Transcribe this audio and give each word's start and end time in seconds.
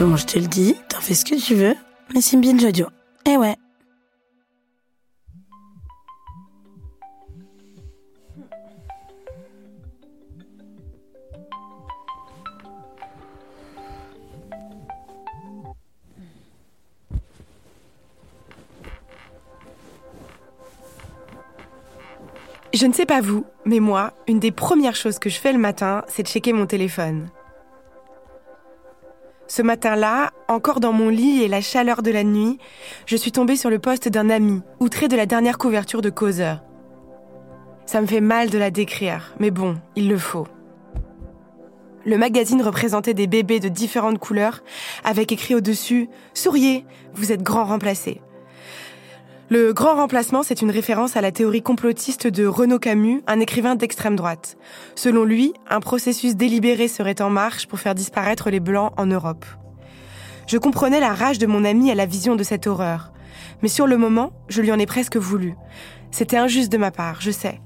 Bon, 0.00 0.14
je 0.14 0.26
te 0.26 0.38
le 0.38 0.46
dis, 0.46 0.76
t'en 0.88 1.00
fais 1.00 1.14
ce 1.14 1.24
que 1.24 1.34
tu 1.34 1.56
veux, 1.56 1.74
mais 2.14 2.20
c'est 2.20 2.36
bien 2.36 2.56
Jodio. 2.56 2.86
Eh 3.26 3.36
ouais. 3.36 3.56
Je 22.72 22.86
ne 22.86 22.92
sais 22.92 23.04
pas 23.04 23.20
vous, 23.20 23.44
mais 23.64 23.80
moi, 23.80 24.12
une 24.28 24.38
des 24.38 24.52
premières 24.52 24.94
choses 24.94 25.18
que 25.18 25.28
je 25.28 25.40
fais 25.40 25.52
le 25.52 25.58
matin, 25.58 26.04
c'est 26.06 26.22
de 26.22 26.28
checker 26.28 26.52
mon 26.52 26.66
téléphone. 26.66 27.28
Ce 29.48 29.62
matin-là, 29.62 30.30
encore 30.46 30.78
dans 30.78 30.92
mon 30.92 31.08
lit 31.08 31.42
et 31.42 31.48
la 31.48 31.62
chaleur 31.62 32.02
de 32.02 32.10
la 32.10 32.22
nuit, 32.22 32.58
je 33.06 33.16
suis 33.16 33.32
tombée 33.32 33.56
sur 33.56 33.70
le 33.70 33.78
poste 33.78 34.06
d'un 34.08 34.28
ami, 34.28 34.60
outré 34.78 35.08
de 35.08 35.16
la 35.16 35.24
dernière 35.24 35.56
couverture 35.56 36.02
de 36.02 36.10
Causeur. 36.10 36.62
Ça 37.86 38.02
me 38.02 38.06
fait 38.06 38.20
mal 38.20 38.50
de 38.50 38.58
la 38.58 38.70
décrire, 38.70 39.34
mais 39.40 39.50
bon, 39.50 39.78
il 39.96 40.06
le 40.06 40.18
faut. 40.18 40.46
Le 42.04 42.18
magazine 42.18 42.60
représentait 42.60 43.14
des 43.14 43.26
bébés 43.26 43.58
de 43.58 43.68
différentes 43.68 44.18
couleurs, 44.18 44.62
avec 45.02 45.32
écrit 45.32 45.54
au-dessus 45.54 46.10
Souriez, 46.34 46.84
vous 47.14 47.32
êtes 47.32 47.42
grand 47.42 47.64
remplacé. 47.64 48.20
Le 49.50 49.72
grand 49.72 49.94
remplacement, 49.94 50.42
c'est 50.42 50.60
une 50.60 50.70
référence 50.70 51.16
à 51.16 51.22
la 51.22 51.32
théorie 51.32 51.62
complotiste 51.62 52.26
de 52.26 52.44
Renaud 52.44 52.78
Camus, 52.78 53.22
un 53.26 53.40
écrivain 53.40 53.76
d'extrême 53.76 54.14
droite. 54.14 54.58
Selon 54.94 55.24
lui, 55.24 55.54
un 55.70 55.80
processus 55.80 56.36
délibéré 56.36 56.86
serait 56.86 57.22
en 57.22 57.30
marche 57.30 57.66
pour 57.66 57.78
faire 57.78 57.94
disparaître 57.94 58.50
les 58.50 58.60
Blancs 58.60 58.92
en 58.98 59.06
Europe. 59.06 59.46
Je 60.46 60.58
comprenais 60.58 61.00
la 61.00 61.14
rage 61.14 61.38
de 61.38 61.46
mon 61.46 61.64
ami 61.64 61.90
à 61.90 61.94
la 61.94 62.04
vision 62.04 62.36
de 62.36 62.42
cette 62.42 62.66
horreur. 62.66 63.10
Mais 63.62 63.68
sur 63.68 63.86
le 63.86 63.96
moment, 63.96 64.32
je 64.50 64.60
lui 64.60 64.70
en 64.70 64.78
ai 64.78 64.84
presque 64.84 65.16
voulu. 65.16 65.54
C'était 66.10 66.36
injuste 66.36 66.70
de 66.70 66.76
ma 66.76 66.90
part, 66.90 67.22
je 67.22 67.30
sais. 67.30 67.62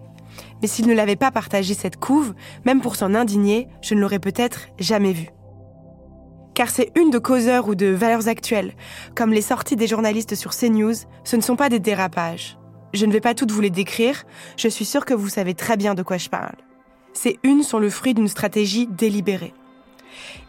Mais 0.61 0.69
s'il 0.69 0.87
ne 0.87 0.95
l'avait 0.95 1.17
pas 1.17 1.33
partagé 1.33 1.75
cette 1.75 1.97
couve, 1.97 2.35
même 2.65 2.81
pour 2.81 2.95
s'en 2.95 3.13
indigner, 3.13 3.67
je 3.83 3.97
ne 3.97 4.01
l'aurais 4.01 4.21
peut-être 4.21 4.69
jamais 4.79 5.13
vu 5.13 5.31
car 6.55 6.71
c'est 6.71 6.91
une 6.97 7.11
de 7.11 7.19
causeurs 7.19 7.69
ou 7.69 7.75
de 7.75 7.87
valeurs 7.87 8.29
actuelles, 8.29 8.75
comme 9.15 9.33
les 9.33 9.43
sorties 9.43 9.77
des 9.77 9.87
journalistes 9.87 10.35
sur 10.35 10.55
CNews, 10.55 10.95
ce 11.25 11.37
ne 11.37 11.43
sont 11.43 11.57
pas 11.57 11.69
des 11.69 11.81
dérapages. 11.81 12.59
Je 12.95 13.07
ne 13.07 13.13
vais 13.13 13.21
pas 13.21 13.35
toutes 13.35 13.53
vous 13.53 13.61
les 13.61 13.71
décrire, 13.71 14.25
je 14.57 14.69
suis 14.69 14.85
sûre 14.85 15.05
que 15.05 15.15
vous 15.15 15.29
savez 15.29 15.55
très 15.55 15.77
bien 15.77 15.95
de 15.95 16.03
quoi 16.03 16.19
je 16.19 16.29
parle. 16.29 16.57
Ces 17.15 17.39
unes 17.43 17.63
sont 17.63 17.79
le 17.79 17.91
fruit 17.91 18.15
d'une 18.15 18.29
stratégie 18.29 18.87
délibérée. 18.87 19.55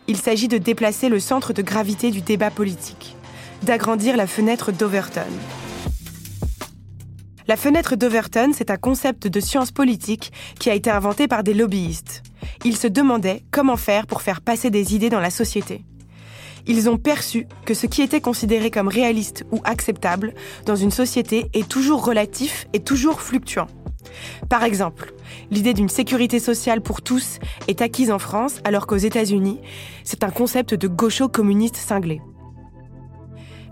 Il 0.08 0.18
s'agit 0.18 0.50
de 0.50 0.58
déplacer 0.58 1.08
le 1.08 1.20
centre 1.20 1.54
de 1.54 1.62
gravité 1.62 2.12
du 2.12 2.22
débat 2.22 2.52
politique, 2.52 3.16
d'agrandir 3.64 4.18
la 4.18 4.28
fenêtre 4.28 4.72
d'Overton. 4.72 5.22
La 7.48 7.58
fenêtre 7.58 7.96
d'Overton, 7.96 8.52
c'est 8.54 8.72
un 8.72 8.78
concept 8.78 9.28
de 9.28 9.40
science 9.40 9.72
politique 9.72 10.32
qui 10.60 10.70
a 10.70 10.74
été 10.74 10.90
inventé 10.90 11.28
par 11.28 11.44
des 11.44 11.54
lobbyistes. 11.54 12.24
Ils 12.64 12.78
se 12.78 12.88
demandaient 12.88 13.44
comment 13.52 13.78
faire 13.78 14.08
pour 14.08 14.22
faire 14.22 14.42
passer 14.42 14.70
des 14.70 14.96
idées 14.96 15.10
dans 15.10 15.20
la 15.20 15.30
société 15.30 15.84
ils 16.68 16.90
ont 16.90 16.98
perçu 16.98 17.48
que 17.66 17.74
ce 17.74 17.88
qui 17.88 18.02
était 18.02 18.22
considéré 18.22 18.72
comme 18.72 18.88
réaliste 18.88 19.46
ou 19.52 19.60
acceptable 19.64 20.34
dans 20.66 20.76
une 20.76 20.92
société 20.92 21.50
est 21.54 21.68
toujours 21.68 22.06
relatif 22.06 22.68
et 22.74 22.80
toujours 22.80 23.22
fluctuant. 23.22 23.68
Par 24.50 24.64
exemple, 24.64 25.14
l'idée 25.52 25.74
d'une 25.74 25.90
sécurité 25.90 26.40
sociale 26.40 26.82
pour 26.82 27.02
tous 27.02 27.40
est 27.68 27.82
acquise 27.82 28.12
en 28.12 28.20
France 28.20 28.60
alors 28.64 28.88
qu'aux 28.88 28.96
États-Unis, 28.98 29.60
c'est 30.04 30.24
un 30.24 30.30
concept 30.30 30.74
de 30.74 30.88
gaucho-communiste 30.88 31.76
cinglé. 31.76 32.22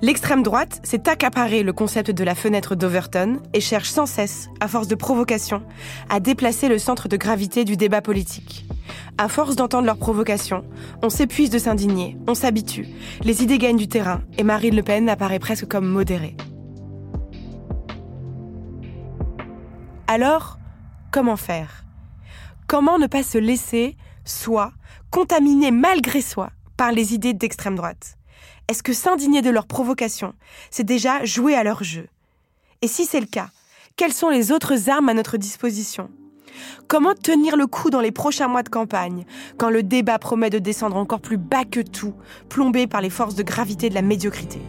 L'extrême 0.04 0.42
droite 0.42 0.80
s'est 0.84 1.08
accaparé 1.08 1.62
le 1.62 1.74
concept 1.74 2.10
de 2.10 2.24
la 2.24 2.34
fenêtre 2.34 2.74
d'Overton 2.74 3.40
et 3.54 3.62
cherche 3.62 3.90
sans 3.90 4.08
cesse, 4.08 4.50
à 4.60 4.68
force 4.68 4.88
de 4.88 4.96
provocation, 4.96 5.62
à 6.10 6.20
déplacer 6.20 6.70
le 6.70 6.80
centre 6.80 7.08
de 7.08 7.18
gravité 7.18 7.66
du 7.66 7.78
débat 7.78 8.02
politique. 8.02 8.66
À 9.20 9.28
force 9.28 9.56
d'entendre 9.56 9.86
leurs 9.86 10.00
provocations, 10.00 10.66
on 11.04 11.12
s'épuise 11.12 11.52
de 11.52 11.60
s'indigner, 11.60 12.18
on 12.28 12.34
s'habitue, 12.34 12.88
les 13.24 13.44
idées 13.44 13.60
gagnent 13.60 13.78
du 13.78 13.88
terrain 13.88 14.22
et 14.40 14.44
Marine 14.44 14.76
Le 14.76 14.82
Pen 14.82 15.08
apparaît 15.08 15.38
presque 15.38 15.68
comme 15.68 15.88
modérée. 15.88 16.36
Alors, 20.08 20.58
comment 21.12 21.38
faire? 21.38 21.86
Comment 22.66 22.98
ne 22.98 23.06
pas 23.06 23.22
se 23.22 23.38
laisser, 23.38 23.98
soi, 24.26 24.72
contaminer 25.12 25.70
malgré 25.70 26.22
soi 26.22 26.50
par 26.76 26.92
les 26.92 27.14
idées 27.14 27.36
d'extrême 27.36 27.76
droite? 27.76 28.18
Est-ce 28.72 28.84
que 28.84 28.94
s'indigner 28.94 29.42
de 29.42 29.50
leurs 29.50 29.68
provocations, 29.68 30.34
c'est 30.70 30.86
déjà 30.86 31.26
jouer 31.26 31.56
à 31.56 31.64
leur 31.64 31.84
jeu? 31.84 32.08
Et 32.82 32.88
si 32.88 33.04
c'est 33.04 33.20
le 33.20 33.26
cas, 33.26 33.50
quelles 33.98 34.14
sont 34.14 34.30
les 34.30 34.54
autres 34.54 34.90
armes 34.90 35.10
à 35.10 35.14
notre 35.14 35.36
disposition? 35.36 36.10
Comment 36.88 37.14
tenir 37.14 37.58
le 37.58 37.68
coup 37.68 37.90
dans 37.90 38.00
les 38.00 38.14
prochains 38.14 38.48
mois 38.48 38.64
de 38.64 38.70
campagne, 38.70 39.26
quand 39.58 39.70
le 39.70 39.84
débat 39.84 40.20
promet 40.20 40.50
de 40.50 40.58
descendre 40.58 40.96
encore 40.96 41.20
plus 41.20 41.38
bas 41.38 41.66
que 41.66 41.82
tout, 41.82 42.14
plombé 42.48 42.88
par 42.88 43.02
les 43.02 43.10
forces 43.10 43.36
de 43.36 43.44
gravité 43.44 43.90
de 43.90 43.96
la 43.96 44.02
médiocrité? 44.02 44.62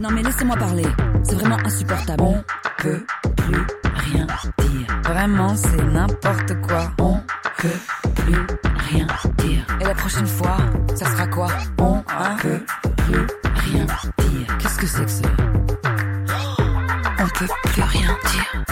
Non 0.00 0.10
mais 0.10 0.24
laissez-moi 0.24 0.56
parler, 0.56 0.86
c'est 1.22 1.36
vraiment 1.36 1.58
insupportable. 1.64 2.24
On 2.24 2.42
peut 2.78 3.04
plus 3.36 3.81
rien 3.94 4.26
dire. 4.58 5.00
Vraiment, 5.04 5.54
c'est 5.56 5.82
n'importe 5.82 6.60
quoi. 6.62 6.90
On 6.98 7.20
peut 7.58 8.12
plus 8.14 8.46
rien 8.90 9.06
dire. 9.38 9.66
Et 9.80 9.84
la 9.84 9.94
prochaine 9.94 10.26
fois, 10.26 10.56
ça 10.94 11.06
sera 11.06 11.26
quoi? 11.26 11.48
On 11.78 12.02
hein 12.08 12.36
peut 12.40 12.60
plus 12.96 13.26
rien 13.54 13.84
dire. 13.84 14.58
Qu'est-ce 14.58 14.78
que 14.78 14.86
c'est 14.86 15.04
que 15.04 15.10
ça? 15.10 15.28
On 17.18 17.38
peut 17.38 17.48
plus 17.64 17.82
rien 17.82 18.16
dire. 18.32 18.64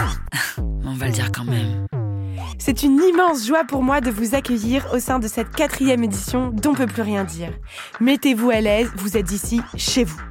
On 0.85 0.93
va 0.93 1.05
le 1.07 1.11
dire 1.11 1.31
quand 1.31 1.45
même. 1.45 1.87
C'est 2.63 2.83
une 2.83 3.01
immense 3.01 3.47
joie 3.47 3.63
pour 3.63 3.81
moi 3.81 4.01
de 4.01 4.11
vous 4.11 4.35
accueillir 4.35 4.87
au 4.93 4.99
sein 4.99 5.17
de 5.17 5.27
cette 5.27 5.49
quatrième 5.49 6.03
édition 6.03 6.51
d'On 6.51 6.75
peut 6.75 6.85
plus 6.85 7.01
rien 7.01 7.23
dire. 7.23 7.49
Mettez-vous 7.99 8.51
à 8.51 8.61
l'aise, 8.61 8.91
vous 8.97 9.17
êtes 9.17 9.31
ici 9.31 9.61
chez 9.75 10.03
vous. 10.03 10.21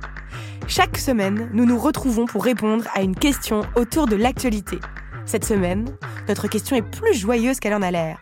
Chaque 0.71 0.99
semaine, 0.99 1.51
nous 1.53 1.65
nous 1.65 1.81
retrouvons 1.81 2.27
pour 2.27 2.45
répondre 2.45 2.85
à 2.95 3.03
une 3.03 3.17
question 3.17 3.63
autour 3.75 4.07
de 4.07 4.15
l'actualité. 4.15 4.79
Cette 5.27 5.45
semaine, 5.45 5.85
notre 6.29 6.47
question 6.47 6.77
est 6.77 6.89
plus 6.89 7.13
joyeuse 7.13 7.59
qu'elle 7.59 7.75
en 7.75 7.83
a 7.83 7.91
l'air. 7.91 8.21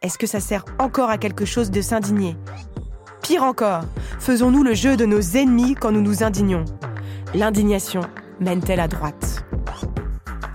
Est-ce 0.00 0.16
que 0.16 0.28
ça 0.28 0.38
sert 0.38 0.64
encore 0.78 1.10
à 1.10 1.18
quelque 1.18 1.44
chose 1.44 1.72
de 1.72 1.80
s'indigner? 1.80 2.36
Pire 3.24 3.42
encore, 3.42 3.82
faisons-nous 4.20 4.62
le 4.62 4.72
jeu 4.72 4.96
de 4.96 5.04
nos 5.04 5.20
ennemis 5.20 5.74
quand 5.74 5.90
nous 5.90 6.00
nous 6.00 6.22
indignons? 6.22 6.64
L'indignation 7.34 8.02
mène-t-elle 8.38 8.78
à 8.78 8.86
droite? 8.86 9.44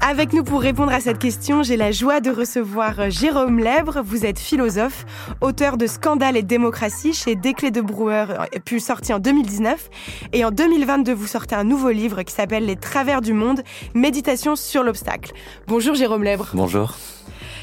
Avec 0.07 0.33
nous 0.33 0.43
pour 0.43 0.61
répondre 0.61 0.93
à 0.93 0.99
cette 0.99 1.17
question, 1.17 1.63
j'ai 1.63 1.77
la 1.77 1.91
joie 1.91 2.19
de 2.19 2.29
recevoir 2.29 3.09
Jérôme 3.09 3.57
Lèbre. 3.57 4.03
Vous 4.03 4.23
êtes 4.23 4.37
philosophe, 4.37 5.03
auteur 5.41 5.77
de 5.77 5.87
Scandale 5.87 6.37
et 6.37 6.43
démocratie 6.43 7.11
chez 7.11 7.35
Desclés 7.35 7.71
de 7.71 7.81
Brouwer, 7.81 8.27
puis 8.65 8.79
sorti 8.79 9.13
en 9.13 9.19
2019. 9.19 9.89
Et 10.31 10.45
en 10.45 10.51
2022, 10.51 11.11
vous 11.11 11.25
sortez 11.25 11.55
un 11.55 11.63
nouveau 11.63 11.89
livre 11.89 12.21
qui 12.21 12.31
s'appelle 12.31 12.67
Les 12.67 12.75
travers 12.75 13.21
du 13.21 13.33
monde, 13.33 13.63
méditation 13.95 14.55
sur 14.55 14.83
l'obstacle. 14.83 15.33
Bonjour 15.65 15.95
Jérôme 15.95 16.23
Lèbre. 16.23 16.49
Bonjour. 16.53 16.95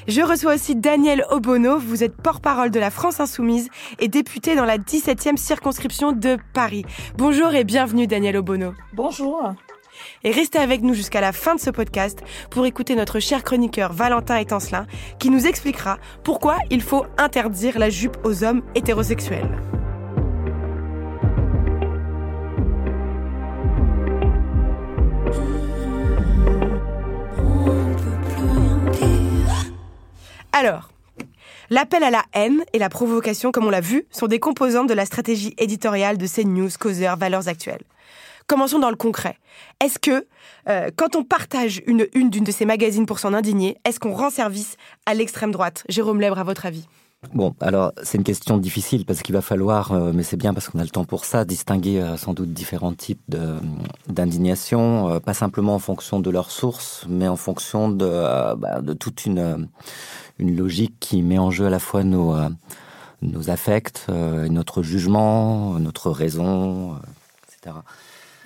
Je 0.09 0.21
reçois 0.21 0.55
aussi 0.55 0.75
Daniel 0.75 1.25
Obono. 1.31 1.79
Vous 1.79 2.03
êtes 2.03 2.17
porte-parole 2.17 2.73
de 2.73 2.81
la 2.81 2.91
France 2.91 3.21
Insoumise 3.21 3.69
et 4.01 4.09
député 4.09 4.57
dans 4.57 4.65
la 4.65 4.79
17e 4.79 5.37
circonscription 5.37 6.11
de 6.11 6.39
Paris. 6.55 6.85
Bonjour 7.17 7.55
et 7.55 7.63
bienvenue 7.63 8.09
Daniel 8.09 8.37
Obono. 8.39 8.75
Bonjour. 8.95 9.55
Et 10.25 10.31
restez 10.31 10.59
avec 10.59 10.83
nous 10.83 10.95
jusqu'à 10.95 11.21
la 11.21 11.33
fin 11.33 11.55
de 11.55 11.61
ce 11.61 11.71
podcast 11.71 12.21
pour 12.51 12.67
écouter 12.67 12.95
notre 12.95 13.21
cher 13.21 13.45
chroniqueur 13.45 13.93
Valentin 13.93 14.37
Étancelin 14.37 14.87
qui 15.19 15.31
nous 15.31 15.47
expliquera 15.47 15.99
pourquoi 16.25 16.59
il 16.71 16.83
faut 16.83 17.05
interdire 17.19 17.79
la 17.79 17.91
jupe 17.91 18.17
aux 18.25 18.45
hommes 18.45 18.63
hétérosexuels. 18.75 19.59
Alors, 30.55 30.91
l'appel 31.71 32.05
à 32.05 32.11
la 32.11 32.25
haine 32.35 32.63
et 32.73 32.79
la 32.79 32.89
provocation, 32.89 33.51
comme 33.51 33.67
on 33.67 33.71
l'a 33.71 33.81
vu, 33.81 34.05
sont 34.11 34.29
des 34.29 34.39
composantes 34.39 34.89
de 34.89 34.95
la 34.95 35.07
stratégie 35.07 35.55
éditoriale 35.59 36.19
de 36.19 36.27
CNews, 36.27 36.69
Causeur, 36.79 37.17
Valeurs 37.17 37.49
Actuelles. 37.49 37.83
Commençons 38.47 38.79
dans 38.79 38.91
le 38.91 38.97
concret. 38.97 39.39
Est-ce 39.83 39.99
que, 39.99 40.27
euh, 40.69 40.91
quand 40.97 41.17
on 41.17 41.25
partage 41.25 41.83
une 41.87 42.07
une 42.15 42.31
d'une 42.31 42.45
de 42.45 42.53
ces 42.53 42.65
magazines 42.65 43.07
pour 43.07 43.19
s'en 43.19 43.35
indigner, 43.35 43.79
est-ce 43.85 44.01
qu'on 44.01 44.15
rend 44.15 44.31
service 44.31 44.77
à 45.07 45.15
l'extrême 45.15 45.53
droite? 45.53 45.85
Jérôme 45.89 46.21
Lèbre, 46.21 46.39
à 46.39 46.45
votre 46.45 46.67
avis? 46.67 46.87
Bon, 47.35 47.55
alors 47.61 47.93
c'est 48.03 48.19
une 48.19 48.25
question 48.25 48.59
difficile 48.59 49.05
parce 49.05 49.23
qu'il 49.23 49.33
va 49.33 49.43
falloir, 49.43 49.93
euh, 49.93 50.11
mais 50.13 50.25
c'est 50.25 50.37
bien 50.37 50.53
parce 50.53 50.69
qu'on 50.69 50.81
a 50.81 50.83
le 50.83 50.91
temps 50.91 51.05
pour 51.05 51.25
ça, 51.25 51.45
distinguer 51.45 52.01
euh, 52.01 52.17
sans 52.17 52.35
doute 52.35 52.53
différents 52.53 52.95
types 52.95 53.23
d'indignation, 54.09 55.21
pas 55.21 55.35
simplement 55.35 55.77
en 55.77 55.79
fonction 55.79 56.19
de 56.19 56.31
leur 56.31 56.51
source, 56.51 57.07
mais 57.09 57.29
en 57.29 57.37
fonction 57.37 57.89
de, 57.89 58.57
bah, 58.57 58.81
toute 58.99 59.25
une, 59.25 59.69
logique 60.41 60.97
qui 60.99 61.23
met 61.23 61.39
en 61.39 61.53
jeu 61.53 61.67
à 61.67 61.71
la 61.71 61.79
fois 61.79 62.03
nos 62.03 62.51
affects, 63.49 64.09
notre 64.09 64.83
jugement, 64.83 65.79
notre 65.79 66.11
raison, 66.11 66.97
etc. 67.47 67.77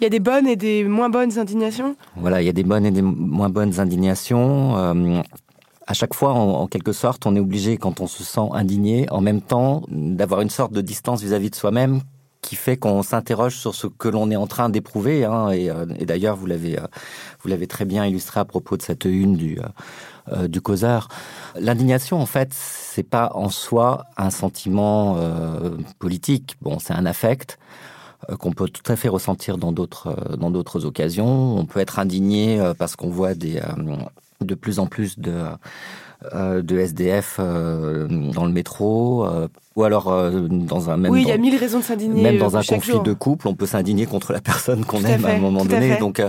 Il 0.01 0.05
y 0.05 0.07
a 0.07 0.11
des 0.11 0.21
bonnes 0.21 0.47
et 0.47 0.57
des 0.57 0.85
moins 0.85 1.09
bonnes 1.09 1.39
indignations 1.39 1.97
Voilà, 2.17 2.43
il 2.43 2.47
y 2.47 2.51
a 2.51 2.53
des 2.53 2.65
bonnes 2.65 2.85
et 2.85 2.91
des 2.91 3.03
moins 3.03 3.49
bonnes 3.49 3.81
indignations. 3.81 4.77
Euh, 4.77 5.23
à 5.87 5.95
chaque 5.95 6.15
fois, 6.15 6.33
en, 6.33 6.67
quelque 6.67 6.93
sorte, 6.93 7.27
on 7.27 7.37
est 7.37 7.41
obligé, 7.41 7.77
quand 7.77 8.01
on 8.01 8.07
se 8.07 8.25
sent 8.25 8.49
indigné, 8.53 9.07
en 9.11 9.21
même 9.21 9.41
temps, 9.41 9.83
d'avoir 9.89 10.41
une 10.41 10.51
sorte 10.51 10.73
de 10.73 10.81
distance 10.81 11.23
vis-à-vis 11.23 11.51
de 11.51 11.55
soi-même 11.55 12.01
qui 12.43 12.57
fait 12.57 12.77
qu'on 12.77 13.03
s'interroge 13.03 13.57
sur 13.57 13.75
ce 13.75 13.89
que 13.89 14.09
l'on 14.09 14.31
est 14.31 14.37
en 14.37 14.47
train 14.47 14.69
d'éprouver. 14.69 15.25
Hein, 15.25 15.51
et, 15.51 15.69
euh, 15.69 15.87
et 15.99 16.07
d'ailleurs, 16.07 16.37
vous 16.37 16.47
l'avez, 16.47 16.79
euh, 16.79 16.87
vous 17.41 17.49
l'avez 17.49 17.67
très 17.67 17.85
bien 17.85 18.05
illustré 18.05 18.39
à 18.39 18.45
propos 18.45 18.77
de 18.77 18.83
cette 18.83 19.05
une 19.05 19.37
du, 19.37 19.59
euh, 20.33 20.47
du 20.47 20.61
causeur. 20.61 21.09
L'indignation, 21.59 22.21
en 22.21 22.27
fait, 22.27 22.51
c'est 22.53 23.03
pas 23.03 23.33
en 23.35 23.49
soi 23.49 24.05
un 24.17 24.31
sentiment 24.31 25.17
politique. 25.99 26.57
Bon, 26.63 26.79
c'est 26.79 26.95
un 26.95 27.07
affect. 27.07 27.59
Euh, 28.31 28.37
qu'on 28.37 28.53
peut 28.53 28.69
tout 28.69 28.91
à 28.91 28.97
fait 28.97 29.09
ressentir 29.09 29.59
dans 29.59 29.73
d'autres 29.73 30.09
euh, 30.09 30.37
dans 30.37 30.51
d'autres 30.51 30.85
occasions. 30.85 31.57
On 31.57 31.65
peut 31.65 31.81
être 31.81 31.99
indigné 31.99 32.61
euh, 32.61 32.75
parce 32.75 32.97
qu'on 32.97 33.11
voit 33.11 33.35
des 33.35 33.61
de 34.41 34.55
plus 34.55 34.79
en 34.79 34.87
plus 34.87 35.19
de 35.19 35.45
de 36.33 36.79
SDF 36.79 37.39
dans 37.39 38.47
le 38.47 38.51
métro, 38.51 39.27
ou 39.77 39.85
alors 39.85 40.07
dans 40.49 40.91
un 40.91 40.97
même. 40.97 41.13
Oui, 41.13 41.23
il 41.23 41.29
y 41.29 41.33
a 41.33 41.37
mille 41.37 41.57
raisons 41.57 41.79
de 41.81 41.85
s'indigner. 41.85 42.23
Même 42.23 42.39
dans 42.39 42.57
un 42.57 42.63
conflit 42.63 43.01
de 43.01 43.13
couple, 43.13 43.49
on 43.49 43.55
peut 43.55 43.67
s'indigner 43.67 44.07
contre 44.07 44.33
la 44.33 44.41
personne 44.41 44.85
qu'on 44.85 45.05
aime 45.05 45.25
à, 45.25 45.33
un 45.33 45.39
moment 45.39 45.65
donné. 45.65 45.99
Donc, 45.99 46.23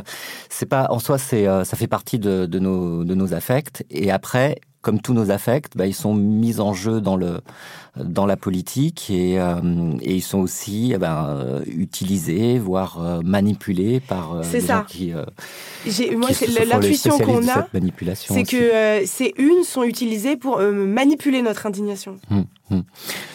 c'est 0.50 0.66
pas 0.66 0.88
en 0.90 1.00
soi, 1.00 1.18
c'est 1.18 1.46
ça 1.46 1.78
fait 1.78 1.88
partie 1.88 2.20
de, 2.20 2.46
de, 2.46 2.60
nos 2.60 3.04
de 3.04 3.16
nos 3.16 3.34
affects. 3.34 3.86
Et 3.90 4.12
après, 4.12 4.60
comme 4.88 5.02
tous 5.02 5.14
nos 5.14 5.32
affects, 5.32 5.76
bah, 5.76 5.86
ils 5.86 5.94
sont 5.94 6.14
mis 6.14 6.62
en 6.62 6.74
jeu 6.74 7.02
dans 7.02 7.18
le 7.18 7.42
dans 8.02 8.26
la 8.26 8.38
politique 8.38 9.10
et, 9.10 9.38
euh, 9.38 9.60
et 10.02 10.16
ils 10.16 10.22
sont 10.22 10.40
aussi 10.40 10.94
eh 10.96 10.98
ben, 10.98 11.26
euh, 11.28 11.62
utilisés, 11.68 12.58
voire 12.58 13.02
euh, 13.02 13.20
manipulés 13.22 14.00
par 14.00 14.40
des 14.50 14.62
ça. 14.62 14.78
gens 14.78 14.84
qui. 14.88 15.12
moi, 16.16 16.30
c'est 16.32 16.66
l'intuition 16.66 17.18
qu'on 17.18 17.46
a, 17.50 17.68
c'est 18.16 18.44
que 18.44 19.06
ces 19.06 19.34
unes 19.38 19.66
sont 19.66 19.84
utilisées 19.84 20.38
pour 20.38 20.62
manipuler 20.62 21.42
notre 21.42 21.66
indignation. 21.66 22.16
Hum, 22.32 22.46
hum. 22.72 22.84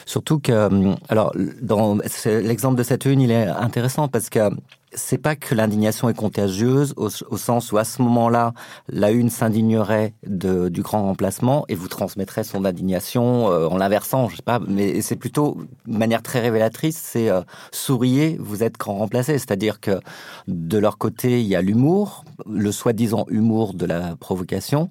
Surtout 0.06 0.38
que, 0.38 0.70
alors, 1.10 1.34
dans 1.60 1.98
l'exemple 2.24 2.78
de 2.78 2.82
cette 2.82 3.04
une, 3.04 3.20
il 3.20 3.30
est 3.30 3.46
intéressant 3.46 4.08
parce 4.08 4.30
que 4.30 4.48
c'est 4.94 5.18
pas 5.18 5.36
que 5.36 5.54
l'indignation 5.54 6.08
est 6.08 6.14
contagieuse 6.14 6.94
au, 6.96 7.08
sens 7.08 7.72
où 7.72 7.78
à 7.78 7.84
ce 7.84 8.02
moment-là, 8.02 8.52
la 8.88 9.10
une 9.10 9.30
s'indignerait 9.30 10.14
du 10.24 10.82
grand 10.82 11.02
remplacement 11.02 11.64
et 11.68 11.74
vous 11.74 11.88
transmettrait 11.88 12.44
son 12.44 12.64
indignation 12.64 13.50
euh, 13.50 13.66
en 13.66 13.76
l'inversant, 13.76 14.28
je 14.28 14.36
sais 14.36 14.42
pas, 14.42 14.60
mais 14.66 15.00
c'est 15.00 15.16
plutôt 15.16 15.58
une 15.86 15.98
manière 15.98 16.22
très 16.22 16.40
révélatrice, 16.40 16.96
c'est 16.96 17.30
euh, 17.30 17.42
souriez, 17.70 18.36
vous 18.40 18.62
êtes 18.62 18.76
grand 18.78 18.96
remplacé, 18.96 19.38
c'est-à-dire 19.38 19.80
que 19.80 20.00
de 20.48 20.78
leur 20.78 20.98
côté, 20.98 21.40
il 21.40 21.46
y 21.46 21.56
a 21.56 21.62
l'humour, 21.62 22.24
le 22.46 22.72
soi-disant 22.72 23.26
humour 23.28 23.74
de 23.74 23.86
la 23.86 24.16
provocation, 24.16 24.88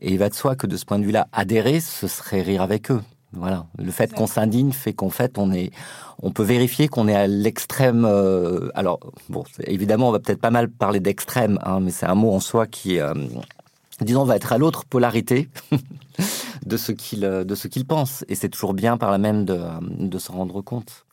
et 0.00 0.12
il 0.12 0.18
va 0.18 0.28
de 0.28 0.34
soi 0.34 0.56
que 0.56 0.66
de 0.66 0.76
ce 0.76 0.84
point 0.84 0.98
de 0.98 1.04
vue-là, 1.04 1.28
adhérer, 1.32 1.80
ce 1.80 2.06
serait 2.06 2.42
rire 2.42 2.62
avec 2.62 2.90
eux. 2.90 3.00
Voilà, 3.32 3.66
le 3.76 3.90
fait 3.90 4.14
qu'on 4.14 4.26
s'indigne 4.26 4.72
fait 4.72 4.94
qu'en 4.94 5.10
fait 5.10 5.36
on 5.36 5.52
est, 5.52 5.70
on 6.22 6.30
peut 6.30 6.42
vérifier 6.42 6.88
qu'on 6.88 7.08
est 7.08 7.14
à 7.14 7.26
l'extrême. 7.26 8.06
Euh, 8.06 8.70
alors 8.74 9.00
bon, 9.28 9.44
évidemment, 9.64 10.08
on 10.08 10.12
va 10.12 10.18
peut-être 10.18 10.40
pas 10.40 10.50
mal 10.50 10.70
parler 10.70 11.00
d'extrême, 11.00 11.58
hein, 11.62 11.80
mais 11.80 11.90
c'est 11.90 12.06
un 12.06 12.14
mot 12.14 12.32
en 12.32 12.40
soi 12.40 12.66
qui, 12.66 12.98
euh, 12.98 13.12
disons, 14.00 14.24
va 14.24 14.36
être 14.36 14.52
à 14.52 14.58
l'autre 14.58 14.86
polarité 14.86 15.50
de 16.66 16.76
ce 16.78 16.92
qu'il 16.92 17.20
de 17.20 17.54
ce 17.54 17.68
qu'il 17.68 17.84
pense, 17.84 18.24
et 18.28 18.34
c'est 18.34 18.48
toujours 18.48 18.72
bien 18.72 18.96
par 18.96 19.10
la 19.10 19.18
même 19.18 19.44
de, 19.44 19.60
de 19.82 20.18
s'en 20.18 20.34
rendre 20.34 20.62
compte. 20.62 21.04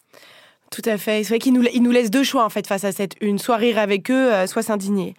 Tout 0.76 0.90
à 0.90 0.98
fait. 0.98 1.24
C'est 1.24 1.30
vrai 1.30 1.40
qu'il 1.40 1.54
nous, 1.54 1.64
il 1.74 1.82
nous 1.82 1.92
laisse 1.92 2.12
deux 2.12 2.26
choix 2.26 2.44
en 2.44 2.50
fait 2.50 2.68
face 2.68 2.84
à 2.84 2.92
cette 2.92 3.14
une, 3.22 3.40
soit 3.40 3.56
rire 3.56 3.80
avec 3.80 4.12
eux, 4.12 4.34
euh, 4.34 4.46
soit 4.46 4.62
s'indigner. 4.62 5.14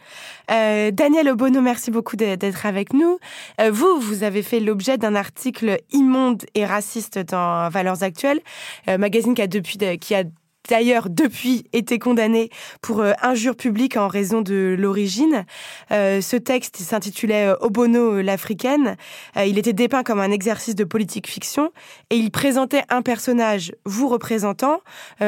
Euh, 0.50 0.90
Daniel 0.90 1.30
Obono, 1.30 1.62
merci 1.62 1.90
beaucoup 1.90 2.14
d'être 2.14 2.66
avec 2.66 2.92
nous. 2.92 3.18
Euh, 3.58 3.70
vous, 3.70 3.98
vous 3.98 4.22
avez 4.22 4.42
fait 4.42 4.60
l'objet 4.60 4.98
d'un 4.98 5.14
article 5.14 5.78
immonde 5.92 6.44
et 6.54 6.66
raciste 6.66 7.18
dans 7.18 7.70
Valeurs 7.70 8.02
Actuelles, 8.02 8.40
magazine 8.86 9.34
qui 9.34 9.40
a 9.40 9.46
depuis 9.46 9.78
qui 9.98 10.14
a 10.14 10.24
d'ailleurs 10.68 11.08
depuis 11.08 11.66
été 11.72 11.98
condamné 11.98 12.50
pour 12.82 13.00
euh, 13.00 13.12
injure 13.22 13.56
publique 13.56 13.96
en 13.96 14.08
raison 14.08 14.42
de 14.42 14.76
l'origine. 14.78 15.44
Euh, 15.90 16.20
ce 16.20 16.36
texte 16.36 16.76
s'intitulait 16.76 17.48
euh, 17.48 17.56
Obono 17.60 18.20
l'Africaine. 18.20 18.96
il 19.36 19.58
était 19.58 19.72
dépeint 19.72 20.02
comme 20.02 20.20
un 20.20 20.30
exercice 20.30 20.74
de 20.74 20.84
politique 20.84 21.28
fiction 21.28 21.72
et 22.10 22.16
il 22.16 22.30
présentait 22.30 22.82
un 22.88 23.02
personnage, 23.02 23.72
vous 23.84 24.08
représentant, 24.08 24.80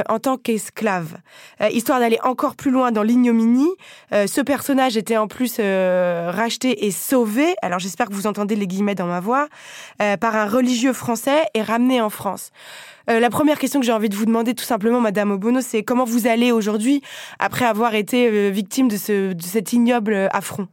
en 0.08 0.18
tant 0.18 0.36
qu'esclave. 0.36 1.16
histoire 1.70 2.00
d'aller 2.00 2.18
encore 2.22 2.56
plus 2.56 2.70
loin 2.70 2.92
dans 2.92 3.02
l'ignominie, 3.02 3.70
ce 4.12 4.40
personnage 4.40 4.96
était 4.96 5.16
en 5.16 5.26
plus 5.26 5.58
racheté 5.58 6.86
et 6.86 6.90
sauvé, 6.90 7.54
alors 7.62 7.78
j'espère 7.78 8.08
que 8.08 8.14
vous 8.14 8.26
entendez 8.26 8.56
les 8.56 8.66
guillemets 8.66 8.94
dans 8.94 9.06
ma 9.06 9.20
voix, 9.20 9.48
par 9.98 10.36
un 10.36 10.46
religieux 10.46 10.92
français 10.92 11.44
et 11.54 11.62
ramené 11.62 12.00
en 12.00 12.10
France. 12.10 12.50
Euh, 13.08 13.20
la 13.20 13.30
première 13.30 13.58
question 13.58 13.80
que 13.80 13.86
j'ai 13.86 13.92
envie 13.92 14.08
de 14.08 14.14
vous 14.14 14.26
demander 14.26 14.54
tout 14.54 14.64
simplement, 14.64 15.00
Madame 15.00 15.30
Obono, 15.30 15.60
c'est 15.60 15.82
comment 15.82 16.04
vous 16.04 16.26
allez 16.26 16.52
aujourd'hui 16.52 17.02
après 17.38 17.64
avoir 17.64 17.94
été 17.94 18.28
euh, 18.28 18.50
victime 18.50 18.88
de, 18.88 18.96
ce, 18.96 19.32
de 19.32 19.42
cet 19.42 19.72
ignoble 19.72 20.12
euh, 20.12 20.28
affront? 20.30 20.68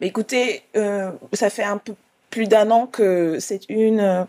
Mais 0.00 0.06
Écoutez, 0.06 0.62
ça 1.32 1.50
fait 1.50 1.62
un 1.62 1.78
peu 1.78 1.94
plus 2.30 2.46
d'un 2.46 2.70
an 2.70 2.86
que 2.86 3.38
une... 3.68 4.26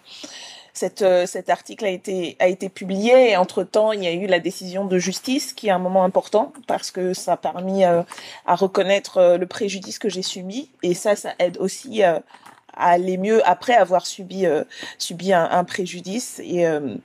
Cette, 0.74 1.04
cet 1.26 1.50
article 1.50 1.86
a 1.86 1.90
été, 1.90 2.36
a 2.38 2.48
été 2.48 2.70
publié 2.70 3.32
et 3.32 3.38
entre-temps, 3.38 3.94
il 3.94 4.04
y 4.04 4.06
a 4.06 4.14
eu 4.14 4.28
la 4.28 4.38
décision 4.38 4.86
de 4.86 5.00
justice 5.00 5.54
qui 5.54 5.70
est 5.70 5.72
un 5.72 5.80
moment 5.80 6.04
important 6.04 6.54
parce 6.68 6.92
que 6.92 7.16
ça 7.16 7.34
a 7.34 7.38
permis 7.38 7.84
à 7.84 8.06
reconnaître 8.46 9.38
le 9.40 9.46
préjudice 9.48 9.98
que 9.98 10.08
j'ai 10.08 10.22
subi. 10.22 10.70
Et 10.84 10.94
ça, 10.94 11.16
ça 11.16 11.34
aide 11.40 11.58
aussi 11.58 12.04
aller 12.78 13.18
mieux 13.18 13.48
après 13.48 13.74
avoir 13.74 14.06
subi 14.06 14.46
euh, 14.46 14.64
subi 14.98 15.34
un, 15.34 15.64
préjudice 15.64 16.42
et 16.44 16.68
euh, 16.68 16.96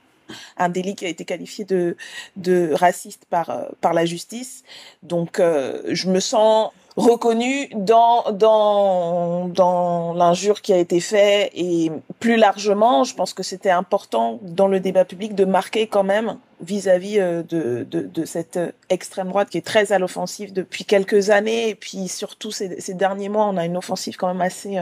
un 0.57 0.69
délit 0.69 0.95
qui 0.95 1.05
a 1.05 1.09
été 1.09 1.25
qualifié 1.25 1.65
de 1.65 1.97
de 2.37 2.71
raciste 2.73 3.25
par 3.29 3.49
euh, 3.49 3.63
par 3.81 3.93
la 3.93 4.05
justice. 4.05 4.63
Donc 5.01 5.39
je 5.39 6.09
me 6.09 6.19
sens 6.19 6.71
reconnue 6.95 7.69
dans 7.75 8.31
dans 8.31 9.47
dans 9.47 10.13
l'injure 10.13 10.61
qui 10.61 10.73
a 10.73 10.77
été 10.77 10.99
faite 10.99 11.51
et 11.55 11.91
plus 12.19 12.37
largement, 12.37 13.03
je 13.03 13.15
pense 13.15 13.33
que 13.33 13.43
c'était 13.43 13.71
important 13.71 14.39
dans 14.43 14.67
le 14.67 14.79
débat 14.79 15.03
public 15.03 15.33
de 15.33 15.45
marquer 15.45 15.87
quand 15.87 16.03
même 16.03 16.37
vis-à-vis 16.61 17.17
de, 17.17 17.43
de, 17.49 17.83
de, 18.03 18.25
cette 18.25 18.57
extrême 18.89 19.27
droite 19.27 19.49
qui 19.49 19.57
est 19.57 19.65
très 19.65 19.91
à 19.91 19.99
l'offensive 19.99 20.53
depuis 20.53 20.85
quelques 20.85 21.29
années 21.29 21.69
et 21.69 21.75
puis 21.75 22.07
surtout 22.07 22.51
ces, 22.51 22.79
ces 22.79 22.93
derniers 22.93 23.27
mois, 23.27 23.47
on 23.47 23.57
a 23.57 23.65
une 23.65 23.75
offensive 23.75 24.15
quand 24.15 24.27
même 24.27 24.39
assez 24.39 24.79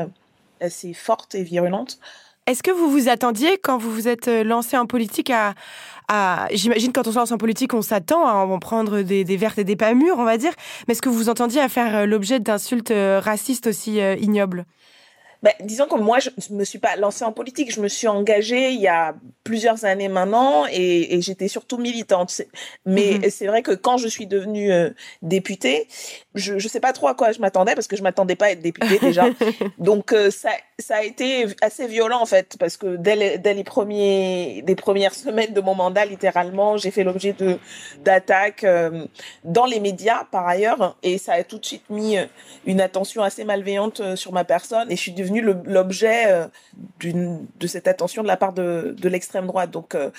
assez 0.62 0.94
forte 0.94 1.36
et 1.36 1.44
virulente. 1.44 2.00
Est-ce 2.48 2.64
que 2.64 2.72
vous 2.72 2.90
vous 2.90 3.08
attendiez 3.08 3.58
quand 3.58 3.78
vous 3.78 3.92
vous 3.92 4.08
êtes 4.08 4.28
euh, 4.28 4.44
lancé 4.44 4.76
en 4.76 4.88
politique 4.88 5.32
à, 5.32 5.54
j'imagine 6.52 6.92
quand 6.92 7.08
on 7.08 7.12
se 7.12 7.18
lance 7.18 7.32
en 7.32 7.38
politique, 7.38 7.74
on 7.74 7.82
s'attend 7.82 8.28
à 8.28 8.34
en 8.34 8.60
prendre 8.60 9.02
des, 9.02 9.24
des, 9.24 9.38
vertes 9.38 9.60
et 9.60 9.64
des 9.64 9.78
pas 9.78 9.94
mûres, 9.94 10.18
on 10.18 10.26
va 10.26 10.38
dire. 10.38 10.52
Mais 10.88 10.94
est-ce 10.94 11.02
que 11.02 11.08
vous 11.08 11.16
vous 11.16 11.30
entendiez 11.30 11.62
à 11.62 11.70
faire 11.70 11.96
euh, 11.96 12.06
l'objet 12.06 12.40
d'insultes 12.40 12.92
euh, 12.92 13.22
racistes 13.24 13.68
aussi 13.68 14.00
ignobles? 14.20 14.66
Ben, 15.44 15.54
disons 15.62 15.88
que 15.88 15.96
moi, 15.96 16.20
je 16.20 16.30
me 16.52 16.64
suis 16.64 16.78
pas 16.78 16.96
lancée 16.98 17.26
en 17.26 17.32
politique. 17.32 17.74
Je 17.74 17.82
me 17.82 17.88
suis 17.88 18.08
engagée 18.08 18.72
il 18.72 18.82
y 18.82 18.88
a 18.88 19.16
plusieurs 19.44 19.86
années 19.86 20.08
maintenant 20.08 20.66
et, 20.72 21.16
et 21.16 21.22
j'étais 21.22 21.48
surtout 21.48 21.78
militante. 21.78 22.42
Mais 22.86 23.14
mhm. 23.14 23.30
c'est 23.30 23.48
vrai 23.48 23.64
que 23.64 23.72
quand 23.72 23.98
je 23.98 24.08
suis 24.08 24.28
devenue 24.28 24.72
euh, 24.72 24.92
députée, 25.24 25.88
je 26.36 26.54
ne 26.54 26.60
sais 26.60 26.80
pas 26.80 26.94
trop 26.94 27.08
à 27.08 27.16
quoi 27.16 27.32
je 27.32 27.40
m'attendais 27.40 27.74
parce 27.74 27.88
que 27.88 27.96
je 27.96 28.04
m'attendais 28.04 28.36
pas 28.36 28.46
à 28.46 28.52
être 28.52 28.62
députée 28.62 29.00
déjà. 29.00 29.26
Donc 29.80 30.14
euh, 30.14 30.30
ça, 30.30 30.52
ça 30.82 30.98
a 30.98 31.04
été 31.04 31.46
assez 31.62 31.88
violent 31.88 32.22
en 32.22 32.26
fait 32.26 32.56
parce 32.60 32.78
que 32.78 32.96
dès 32.96 33.16
les, 33.16 33.64
premières 33.64 35.14
semaines 35.14 35.54
de 35.54 35.62
mon 35.62 35.76
mandat, 35.76 36.06
littéralement, 36.06 36.78
j'ai 36.78 36.92
fait 36.92 37.04
l'objet 37.04 37.36
d'attaques 38.04 38.64
euh, 38.64 39.06
dans 39.44 39.66
les 39.66 39.80
médias 39.80 40.26
par 40.26 40.48
ailleurs 40.48 40.98
et 41.04 41.18
ça 41.18 41.34
a 41.34 41.44
tout 41.44 41.60
de 41.60 41.66
suite 41.66 41.90
mis 41.90 42.18
une 42.66 42.82
attention 42.82 43.24
assez 43.24 43.44
malveillante 43.44 44.16
sur 44.16 44.32
ma 44.32 44.44
personne 44.44 44.92
et 44.92 44.96
je 44.96 45.02
suis 45.02 45.12
devenue 45.14 45.42
l'objet 45.42 46.32
euh, 46.32 46.48
de 47.04 47.68
cette 47.68 47.88
attention 47.88 48.22
de 48.24 48.28
la 48.28 48.38
part 48.38 48.54
de, 48.54 48.96
l'extrême 49.04 49.48
droite. 49.48 49.72
Donc, 49.72 49.96
euh, 49.96 50.10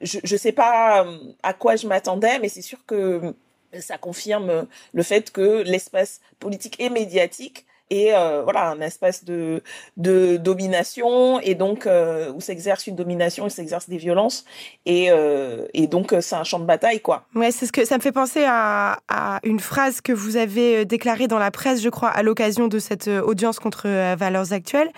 je 0.00 0.18
ne 0.22 0.38
sais 0.38 0.52
pas 0.52 1.04
euh, 1.04 1.18
à 1.42 1.52
quoi 1.52 1.76
je 1.76 1.86
m'attendais, 1.86 2.38
mais 2.38 2.48
c'est 2.48 2.62
sûr 2.62 2.78
que 2.86 3.34
ça 3.80 3.98
confirme 3.98 4.66
le 4.92 5.02
fait 5.02 5.30
que 5.30 5.62
l'espace 5.62 6.20
politique 6.38 6.76
et 6.78 6.88
médiatique 6.88 7.66
et 7.90 8.14
euh, 8.14 8.42
voilà 8.42 8.70
un 8.70 8.80
espace 8.80 9.24
de 9.24 9.62
de 9.96 10.36
domination 10.36 11.40
et 11.40 11.54
donc 11.54 11.86
euh, 11.86 12.32
où 12.32 12.40
s'exerce 12.40 12.86
une 12.86 12.96
domination, 12.96 13.46
où 13.46 13.48
s'exerce 13.48 13.88
des 13.88 13.96
violences 13.96 14.44
et 14.86 15.10
euh, 15.10 15.66
et 15.74 15.86
donc 15.86 16.14
c'est 16.20 16.36
un 16.36 16.44
champ 16.44 16.58
de 16.58 16.64
bataille 16.64 17.00
quoi. 17.00 17.24
Ouais, 17.34 17.50
c'est 17.50 17.66
ce 17.66 17.72
que 17.72 17.84
ça 17.84 17.96
me 17.96 18.02
fait 18.02 18.12
penser 18.12 18.44
à, 18.46 19.00
à 19.08 19.40
une 19.42 19.60
phrase 19.60 20.00
que 20.00 20.12
vous 20.12 20.36
avez 20.36 20.84
déclarée 20.84 21.28
dans 21.28 21.38
la 21.38 21.50
presse, 21.50 21.82
je 21.82 21.88
crois, 21.88 22.08
à 22.08 22.22
l'occasion 22.22 22.68
de 22.68 22.78
cette 22.78 23.08
audience 23.08 23.58
contre 23.58 23.88
Valeurs 24.14 24.52
Actuelles. 24.52 24.90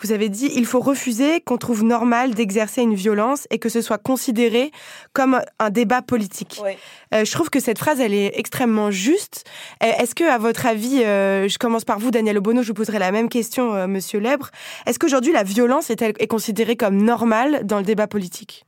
Vous 0.00 0.12
avez 0.12 0.28
dit 0.28 0.50
il 0.54 0.66
faut 0.66 0.80
refuser 0.80 1.40
qu'on 1.40 1.58
trouve 1.58 1.82
normal 1.82 2.34
d'exercer 2.34 2.82
une 2.82 2.94
violence 2.94 3.46
et 3.50 3.58
que 3.58 3.68
ce 3.68 3.82
soit 3.82 3.98
considéré 3.98 4.70
comme 5.12 5.40
un 5.58 5.70
débat 5.70 6.02
politique. 6.02 6.60
Ouais. 6.62 6.78
je 7.12 7.32
trouve 7.32 7.50
que 7.50 7.60
cette 7.60 7.78
phrase 7.78 8.00
elle 8.00 8.14
est 8.14 8.38
extrêmement 8.38 8.90
juste. 8.90 9.44
Est-ce 9.80 10.14
que 10.14 10.24
à 10.24 10.38
votre 10.38 10.66
avis, 10.66 10.98
je 11.00 11.58
commence 11.58 11.84
par 11.84 11.98
vous, 11.98 12.10
Daniel 12.10 12.27
Obono, 12.36 12.62
je 12.62 12.68
vous 12.68 12.74
poserai 12.74 12.98
la 12.98 13.12
même 13.12 13.28
question, 13.28 13.74
euh, 13.74 13.86
Monsieur 13.86 14.20
Lèbre. 14.20 14.50
Est-ce 14.86 14.98
qu'aujourd'hui 14.98 15.32
la 15.32 15.42
violence 15.42 15.90
est, 15.90 16.02
est 16.02 16.26
considérée 16.26 16.76
comme 16.76 17.02
normale 17.02 17.64
dans 17.64 17.78
le 17.78 17.84
débat 17.84 18.06
politique? 18.06 18.66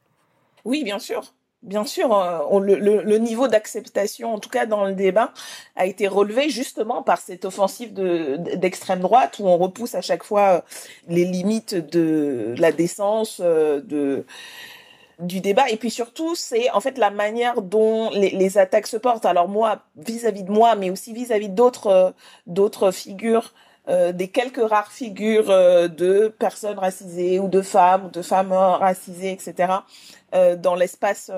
Oui, 0.65 0.85
bien 0.85 0.99
sûr. 0.99 1.35
Bien 1.63 1.85
sûr, 1.85 2.17
euh, 2.17 2.59
le, 2.59 3.19
niveau 3.19 3.47
d'acceptation, 3.47 4.33
en 4.33 4.39
tout 4.39 4.49
cas 4.49 4.65
dans 4.65 4.87
le 4.87 4.95
débat, 4.95 5.35
a 5.77 5.85
été 5.85 6.09
relevé 6.09 6.49
justement 6.49 7.03
par 7.03 7.19
cette 7.19 7.45
offensive 7.45 7.93
d'extrême 7.93 9.01
droite 9.01 9.39
où 9.41 9.47
on 9.47 9.59
repousse 9.59 9.95
à 9.95 10.01
chaque 10.01 10.25
fois 10.25 10.49
euh, 10.49 10.61
les 11.09 11.27
limites 11.27 11.75
de 11.75 12.55
la 12.57 12.73
décence, 12.73 13.41
de 13.43 14.25
du 15.21 15.41
débat 15.41 15.69
et 15.71 15.77
puis 15.77 15.91
surtout 15.91 16.35
c'est 16.35 16.71
en 16.71 16.81
fait 16.81 16.99
la 16.99 17.11
manière 17.11 17.63
dont 17.63 18.11
les, 18.11 18.31
les 18.31 18.59
attaques 18.59 18.87
se 18.87 18.97
portent 18.97 19.27
alors 19.27 19.49
moi 19.49 19.81
vis-à-vis 19.97 20.45
de 20.45 20.51
moi 20.51 20.75
mais 20.77 20.91
aussi 20.91 21.13
vis-à-vis 21.13 21.49
d'autres 21.49 22.15
d'autres 22.47 22.91
figures 22.91 23.53
euh, 23.89 24.13
des 24.13 24.29
quelques 24.29 24.69
rares 24.69 24.93
figures 24.93 25.51
euh, 25.51 25.89
de 25.89 26.29
personnes 26.29 26.79
racisées 26.79 27.41
ou 27.41 27.49
de 27.49 27.63
femmes 27.63 28.07
ou 28.07 28.11
de 28.11 28.23
femmes 28.23 28.53
racisées, 28.53 29.33
etc. 29.33 29.73
Euh, 30.35 30.55
dans 30.55 30.75
l'espace 30.75 31.31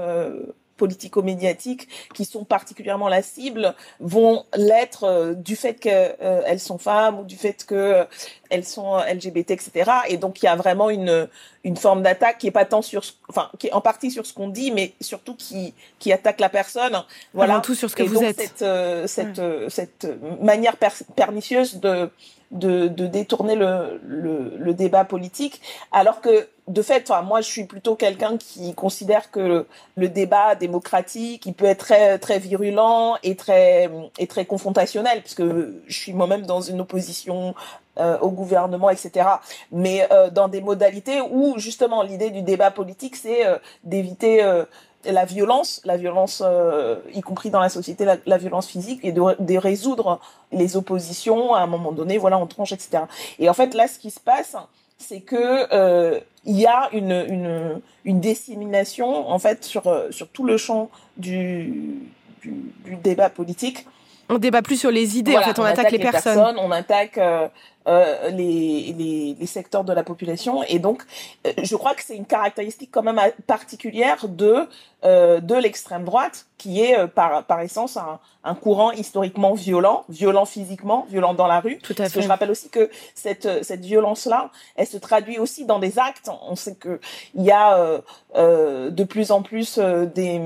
politico-médiatique 0.83 1.89
qui 2.12 2.25
sont 2.25 2.45
particulièrement 2.45 3.09
la 3.09 3.23
cible 3.23 3.75
vont 4.01 4.45
l'être 4.57 5.35
du 5.37 5.55
fait 5.55 5.75
qu'elles 5.75 6.59
sont 6.59 6.79
femmes 6.79 7.21
ou 7.21 7.25
du 7.25 7.37
fait 7.37 7.65
qu'elles 7.65 8.65
sont 8.65 8.97
LGBT, 8.99 9.53
etc. 9.53 9.91
Et 10.09 10.17
donc 10.17 10.43
il 10.43 10.47
y 10.47 10.49
a 10.49 10.57
vraiment 10.57 10.91
une 10.91 11.29
une 11.62 11.77
forme 11.77 12.03
d'attaque 12.03 12.39
qui 12.39 12.49
est 12.49 12.57
pas 12.61 12.65
tant 12.65 12.83
sur, 12.83 13.05
enfin 13.29 13.49
qui 13.61 13.69
est 13.69 13.73
en 13.73 13.81
partie 13.81 14.11
sur 14.11 14.27
ce 14.27 14.35
qu'on 14.35 14.49
dit, 14.49 14.73
mais 14.73 14.95
surtout 15.01 15.37
qui 15.37 15.73
qui 16.01 16.12
attaque 16.12 16.41
la 16.41 16.49
personne. 16.49 17.01
Voilà. 17.33 17.61
tout 17.61 17.77
sur 17.77 17.89
ce 17.89 17.95
que 17.95 18.03
et 18.03 18.07
vous 18.09 18.15
donc 18.15 18.25
êtes. 18.25 18.41
Cette 18.59 19.09
cette 19.09 19.69
cette 19.69 20.09
manière 20.41 20.77
pernicieuse 21.15 21.77
de 21.77 22.11
de, 22.53 22.87
de 22.87 23.07
détourner 23.07 23.57
le, 23.57 24.01
le, 24.07 24.57
le, 24.59 24.75
débat 24.75 25.05
politique, 25.05 25.61
alors 25.91 26.21
que 26.21 26.49
de 26.69 26.83
fait, 26.83 27.11
enfin, 27.11 27.23
moi, 27.23 27.41
je 27.41 27.47
suis 27.47 27.65
plutôt 27.65 27.97
quelqu'un 27.97 28.37
qui 28.37 28.75
considère 28.75 29.31
que 29.31 29.67
le, 29.97 30.09
débat 30.09 30.55
démocratique, 30.55 31.45
il 31.47 31.55
peut 31.55 31.65
être 31.65 31.87
très 31.87 32.19
très 32.19 32.39
virulent 32.39 33.17
et 33.23 33.35
très 33.37 33.91
et 34.19 34.27
très 34.27 34.45
confrontationnel, 34.45 35.21
puisque 35.23 35.43
je 35.43 35.99
suis 35.99 36.13
moi-même 36.13 36.43
dans 36.43 36.61
une 36.61 36.81
opposition 36.81 37.55
euh, 37.99 38.19
au 38.21 38.31
gouvernement, 38.31 38.91
etc. 38.91 39.27
Mais 39.71 40.07
euh, 40.13 40.31
dans 40.31 40.49
des 40.49 40.61
modalités 40.61 41.21
où 41.21 41.59
justement 41.59 42.03
l'idée 42.03 42.31
du 42.31 42.43
débat 42.43 42.71
politique, 42.71 43.17
c'est 43.17 43.47
euh, 43.47 43.59
d'éviter 43.85 44.43
euh, 44.43 44.65
la 45.05 45.25
violence, 45.25 45.81
la 45.85 45.97
violence, 45.97 46.43
euh, 46.45 46.97
y 47.13 47.21
compris 47.21 47.51
dans 47.51 47.61
la 47.61 47.69
société, 47.69 48.05
la, 48.05 48.17
la 48.25 48.39
violence 48.39 48.67
physique, 48.67 49.01
et 49.03 49.13
de, 49.13 49.21
de, 49.39 49.57
résoudre 49.59 50.21
les 50.53 50.77
oppositions 50.77 51.55
à 51.55 51.61
un 51.61 51.67
moment 51.67 51.93
donné, 51.93 52.19
voilà, 52.19 52.39
en 52.39 52.47
tranche, 52.47 52.73
etc. 52.73 53.05
Et 53.39 53.49
en 53.49 53.55
fait, 53.55 53.75
là, 53.75 53.89
ce 53.89 53.99
qui 53.99 54.11
se 54.11 54.21
passe, 54.21 54.57
c'est 54.99 55.21
que 55.21 55.67
euh, 55.75 56.21
il 56.45 56.59
y 56.59 56.67
a 56.67 56.89
une, 56.93 57.25
une, 57.29 57.81
une 58.05 58.21
dissémination, 58.21 59.29
en 59.29 59.39
fait, 59.39 59.65
sur, 59.65 59.83
sur 60.11 60.29
tout 60.29 60.45
le 60.45 60.57
champ 60.57 60.91
du, 61.17 62.01
du, 62.43 62.73
du 62.85 62.97
débat 62.97 63.29
politique. 63.29 63.87
On 64.29 64.39
débat 64.39 64.63
plus 64.63 64.77
sur 64.77 64.91
les 64.91 65.19
idées, 65.19 65.33
voilà, 65.33 65.49
en 65.49 65.51
fait, 65.51 65.61
on, 65.61 65.65
on 65.65 65.67
attaque, 65.67 65.91
les 65.91 65.99
personnes. 65.99 66.37
personnes. 66.37 66.59
On 66.59 66.71
attaque 66.71 67.19
euh, 67.19 67.49
euh, 67.89 68.31
les, 68.31 68.95
les, 68.97 69.37
les, 69.39 69.47
secteurs 69.47 69.85
de 69.85 69.93
la 69.93 70.05
population. 70.05 70.62
Et 70.65 70.79
donc, 70.79 71.03
euh, 71.47 71.53
je 71.62 71.77
crois 71.77 71.95
que 71.95 72.03
c'est 72.03 72.17
une 72.17 72.27
caractéristique 72.27 72.91
quand 72.93 73.03
même 73.03 73.21
particulière 73.47 74.29
de, 74.29 74.69
euh, 75.05 75.41
de 75.41 75.57
l'extrême 75.57 76.05
droite, 76.05 76.47
qui 76.59 76.81
est 76.81 76.97
euh, 76.97 77.09
par, 77.09 77.45
par 77.45 77.61
essence 77.61 77.97
un, 77.97 78.21
un, 78.45 78.55
courant 78.55 78.93
historiquement 78.93 79.53
violent, 79.55 80.05
violent 80.09 80.45
physiquement, 80.45 81.07
violent 81.11 81.35
dans 81.35 81.49
la 81.49 81.59
rue. 81.59 81.79
Tout 81.79 81.93
à 81.95 81.97
Parce 81.97 82.12
fait. 82.12 82.21
que 82.21 82.25
je 82.25 82.29
rappelle 82.29 82.53
aussi 82.53 82.69
que 82.69 82.89
cette, 83.15 83.65
cette 83.65 83.85
violence-là, 83.85 84.51
elle 84.77 84.87
se 84.87 84.99
traduit 84.99 85.41
aussi 85.41 85.65
dans 85.65 85.81
des 85.81 85.99
actes. 85.99 86.31
On 86.49 86.55
sait 86.55 86.77
que 86.77 87.01
il 87.35 87.43
y 87.43 87.51
a 87.51 88.01
euh, 88.37 88.91
de 88.91 89.03
plus 89.03 89.33
en 89.33 89.43
plus 89.43 89.79
des, 89.79 90.41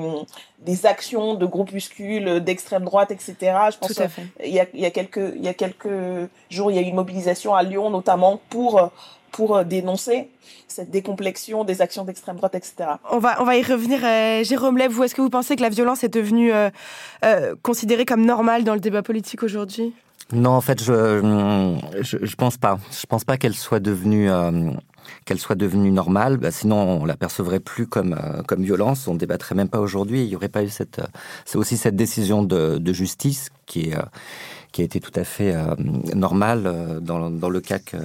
des 0.66 0.84
actions 0.84 1.34
de 1.34 1.46
groupuscules 1.46 2.40
d'extrême 2.40 2.84
droite, 2.84 3.10
etc. 3.10 3.34
Je 3.72 3.78
pense 3.78 3.94
Tout 3.94 4.02
à 4.02 4.08
fait. 4.08 4.26
il 4.44 4.52
y 4.52 4.60
a, 4.60 4.66
il 4.74 4.80
y 4.80 4.84
a 4.86 4.90
quelques 4.90 5.32
il 5.36 5.42
y 5.42 5.48
a 5.48 5.54
quelques 5.54 5.88
jours, 6.50 6.70
il 6.70 6.76
y 6.76 6.78
a 6.78 6.82
eu 6.82 6.86
une 6.86 6.96
mobilisation 6.96 7.54
à 7.54 7.62
Lyon 7.62 7.88
notamment 7.88 8.40
pour 8.50 8.90
pour 9.32 9.64
dénoncer 9.64 10.28
cette 10.68 10.90
décomplexion 10.90 11.64
des 11.64 11.82
actions 11.82 12.04
d'extrême 12.04 12.36
droite, 12.36 12.54
etc. 12.54 12.74
On 13.10 13.18
va, 13.18 13.40
on 13.40 13.44
va 13.44 13.56
y 13.56 13.62
revenir. 13.62 14.00
Euh, 14.04 14.44
Jérôme 14.44 14.80
vous, 14.88 15.04
est-ce 15.04 15.14
que 15.14 15.22
vous 15.22 15.30
pensez 15.30 15.56
que 15.56 15.62
la 15.62 15.68
violence 15.68 16.04
est 16.04 16.08
devenue 16.08 16.52
euh, 16.52 16.70
euh, 17.24 17.54
considérée 17.62 18.04
comme 18.04 18.24
normale 18.24 18.64
dans 18.64 18.74
le 18.74 18.80
débat 18.80 19.02
politique 19.02 19.42
aujourd'hui? 19.42 19.94
Non, 20.32 20.50
en 20.50 20.60
fait, 20.60 20.82
je, 20.82 21.22
je, 22.00 22.18
je 22.20 22.36
pense 22.36 22.56
pas. 22.56 22.78
Je 22.90 23.06
pense 23.06 23.24
pas 23.24 23.36
qu'elle 23.36 23.54
soit 23.54 23.80
devenue 23.80 24.30
euh, 24.30 24.70
qu'elle 25.24 25.38
soit 25.38 25.56
devenue 25.56 25.90
normale. 25.90 26.36
Bah, 26.36 26.50
sinon, 26.50 27.00
on 27.02 27.04
l'apercevrait 27.04 27.60
plus 27.60 27.86
comme 27.86 28.14
euh, 28.14 28.42
comme 28.42 28.62
violence. 28.62 29.08
On 29.08 29.14
débattrait 29.14 29.54
même 29.54 29.68
pas 29.68 29.80
aujourd'hui. 29.80 30.24
Il 30.24 30.28
y 30.28 30.36
aurait 30.36 30.48
pas 30.48 30.62
eu 30.62 30.68
cette. 30.68 31.00
C'est 31.44 31.58
aussi 31.58 31.76
cette 31.76 31.96
décision 31.96 32.42
de, 32.42 32.92
justice 32.92 33.50
qui 33.66 33.90
est 33.90 33.96
qui 34.76 34.82
a 34.82 34.84
été 34.84 35.00
tout 35.00 35.12
à 35.18 35.24
fait 35.24 35.54
euh, 35.54 35.74
normal 36.14 36.64
euh, 36.66 37.00
dans, 37.00 37.30
dans, 37.30 37.48
le 37.48 37.60
cas 37.62 37.78
que, 37.78 37.96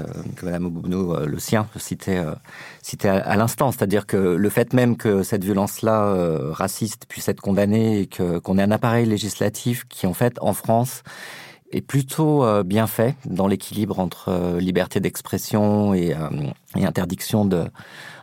Mme 0.41 0.67
Oboubno, 0.67 1.17
euh, 1.17 1.25
le 1.25 1.37
sien, 1.37 1.67
citait, 1.75 2.19
euh, 2.19 2.33
citait 2.81 3.09
à, 3.09 3.35
l'instant. 3.35 3.73
C'est-à-dire 3.73 4.05
que 4.05 4.15
le 4.15 4.49
fait 4.49 4.71
même 4.71 4.95
que 4.95 5.21
cette 5.21 5.43
violence-là 5.43 6.05
euh, 6.05 6.53
raciste 6.53 7.07
puisse 7.09 7.27
être 7.27 7.41
condamnée 7.41 7.99
et 7.99 8.07
qu'on 8.07 8.57
ait 8.57 8.63
un 8.63 8.71
appareil 8.71 9.05
législatif 9.05 9.83
qui, 9.89 10.07
en 10.07 10.13
fait, 10.13 10.37
en 10.39 10.53
France, 10.53 11.03
est 11.71 11.81
plutôt 11.81 12.43
euh, 12.43 12.63
bien 12.63 12.87
fait 12.87 13.15
dans 13.25 13.47
l'équilibre 13.47 13.99
entre 13.99 14.29
euh, 14.29 14.59
liberté 14.59 14.99
d'expression 14.99 15.93
et, 15.93 16.13
euh, 16.13 16.29
et, 16.75 16.85
interdiction 16.85 17.45
de, 17.45 17.65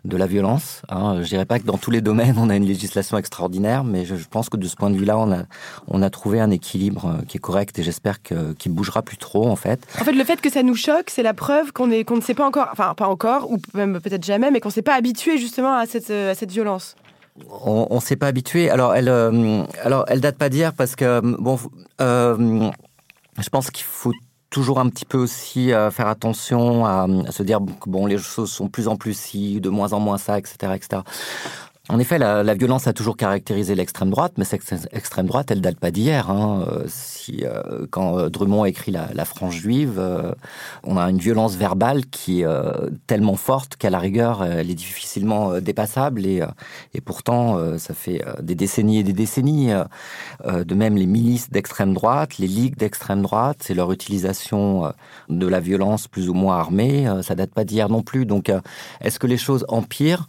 de 0.04 0.16
la 0.16 0.26
violence. 0.26 0.82
Hein. 0.88 1.22
Je 1.22 1.28
dirais 1.28 1.44
pas 1.44 1.58
que 1.58 1.64
dans 1.64 1.78
tous 1.78 1.90
les 1.90 2.00
domaines 2.00 2.36
on 2.38 2.50
a 2.50 2.56
une 2.56 2.66
législation 2.66 3.18
extraordinaire, 3.18 3.84
mais 3.84 4.04
je, 4.04 4.16
je 4.16 4.28
pense 4.28 4.48
que 4.48 4.56
de 4.56 4.66
ce 4.66 4.76
point 4.76 4.90
de 4.90 4.96
vue-là, 4.96 5.18
on 5.18 5.32
a, 5.32 5.42
on 5.86 6.02
a 6.02 6.10
trouvé 6.10 6.40
un 6.40 6.50
équilibre 6.50 7.18
qui 7.26 7.38
est 7.38 7.40
correct 7.40 7.78
et 7.78 7.82
j'espère 7.82 8.22
que, 8.22 8.52
qu'il 8.54 8.72
bougera 8.72 9.02
plus 9.02 9.16
trop 9.16 9.48
en 9.48 9.56
fait. 9.56 9.86
En 10.00 10.04
fait, 10.04 10.12
le 10.12 10.24
fait 10.24 10.40
que 10.40 10.50
ça 10.50 10.62
nous 10.62 10.76
choque, 10.76 11.10
c'est 11.10 11.22
la 11.22 11.34
preuve 11.34 11.72
qu'on 11.72 11.90
est, 11.90 12.04
qu'on 12.04 12.16
ne 12.16 12.22
sait 12.22 12.34
pas 12.34 12.46
encore, 12.46 12.68
enfin 12.72 12.94
pas 12.94 13.08
encore, 13.08 13.50
ou 13.50 13.58
même 13.74 14.00
peut-être 14.00 14.24
jamais, 14.24 14.50
mais 14.50 14.60
qu'on 14.60 14.68
ne 14.68 14.74
s'est 14.74 14.82
pas 14.82 14.94
habitué 14.94 15.38
justement 15.38 15.74
à 15.74 15.86
cette, 15.86 16.10
à 16.10 16.34
cette 16.34 16.52
violence 16.52 16.96
on, 17.64 17.86
on 17.90 18.00
s'est 18.00 18.16
pas 18.16 18.26
habitué. 18.26 18.70
Alors 18.70 18.94
elle, 18.94 19.08
euh, 19.08 19.62
alors 19.82 20.04
elle 20.08 20.20
date 20.20 20.36
pas 20.36 20.48
d'hier 20.48 20.72
parce 20.72 20.96
que 20.96 21.20
bon, 21.20 21.58
euh, 22.00 22.70
je 23.40 23.48
pense 23.48 23.70
qu'il 23.70 23.84
faut 23.84 24.12
toujours 24.50 24.80
un 24.80 24.88
petit 24.88 25.04
peu 25.04 25.18
aussi 25.18 25.72
euh, 25.72 25.90
faire 25.90 26.06
attention 26.06 26.86
à, 26.86 27.06
se 27.30 27.42
dire 27.42 27.60
que 27.80 27.90
bon, 27.90 28.06
les 28.06 28.18
choses 28.18 28.50
sont 28.50 28.68
plus 28.68 28.88
en 28.88 28.96
plus 28.96 29.16
ci, 29.16 29.60
de 29.60 29.68
moins 29.68 29.92
en 29.92 30.00
moins 30.00 30.18
ça, 30.18 30.38
etc. 30.38 31.02
En 31.88 31.98
effet, 31.98 32.18
la, 32.18 32.42
la, 32.42 32.54
violence 32.54 32.86
a 32.86 32.92
toujours 32.92 33.16
caractérisé 33.16 33.74
l'extrême 33.74 34.10
droite, 34.10 34.32
mais 34.36 34.44
cette 34.44 34.62
extrême 34.92 35.26
droite, 35.26 35.50
elle 35.50 35.60
date 35.60 35.78
pas 35.78 35.90
d'hier. 35.90 36.30
Hein. 36.30 36.66
Si, 36.86 37.44
euh, 37.44 37.86
quand 37.90 38.28
Drummond 38.28 38.64
a 38.64 38.68
écrit 38.68 38.92
la, 38.92 39.08
la 39.14 39.24
France 39.24 39.54
juive, 39.54 39.94
euh, 39.98 40.32
on 40.84 40.96
a 40.96 41.08
une 41.08 41.18
violence 41.18 41.56
verbale 41.56 42.04
qui 42.06 42.40
est 42.40 42.44
euh, 42.44 42.90
tellement 43.06 43.36
forte 43.36 43.76
qu'à 43.76 43.90
la 43.90 43.98
rigueur, 43.98 44.44
elle 44.44 44.70
est 44.70 44.74
difficilement 44.74 45.52
euh, 45.52 45.60
dépassable. 45.60 46.26
Et, 46.26 46.40
euh, 46.40 46.46
et 46.94 47.00
pourtant, 47.00 47.56
euh, 47.56 47.78
ça 47.78 47.94
fait 47.94 48.24
des 48.40 48.54
décennies 48.54 48.98
et 48.98 49.02
des 49.02 49.12
décennies. 49.12 49.72
de 50.44 50.74
même, 50.74 50.96
les 50.96 51.06
milices 51.06 51.50
d'extrême 51.50 51.94
droite, 51.94 52.38
les 52.38 52.46
ligues 52.46 52.76
d'extrême 52.76 53.22
droite, 53.22 53.58
c'est 53.62 53.74
leur 53.74 53.92
utilisation 53.92 54.92
de 55.28 55.46
la 55.46 55.60
violence 55.60 56.08
plus 56.08 56.28
ou 56.28 56.34
moins 56.34 56.58
armée. 56.58 57.08
ça 57.22 57.34
date 57.34 57.52
pas 57.52 57.64
d'hier 57.64 57.88
non 57.88 58.02
plus. 58.02 58.26
Donc, 58.26 58.52
est-ce 59.00 59.18
que 59.18 59.26
les 59.26 59.36
choses 59.36 59.64
empirent? 59.68 60.26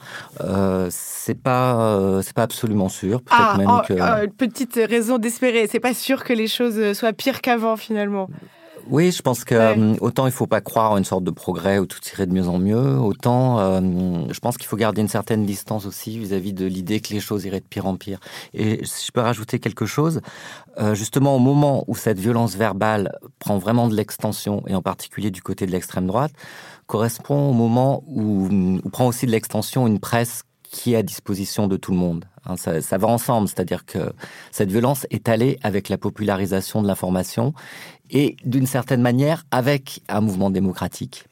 C'est 0.89 1.35
pas, 1.49 2.21
c'est 2.23 2.33
pas 2.33 2.43
absolument 2.43 2.89
sûr. 2.89 3.21
Ah, 3.29 3.55
même 3.57 3.69
oh, 3.69 3.81
que... 3.87 3.93
oh, 3.93 4.29
petite 4.37 4.79
raison 4.89 5.17
d'espérer. 5.17 5.67
C'est 5.67 5.79
pas 5.79 5.93
sûr 5.93 6.23
que 6.23 6.33
les 6.33 6.47
choses 6.47 6.93
soient 6.93 7.13
pires 7.13 7.41
qu'avant 7.41 7.77
finalement. 7.77 8.29
Oui, 8.89 9.11
je 9.11 9.21
pense 9.21 9.43
que 9.43 9.53
euh, 9.53 9.95
autant 10.01 10.25
il 10.25 10.31
faut 10.31 10.47
pas 10.47 10.61
croire 10.61 10.91
en 10.91 10.97
une 10.97 11.05
sorte 11.05 11.23
de 11.23 11.29
progrès 11.29 11.77
où 11.77 11.85
tout 11.85 11.99
irait 12.11 12.25
de 12.25 12.33
mieux 12.33 12.47
en 12.47 12.57
mieux, 12.57 12.97
autant 12.97 13.59
euh, 13.59 13.79
je 14.31 14.39
pense 14.39 14.57
qu'il 14.57 14.65
faut 14.65 14.77
garder 14.77 15.01
une 15.01 15.07
certaine 15.07 15.45
distance 15.45 15.85
aussi 15.85 16.17
vis-à-vis 16.17 16.53
de 16.53 16.65
l'idée 16.65 16.99
que 16.99 17.13
les 17.13 17.19
choses 17.19 17.45
iraient 17.45 17.59
de 17.59 17.65
pire 17.65 17.85
en 17.85 17.97
pire. 17.97 18.19
Et 18.55 18.83
si 18.85 19.05
je 19.05 19.11
peux 19.11 19.21
rajouter 19.21 19.59
quelque 19.59 19.85
chose, 19.85 20.21
euh, 20.79 20.95
justement 20.95 21.35
au 21.35 21.39
moment 21.39 21.83
où 21.87 21.95
cette 21.95 22.17
violence 22.17 22.55
verbale 22.55 23.11
prend 23.37 23.59
vraiment 23.59 23.87
de 23.87 23.95
l'extension, 23.95 24.63
et 24.65 24.73
en 24.73 24.81
particulier 24.81 25.29
du 25.29 25.43
côté 25.43 25.67
de 25.67 25.71
l'extrême 25.71 26.07
droite, 26.07 26.31
correspond 26.87 27.51
au 27.51 27.53
moment 27.53 28.03
où, 28.07 28.49
où 28.83 28.89
prend 28.89 29.05
aussi 29.05 29.27
de 29.27 29.31
l'extension 29.31 29.85
une 29.85 29.99
presse 29.99 30.45
qui 30.69 30.93
est 30.93 30.97
à 30.97 31.03
disposition 31.03 31.67
de 31.67 31.77
tout 31.77 31.91
le 31.91 31.97
monde. 31.97 32.25
Hein, 32.45 32.55
ça, 32.57 32.97
va 32.97 33.07
ensemble, 33.07 33.47
c'est-à-dire 33.47 33.85
que 33.85 34.13
cette 34.51 34.71
violence 34.71 35.07
est 35.09 35.27
allée 35.27 35.57
avec 35.63 35.89
la 35.89 35.97
popularisation 35.97 36.81
de 36.81 36.87
l'information 36.87 37.53
et 38.11 38.37
d'une 38.45 38.67
certaine 38.67 39.01
manière 39.01 39.45
avec 39.51 40.01
un 40.09 40.21
mouvement 40.21 40.49
démocratique. 40.49 41.25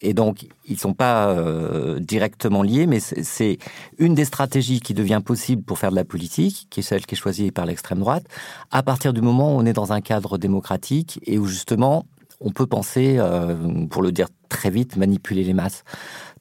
Et 0.00 0.12
donc, 0.12 0.46
ils 0.66 0.72
ne 0.72 0.78
sont 0.78 0.94
pas 0.94 1.28
euh, 1.28 2.00
directement 2.00 2.62
liés, 2.62 2.86
mais 2.86 2.98
c'est 2.98 3.58
une 3.98 4.14
des 4.14 4.24
stratégies 4.24 4.80
qui 4.80 4.92
devient 4.92 5.20
possible 5.24 5.62
pour 5.62 5.78
faire 5.78 5.90
de 5.90 5.96
la 5.96 6.04
politique, 6.04 6.66
qui 6.68 6.80
est 6.80 6.82
celle 6.82 7.06
qui 7.06 7.14
est 7.14 7.18
choisie 7.18 7.52
par 7.52 7.64
l'extrême 7.64 8.00
droite, 8.00 8.24
à 8.72 8.82
partir 8.82 9.12
du 9.12 9.20
moment 9.20 9.54
où 9.54 9.58
on 9.60 9.66
est 9.66 9.72
dans 9.72 9.92
un 9.92 10.00
cadre 10.00 10.36
démocratique 10.36 11.20
et 11.26 11.38
où 11.38 11.46
justement 11.46 12.06
on 12.40 12.50
peut 12.50 12.66
penser, 12.66 13.16
euh, 13.18 13.86
pour 13.86 14.02
le 14.02 14.12
dire 14.12 14.28
très 14.48 14.70
vite, 14.70 14.96
manipuler 14.96 15.44
les 15.44 15.54
masses. 15.54 15.84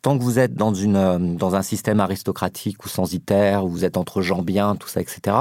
Tant 0.02 0.18
que 0.18 0.24
vous 0.24 0.40
êtes 0.40 0.54
dans, 0.54 0.74
une, 0.74 0.96
euh, 0.96 1.18
dans 1.20 1.56
un 1.56 1.62
système 1.62 2.00
aristocratique 2.00 2.84
ou 2.86 2.90
censitaire, 2.90 3.66
où 3.66 3.70
vous 3.70 3.86
êtes 3.86 3.98
entre 3.98 4.22
gens 4.22 4.42
bien, 4.42 4.76
tout 4.76 4.88
ça, 4.88 5.02
etc., 5.02 5.36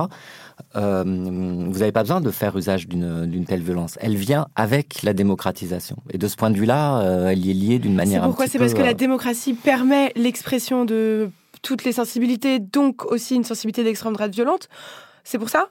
euh, 0.75 1.05
vous 1.05 1.79
n'avez 1.79 1.93
pas 1.93 2.03
besoin 2.03 2.21
de 2.21 2.31
faire 2.31 2.57
usage 2.57 2.89
d'une 2.89 3.45
telle 3.47 3.63
violence. 3.63 3.99
Elle 4.01 4.17
vient 4.17 4.47
avec 4.57 5.03
la 5.03 5.13
démocratisation. 5.13 5.97
Et 6.11 6.19
de 6.19 6.29
ce 6.29 6.37
point 6.37 6.51
de 6.51 6.57
vue-là, 6.57 7.01
euh, 7.01 7.29
elle 7.29 7.45
y 7.45 7.51
est 7.51 7.55
liée 7.55 7.79
d'une 7.79 7.95
manière 7.95 8.23
C'est 8.23 8.29
pourquoi 8.29 8.47
C'est 8.47 8.59
parce 8.59 8.75
que 8.75 8.83
la 8.83 8.95
démocratie 8.95 9.53
permet 9.53 10.13
l'expression 10.17 10.85
de 10.85 11.31
toutes 11.63 11.85
les 11.85 11.93
sensibilités, 11.93 12.59
donc 12.59 13.05
aussi 13.07 13.35
une 13.35 13.45
sensibilité 13.45 13.85
d'extrême 13.85 14.15
droite 14.15 14.35
violente. 14.35 14.69
C'est 15.25 15.39
pour 15.39 15.51
ça 15.51 15.69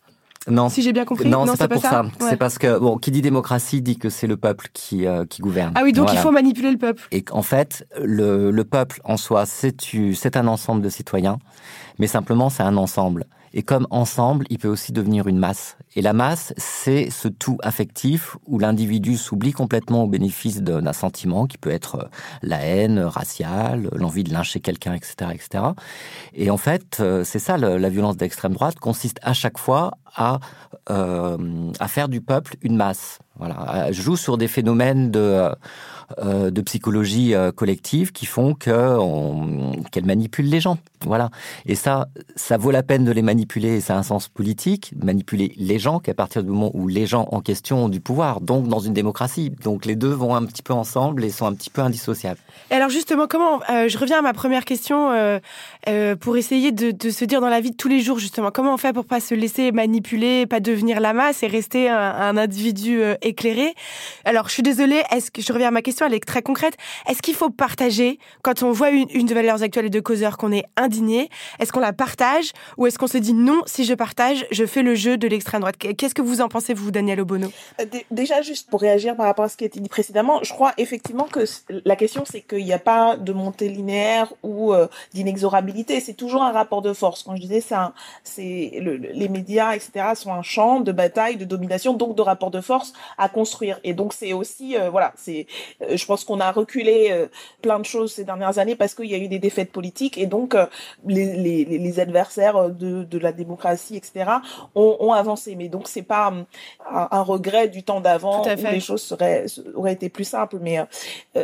non. 0.48 0.70
Si 0.70 0.82
j'ai 0.82 0.94
bien 0.94 1.06
compris. 1.06 1.28
Non, 1.28 1.46
c'est 1.48 1.68
pas, 1.68 1.68
pour 1.68 1.82
ça. 1.82 2.06
C'est 2.20 2.38
parce 2.38 2.58
que, 2.58 2.78
bon, 2.78 2.98
qui 2.98 3.12
dit 3.12 3.22
démocratie 3.22 3.82
dit 3.82 3.98
que 3.98 4.10
c'est 4.10 4.28
le 4.28 4.38
peuple 4.38 4.68
qui, 4.74 5.06
euh, 5.06 5.26
qui 5.26 5.42
gouverne. 5.42 5.74
Ah 5.76 5.82
oui, 5.84 5.94
donc 5.94 6.12
il 6.12 6.20
faut 6.20 6.32
manipuler 6.32 6.72
le 6.72 6.78
peuple. 6.78 7.08
Et 7.12 7.26
en 7.32 7.42
fait, 7.42 7.88
le, 8.02 8.52
le 8.52 8.64
peuple 8.64 9.02
en 9.04 9.18
soi, 9.18 9.46
c'est 9.46 10.38
un 10.38 10.48
ensemble 10.48 10.82
de 10.82 10.90
citoyens, 10.90 11.40
mais 12.00 12.08
simplement 12.08 12.50
c'est 12.50 12.64
un 12.64 12.78
ensemble. 12.78 13.26
Et 13.58 13.64
comme 13.64 13.88
ensemble, 13.90 14.46
il 14.50 14.60
peut 14.60 14.68
aussi 14.68 14.92
devenir 14.92 15.28
une 15.28 15.40
masse. 15.40 15.78
Et 15.96 16.02
la 16.02 16.12
masse, 16.12 16.54
c'est 16.58 17.10
ce 17.10 17.30
tout 17.30 17.58
affectif 17.64 18.36
où 18.46 18.60
l'individu 18.60 19.16
s'oublie 19.16 19.54
complètement 19.54 20.04
au 20.04 20.08
bénéfice 20.08 20.62
d'un 20.62 20.92
sentiment 20.92 21.48
qui 21.48 21.58
peut 21.58 21.72
être 21.72 21.96
euh, 21.96 22.08
la 22.42 22.60
haine 22.60 23.00
raciale, 23.00 23.90
l'envie 23.96 24.26
de 24.26 24.34
lyncher 24.34 24.60
quelqu'un, 24.60 24.94
etc., 24.94 25.32
etc. 25.34 25.64
Et 26.34 26.52
en 26.52 26.58
fait, 26.58 26.98
euh, 27.00 27.24
c'est 27.24 27.40
ça 27.40 27.58
la 27.58 27.90
violence 27.90 28.18
d'extrême 28.18 28.54
droite 28.54 28.78
consiste 28.78 29.20
à 29.24 29.32
chaque 29.32 29.58
fois 29.58 29.92
à 30.14 30.40
euh, 30.90 31.72
à 31.80 31.88
faire 31.88 32.10
du 32.10 32.22
peuple 32.22 32.58
une 32.62 32.76
masse. 32.76 33.20
Voilà, 33.38 33.92
joue 33.92 34.18
sur 34.18 34.38
des 34.38 34.48
phénomènes 34.48 35.12
de 35.12 35.50
euh, 36.20 36.52
de 36.52 36.62
psychologie 36.62 37.34
euh, 37.34 37.52
collective 37.52 38.12
qui 38.12 38.26
font 38.26 38.54
que 38.54 38.98
qu'elle 39.92 40.06
manipule 40.06 40.48
les 40.48 40.60
gens. 40.60 40.78
Voilà. 41.04 41.30
Et 41.66 41.76
ça, 41.76 42.08
ça 42.36 42.58
vaut 42.58 42.72
la 42.72 42.84
peine 42.84 43.06
de 43.06 43.12
les 43.12 43.22
manipuler. 43.22 43.82
Ça 43.82 43.96
a 43.96 43.98
un 43.98 44.04
sens 44.04 44.28
politique, 44.28 44.94
manipuler 45.02 45.54
les 45.58 45.80
gens, 45.80 46.00
qu'à 46.00 46.14
partir 46.14 46.44
du 46.44 46.50
moment 46.50 46.72
où 46.74 46.88
les 46.88 47.06
gens 47.06 47.28
en 47.32 47.42
question 47.42 47.86
ont 47.86 47.90
du 47.90 48.02
pouvoir. 48.02 48.42
Donc 48.42 48.68
dans 48.68 48.80
une 48.80 48.94
démocratie. 48.94 49.52
Donc 49.64 49.86
les 49.86 49.96
deux 49.96 50.12
vont 50.12 50.36
un 50.36 50.46
petit 50.46 50.64
peu 50.64 50.74
ensemble 50.74 51.24
et 51.24 51.30
sont 51.30 51.48
un 51.48 51.54
petit 51.54 51.70
peu 51.70 51.82
indissociables. 51.82 52.40
Et 52.72 52.76
alors 52.76 52.90
justement, 52.90 53.28
comment 53.28 53.62
euh, 53.70 53.88
Je 53.88 53.98
reviens 53.98 54.20
à 54.20 54.22
ma 54.22 54.34
première 54.34 54.66
question 54.66 55.12
euh, 55.88 56.06
euh, 56.06 56.16
pour 56.16 56.38
essayer 56.38 56.72
de, 56.72 57.10
se 57.10 57.26
dire 57.26 57.42
dans 57.42 57.50
la 57.50 57.62
vie 57.62 57.72
de 57.72 57.76
tous 57.76 57.88
les 57.88 58.00
jours 58.00 58.20
justement 58.20 58.52
comment 58.52 58.74
on 58.74 58.78
fait 58.78 58.94
pour 58.94 59.06
pas 59.06 59.20
se 59.20 59.34
laisser 59.34 59.72
manipuler, 59.72 60.46
pas 60.46 60.60
devenir 60.60 61.00
la 61.00 61.14
masse 61.14 61.42
et 61.42 61.48
rester 61.48 61.90
un, 61.90 62.38
individu 62.38 63.02
éclairé. 63.22 63.74
Alors 64.26 64.48
je 64.50 64.54
suis 64.54 64.64
désolée. 64.64 65.02
Est-ce 65.12 65.32
que 65.32 65.42
je 65.42 65.52
reviens 65.54 65.70
à 65.70 65.72
ma 65.72 65.82
question 65.82 66.06
elle 66.06 66.14
est 66.14 66.26
très 66.26 66.42
concrète. 66.42 66.76
Est-ce 67.10 67.22
qu'il 67.22 67.34
faut 67.34 67.50
partager 67.50 68.20
quand 68.42 68.64
on 68.64 68.72
voit 68.72 68.90
une, 68.90 69.08
une 69.14 69.26
de 69.26 69.34
valeurs 69.34 69.64
actuelles 69.64 69.86
et 69.86 69.90
de 69.90 70.00
causeurs 70.00 70.38
qu'on 70.38 70.52
est 70.52 70.66
indigné? 70.76 71.30
Est-ce 71.60 71.72
qu'on 71.72 71.80
la 71.80 71.94
partage 71.94 72.52
ou 72.78 72.88
est-ce 72.88 73.00
qu'on 73.00 73.08
se 73.08 73.18
dit 73.18 73.34
non, 73.34 73.62
si 73.66 73.86
je 73.86 73.94
partage, 73.94 74.46
je 74.52 74.66
fais 74.66 74.82
le 74.84 74.96
jeu 74.96 75.18
de 75.18 75.28
l'extrême 75.28 75.62
droite? 75.62 75.78
Qu'est-ce 75.78 76.16
que 76.16 76.22
vous 76.22 76.42
en 76.42 76.50
pensez, 76.50 76.74
vous, 76.74 76.92
Daniel 76.92 77.22
Obono? 77.22 77.48
Euh, 77.80 77.86
Déjà, 78.12 78.42
juste 78.42 78.70
pour 78.70 78.82
réagir 78.82 79.16
par 79.16 79.26
rapport 79.26 79.46
à 79.46 79.50
ce 79.50 79.58
qui 79.58 79.64
a 79.64 79.68
été 79.68 79.80
dit 79.80 79.90
précédemment, 79.90 80.40
je 80.44 80.54
crois 80.54 80.74
effectivement 80.78 81.26
que 81.26 81.42
la 81.70 81.96
question, 81.96 82.24
c'est 82.30 82.42
qu'il 82.42 82.64
n'y 82.64 82.74
a 82.74 82.80
pas 82.80 83.18
de 83.18 83.34
montée 83.34 83.70
linéaire 83.70 84.34
ou 84.44 84.74
euh, 84.74 84.88
d'inexorabilité. 85.14 85.75
C'est 85.88 86.14
toujours 86.14 86.44
un 86.44 86.52
rapport 86.52 86.82
de 86.82 86.94
force. 86.94 87.24
Quand 87.24 87.36
je 87.36 87.42
disais 87.42 87.62
ça, 87.62 87.94
c'est 88.24 88.80
le, 88.82 88.96
les 88.96 89.30
médias, 89.30 89.76
etc., 89.76 90.14
sont 90.16 90.34
un 90.34 90.42
champ 90.42 90.80
de 90.80 90.92
bataille, 90.92 91.38
de 91.38 91.46
domination, 91.46 91.94
donc 91.94 92.16
de 92.16 92.22
rapport 92.22 92.52
de 92.52 92.62
force 92.62 92.94
à 93.18 93.30
construire. 93.30 93.80
Et 93.84 93.94
donc 93.94 94.14
c'est 94.14 94.34
aussi, 94.34 94.78
euh, 94.78 94.90
voilà, 94.90 95.14
c'est 95.16 95.48
euh, 95.82 95.98
je 95.98 96.06
pense 96.06 96.24
qu'on 96.24 96.40
a 96.40 96.52
reculé 96.52 97.08
euh, 97.12 97.28
plein 97.62 97.80
de 97.80 97.86
choses 97.86 98.14
ces 98.14 98.24
dernières 98.24 98.58
années 98.60 98.76
parce 98.76 98.94
qu'il 98.96 99.06
y 99.06 99.16
a 99.16 99.18
eu 99.18 99.28
des 99.28 99.40
défaites 99.40 99.72
politiques 99.72 100.18
et 100.18 100.26
donc 100.26 100.56
les, 101.06 101.36
les, 101.36 101.66
les 101.66 102.00
adversaires 102.00 102.70
de, 102.70 103.04
de, 103.04 103.18
la 103.18 103.32
démocratie, 103.32 103.96
etc., 103.96 104.32
ont, 104.76 104.98
ont 105.00 105.14
avancé. 105.14 105.56
Mais 105.56 105.70
donc 105.70 105.88
c'est 105.88 106.04
pas 106.04 106.32
un, 106.90 107.08
un, 107.12 107.22
regret 107.22 107.68
du 107.68 107.84
temps 107.84 108.02
d'avant 108.02 108.44
où 108.44 108.72
les 108.72 108.80
choses 108.80 109.02
seraient 109.02 109.46
auraient 109.74 109.94
été 109.94 110.10
plus 110.10 110.24
simples. 110.26 110.58
Mais 110.62 110.80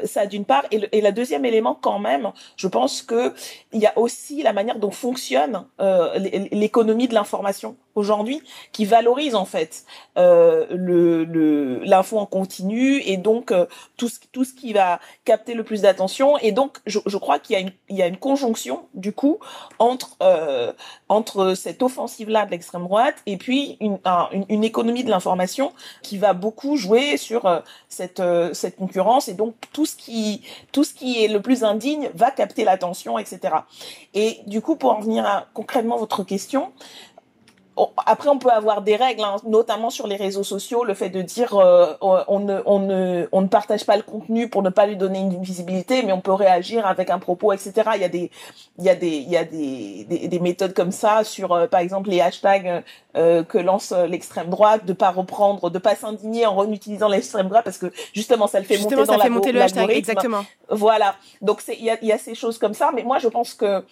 ça 0.05 0.25
d'une 0.25 0.45
part 0.45 0.63
et, 0.71 0.79
le, 0.79 0.95
et 0.95 1.01
la 1.01 1.11
deuxième 1.11 1.45
élément 1.45 1.77
quand 1.79 1.99
même, 1.99 2.31
je 2.55 2.67
pense 2.67 3.01
que 3.01 3.33
il 3.71 3.81
y 3.81 3.85
a 3.85 3.97
aussi 3.97 4.20
la 4.43 4.53
manière 4.53 4.79
dont 4.79 4.91
fonctionne 4.91 5.65
euh, 5.79 6.17
l'économie 6.51 7.07
de 7.07 7.13
l'information 7.13 7.75
aujourd'hui 7.95 8.41
qui 8.71 8.85
valorise 8.85 9.35
en 9.35 9.45
fait 9.45 9.85
euh, 10.17 10.65
le 10.71 11.81
l'info 11.83 12.17
en 12.17 12.25
continu 12.25 13.01
et 13.05 13.17
donc 13.17 13.51
euh, 13.51 13.65
tout 13.97 14.09
ce 14.09 14.19
tout 14.31 14.43
ce 14.43 14.53
qui 14.53 14.73
va 14.73 14.99
capter 15.25 15.53
le 15.53 15.63
plus 15.63 15.81
d'attention. 15.81 16.37
Et 16.39 16.51
donc 16.51 16.79
je, 16.85 16.99
je 17.05 17.17
crois 17.17 17.39
qu'il 17.39 17.53
y 17.53 17.57
a 17.57 17.59
une 17.61 17.71
il 17.89 17.95
y 17.95 18.01
a 18.01 18.07
une 18.07 18.17
conjonction 18.17 18.87
du 18.93 19.13
coup 19.13 19.39
entre 19.79 20.15
euh, 20.21 20.73
entre 21.09 21.53
cette 21.55 21.83
offensive 21.83 22.29
là 22.29 22.45
de 22.45 22.51
l'extrême 22.51 22.83
droite 22.83 23.15
et 23.25 23.37
puis 23.37 23.77
une, 23.79 23.99
un, 24.05 24.29
une, 24.49 24.63
économie 24.63 25.03
de 25.03 25.09
l'information 25.09 25.73
qui 26.01 26.17
va 26.17 26.33
beaucoup 26.33 26.77
jouer 26.77 27.17
sur 27.17 27.45
euh, 27.45 27.59
cette 27.89 28.21
cette 28.53 28.75
concurrence 28.75 29.27
et 29.27 29.33
donc 29.33 29.55
tout 29.73 29.85
ce 29.85 29.95
qui 29.95 30.41
tout 30.71 30.83
ce 30.83 30.93
qui 30.93 31.23
est 31.23 31.27
le 31.27 31.41
plus 31.41 31.63
indigne 31.63 32.09
va 32.13 32.31
capter 32.31 32.63
l'attention 32.63 33.17
etc 33.19 33.55
et 34.13 34.39
du 34.47 34.61
coup 34.61 34.75
pour 34.75 34.91
en 34.91 34.99
venir 34.99 35.25
à 35.25 35.47
concrètement 35.53 35.97
votre 35.97 36.23
question 36.23 36.71
après, 38.05 38.29
on 38.29 38.37
peut 38.37 38.49
avoir 38.49 38.81
des 38.81 38.97
règles, 38.97 39.23
hein, 39.23 39.37
notamment 39.45 39.89
sur 39.89 40.05
les 40.05 40.17
réseaux 40.17 40.43
sociaux, 40.43 40.83
le 40.83 40.93
fait 40.93 41.09
de 41.09 41.21
dire 41.21 41.55
euh, 41.55 41.93
on, 42.01 42.39
ne, 42.39 42.59
on, 42.65 42.79
ne, 42.79 43.27
on 43.31 43.41
ne 43.41 43.47
partage 43.47 43.85
pas 43.85 43.95
le 43.95 44.03
contenu 44.03 44.49
pour 44.49 44.61
ne 44.61 44.69
pas 44.69 44.85
lui 44.85 44.97
donner 44.97 45.19
une 45.19 45.41
visibilité, 45.41 46.03
mais 46.03 46.11
on 46.11 46.19
peut 46.19 46.33
réagir 46.33 46.85
avec 46.85 47.09
un 47.09 47.19
propos, 47.19 47.53
etc. 47.53 47.91
Il 47.95 48.01
y 48.01 48.03
a 48.03 48.09
des, 48.09 48.29
il 48.77 48.83
y 48.83 48.89
a 48.89 48.95
des, 48.95 49.07
il 49.07 49.29
y 49.29 49.37
a 49.37 49.45
des, 49.45 50.05
des, 50.07 50.27
des 50.27 50.39
méthodes 50.39 50.73
comme 50.73 50.91
ça 50.91 51.23
sur, 51.23 51.53
euh, 51.53 51.67
par 51.67 51.79
exemple, 51.79 52.09
les 52.09 52.19
hashtags 52.19 52.83
euh, 53.15 53.43
que 53.43 53.57
lance 53.57 53.91
l'extrême 53.91 54.49
droite, 54.49 54.85
de 54.85 54.93
pas 54.93 55.11
reprendre, 55.11 55.69
de 55.69 55.79
pas 55.79 55.95
s'indigner 55.95 56.45
en 56.45 56.57
réutilisant 56.57 57.07
l'extrême 57.07 57.47
droite 57.47 57.63
parce 57.63 57.77
que 57.77 57.91
justement 58.13 58.47
ça 58.47 58.59
le 58.59 58.65
fait 58.65 58.75
justement, 58.75 59.01
monter 59.01 59.11
ça 59.11 59.17
dans 59.17 59.23
fait 59.23 59.29
monter 59.29 59.51
le 59.53 59.61
hashtag, 59.61 59.89
exactement. 59.91 60.45
Voilà. 60.69 61.15
Donc 61.41 61.61
il 61.67 61.83
y 61.83 61.89
a, 61.89 61.97
il 62.01 62.07
y 62.07 62.11
a 62.11 62.17
ces 62.17 62.35
choses 62.35 62.57
comme 62.57 62.73
ça, 62.73 62.91
mais 62.93 63.03
moi 63.03 63.17
je 63.19 63.27
pense 63.29 63.53
que 63.53 63.83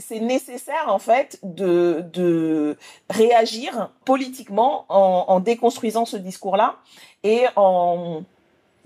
c'est 0.00 0.20
nécessaire 0.20 0.86
en 0.88 0.98
fait 0.98 1.38
de, 1.42 2.04
de 2.12 2.76
réagir 3.08 3.90
politiquement 4.04 4.84
en, 4.88 5.24
en 5.28 5.40
déconstruisant 5.40 6.04
ce 6.04 6.16
discours-là 6.16 6.76
et 7.22 7.44
en 7.56 8.22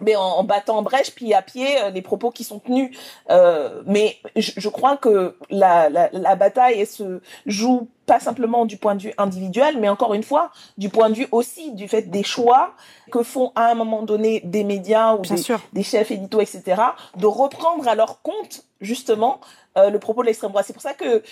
mais 0.00 0.16
en, 0.16 0.22
en, 0.22 0.44
battant 0.44 0.79
en 0.79 0.83
brèche 0.83 1.14
pied 1.14 1.35
à 1.35 1.42
pied 1.42 1.81
euh, 1.81 1.90
les 1.90 2.03
propos 2.03 2.31
qui 2.31 2.44
sont 2.44 2.59
tenus. 2.59 2.96
Euh, 3.31 3.83
mais 3.87 4.16
je, 4.37 4.53
je, 4.57 4.68
crois 4.68 4.96
que 4.96 5.37
la, 5.50 5.88
la, 5.88 6.09
la 6.12 6.37
bataille 6.37 6.81
elle 6.81 6.87
se 6.87 7.20
joue 7.46 7.88
pas 8.07 8.20
simplement 8.20 8.66
du 8.66 8.77
point 8.77 8.94
de 8.94 9.03
vue 9.03 9.14
individuel, 9.16 9.79
mais 9.81 9.88
encore 9.88 10.14
une 10.14 10.22
fois, 10.22 10.50
du 10.77 10.88
point 10.88 11.09
de 11.09 11.14
vue 11.14 11.29
aussi 11.33 11.72
du 11.72 11.88
fait 11.88 12.03
des 12.03 12.22
choix 12.22 12.74
que 13.11 13.22
font 13.22 13.53
à 13.55 13.70
un 13.70 13.74
moment 13.74 14.03
donné 14.03 14.40
des 14.44 14.64
médias 14.64 15.14
ou 15.14 15.22
des, 15.22 15.37
des, 15.72 15.83
chefs 15.83 16.11
édito, 16.11 16.40
etc., 16.40 16.83
de 17.16 17.27
reprendre 17.27 17.88
à 17.88 17.94
leur 17.94 18.20
compte 18.20 18.64
justement 18.81 19.40
euh, 19.76 19.90
le 19.90 19.98
propos 19.98 20.22
de 20.22 20.26
l'extrême 20.26 20.50
droite. 20.50 20.66
C'est 20.66 20.72
pour 20.72 20.82
ça 20.82 20.94
que 20.94 21.22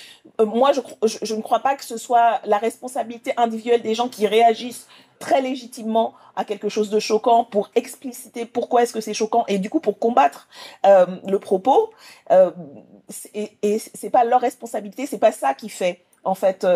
euh, 0.41 0.47
moi, 0.47 0.73
je, 0.73 0.81
je, 1.07 1.19
je, 1.23 1.35
ne 1.35 1.43
crois 1.43 1.61
pas 1.61 1.77
que 1.77 1.85
ce 1.85 1.97
soit 1.97 2.41
la 2.45 2.59
responsabilité 2.59 3.33
individuelle 3.37 3.83
des 3.83 3.95
gens 3.95 4.09
qui 4.09 4.27
réagissent 4.27 4.87
très 5.19 5.41
légitimement 5.41 6.15
à 6.35 6.45
quelque 6.45 6.69
chose 6.69 6.91
de 6.91 6.99
choquant 6.99 7.45
pour 7.45 7.71
expliciter 7.77 8.45
pourquoi 8.45 8.83
est-ce 8.83 8.93
que 8.93 9.01
c'est 9.01 9.15
choquant 9.15 9.45
et 9.47 9.59
du 9.59 9.71
coup 9.71 9.79
pour 9.79 9.99
combattre 9.99 10.49
euh, 10.85 11.07
le 11.27 11.39
propos. 11.39 11.91
Euh, 12.33 12.51
et, 13.33 13.57
et 13.63 13.79
c'est 13.79 14.11
pas 14.11 14.25
leur 14.25 14.41
responsabilité, 14.41 15.07
c'est 15.07 15.19
pas 15.19 15.33
ça 15.33 15.55
qui 15.55 15.69
fait 15.69 16.03
en 16.25 16.35
fait 16.35 16.67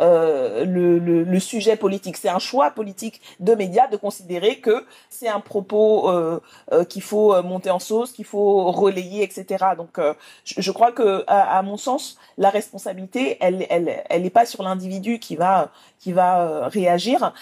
euh, 0.00 0.34
euh, 0.34 0.64
le, 0.64 0.98
le, 0.98 1.22
le, 1.22 1.40
sujet 1.40 1.76
politique. 1.76 2.16
C'est 2.16 2.28
un 2.28 2.38
choix 2.38 2.70
politique 2.70 3.20
de 3.40 3.54
médias 3.54 3.86
de 3.86 3.96
considérer 3.96 4.56
que 4.56 4.84
c'est 5.08 5.28
un 5.28 5.40
propos 5.40 6.10
euh, 6.10 6.40
euh, 6.72 6.84
qu'il 6.84 7.02
faut 7.02 7.40
monter 7.42 7.70
en 7.70 7.78
sauce, 7.78 8.12
qu'il 8.12 8.24
faut 8.24 8.70
relayer, 8.72 9.22
etc. 9.22 9.64
Donc, 9.76 10.00
je, 10.44 10.54
je, 10.60 10.70
crois 10.72 10.92
que, 10.92 11.24
à, 11.26 11.58
à, 11.58 11.62
mon 11.62 11.76
sens, 11.76 12.18
la 12.38 12.50
responsabilité, 12.50 13.36
elle, 13.40 13.66
elle, 13.70 14.02
elle 14.08 14.22
n'est 14.22 14.30
pas 14.30 14.46
sur 14.46 14.62
l'individu 14.62 15.18
qui 15.18 15.36
va 15.36 15.70
qui 16.00 16.12
va 16.12 16.68
réagir. 16.68 17.32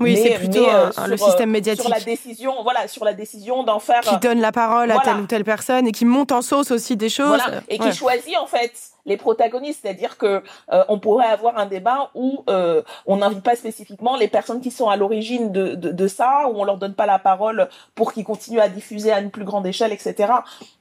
oui, 0.00 0.16
c'est 0.16 0.34
plutôt 0.38 0.66
sur, 0.92 1.06
le 1.06 1.16
système 1.16 1.50
médiatique. 1.50 1.82
Sur 1.82 1.94
la 1.94 2.00
décision, 2.00 2.62
voilà, 2.62 2.88
sur 2.88 3.04
la 3.04 3.14
décision 3.14 3.62
d'en 3.62 3.78
faire. 3.78 4.00
Qui 4.00 4.18
donne 4.18 4.40
la 4.40 4.52
parole 4.52 4.90
à 4.90 4.98
telle 4.98 5.18
ou 5.18 5.26
telle 5.26 5.44
personne 5.44 5.86
et 5.86 5.92
qui 5.92 6.04
monte 6.04 6.32
en 6.32 6.42
sauce 6.42 6.70
aussi 6.70 6.96
des 6.96 7.08
choses. 7.08 7.40
Voilà, 7.42 7.60
et 7.68 7.78
qui 7.78 7.92
choisit 7.92 8.36
en 8.36 8.46
fait 8.46 8.72
les 9.04 9.16
protagonistes, 9.16 9.80
c'est-à-dire 9.82 10.16
que 10.16 10.42
euh, 10.72 10.84
on 10.88 10.98
pourrait 10.98 11.26
avoir 11.26 11.41
un 11.56 11.66
débat 11.66 12.10
où 12.14 12.44
euh, 12.48 12.82
on 13.06 13.18
n'invite 13.18 13.42
pas 13.42 13.56
spécifiquement 13.56 14.16
les 14.16 14.28
personnes 14.28 14.60
qui 14.60 14.70
sont 14.70 14.88
à 14.88 14.96
l'origine 14.96 15.52
de, 15.52 15.74
de, 15.74 16.08
ça, 16.08 16.48
où 16.48 16.60
on 16.60 16.64
leur 16.64 16.78
donne 16.78 16.94
pas 16.94 17.06
la 17.06 17.18
parole 17.18 17.68
pour 17.94 18.12
qu'ils 18.12 18.24
continuent 18.24 18.60
à 18.60 18.68
diffuser 18.68 19.12
à 19.12 19.20
une 19.20 19.30
plus 19.30 19.44
grande 19.44 19.66
échelle, 19.66 19.92
etc. 19.92 20.32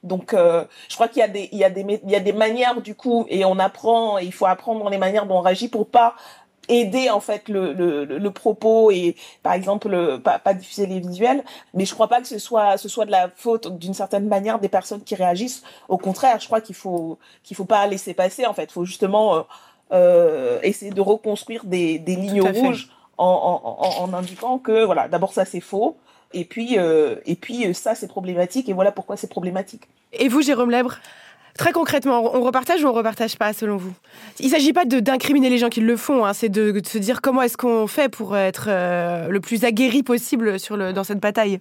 Donc, 0.04 0.34
euh, 0.34 0.64
je 0.90 0.96
crois 0.96 1.08
qu'il 1.08 1.20
y 1.20 1.24
a 1.24 1.28
des 1.28 1.50
il 1.52 1.58
y 1.58 1.64
a 1.64 1.70
des 1.70 2.02
il 2.04 2.10
y 2.10 2.16
a 2.16 2.20
des 2.20 2.34
manières 2.34 2.82
du 2.82 2.96
coup, 2.96 3.26
et 3.30 3.46
on 3.46 3.60
apprend, 3.60 4.18
il 4.18 4.34
faut 4.34 4.46
apprendre 4.46 4.90
les 4.90 4.98
manières 4.98 5.26
dont 5.26 5.38
on 5.38 5.42
réagit 5.42 5.68
pour 5.68 5.88
pas 5.88 6.16
aider 6.70 7.10
en 7.10 7.20
fait 7.20 7.50
le, 7.50 7.74
le, 7.74 8.06
le 8.06 8.32
propos 8.32 8.92
et 8.92 9.16
par 9.44 9.54
exemple 9.54 10.20
pas, 10.20 10.40
pas 10.40 10.54
diffuser 10.54 10.86
les 10.86 11.00
visuels. 11.00 11.44
Mais 11.74 11.86
je 11.86 11.94
crois 11.94 12.08
pas 12.08 12.22
que 12.22 12.28
ce 12.28 12.40
soit 12.40 12.78
ce 12.78 12.90
soit 12.90 13.06
de 13.06 13.12
la 13.12 13.30
faute 13.36 13.78
d'une 13.78 13.94
certaine 13.94 14.28
manière 14.28 14.60
des 14.60 14.70
personnes 14.70 15.04
qui 15.04 15.16
réagissent. 15.16 15.64
Au 15.90 15.98
contraire 15.98 16.40
je 16.40 16.46
crois 16.48 16.62
qu'il 16.62 16.76
faut 16.76 17.20
qu'il 17.44 17.58
faut 17.58 17.66
pas 17.66 17.86
laisser 17.88 18.14
passer 18.14 18.46
en 18.46 18.54
fait. 18.54 18.72
Faut 18.72 18.86
justement 18.86 19.36
euh, 19.36 19.40
euh, 19.40 19.44
essayer 20.64 20.92
de 20.92 21.02
reconstruire 21.02 21.66
des, 21.66 22.00
des 22.00 22.16
lignes 22.16 22.42
rouges 22.42 22.90
en, 23.22 23.62
en, 23.80 24.04
en, 24.04 24.14
indiquant 24.14 24.58
que 24.58 24.84
voilà 24.86 25.08
d'abord 25.08 25.34
ça 25.34 25.46
c'est 25.46 25.60
faux 25.60 25.98
et 26.34 26.46
puis 26.46 26.78
euh, 26.78 27.16
et 27.26 27.36
puis 27.36 27.74
ça 27.74 27.96
c'est 27.96 28.08
problématique 28.08 28.70
et 28.70 28.74
voilà 28.74 28.92
pourquoi 28.92 29.18
c'est 29.18 29.30
problématique 29.30 29.84
et 30.14 30.28
vous 30.28 30.42
Jérôme 30.42 30.72
Lèbre 30.72 30.98
Très 31.58 31.74
concrètement, 31.74 32.34
on 32.34 32.42
repartage 32.44 32.82
ou 32.82 32.88
on 32.88 32.94
repartage 32.94 33.36
pas 33.36 33.52
selon 33.52 33.76
vous? 33.76 33.92
Il 34.40 34.46
ne 34.46 34.52
s'agit 34.52 34.72
pas 34.72 34.86
d'incriminer 34.86 35.50
les 35.50 35.58
gens 35.58 35.68
qui 35.68 35.82
le 35.82 35.98
font, 35.98 36.24
hein, 36.24 36.32
c'est 36.32 36.48
de, 36.48 36.72
de, 36.72 36.88
se 36.88 36.98
dire 36.98 37.20
comment 37.20 37.42
est-ce 37.42 37.58
qu'on 37.58 37.88
fait 37.88 38.08
pour 38.08 38.38
être 38.38 38.68
euh, 38.70 39.28
le 39.28 39.42
plus 39.42 39.66
aguerri 39.66 40.02
possible 40.02 40.62
sur 40.62 40.78
le, 40.78 40.94
dans 40.94 41.04
cette 41.04 41.20
bataille. 41.20 41.60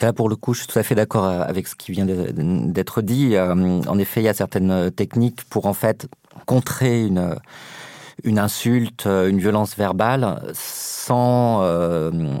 Là, 0.00 0.12
pour 0.12 0.28
le 0.28 0.36
coup, 0.36 0.54
je 0.54 0.60
suis 0.60 0.68
tout 0.68 0.78
à 0.78 0.84
fait 0.84 0.94
d'accord 0.94 1.24
euh, 1.24 1.42
avec 1.42 1.66
ce 1.66 1.74
qui 1.74 1.90
vient 1.90 2.06
d'être 2.06 3.02
dit. 3.02 3.34
Euh, 3.34 3.80
en 3.88 3.98
effet, 3.98 4.20
il 4.20 4.24
y 4.24 4.28
a 4.28 4.34
certaines 4.34 4.92
techniques 4.92 5.42
pour 5.50 5.66
en 5.66 5.74
fait 5.74 6.06
contrer 6.46 7.06
une 7.06 8.38
insulte, 8.38 9.06
une 9.06 9.38
violence 9.38 9.76
verbale 9.76 10.40
sans 10.54 11.62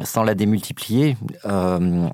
sans 0.04 0.22
la 0.22 0.34
démultiplier. 0.34 1.16
Euh, 1.46 2.08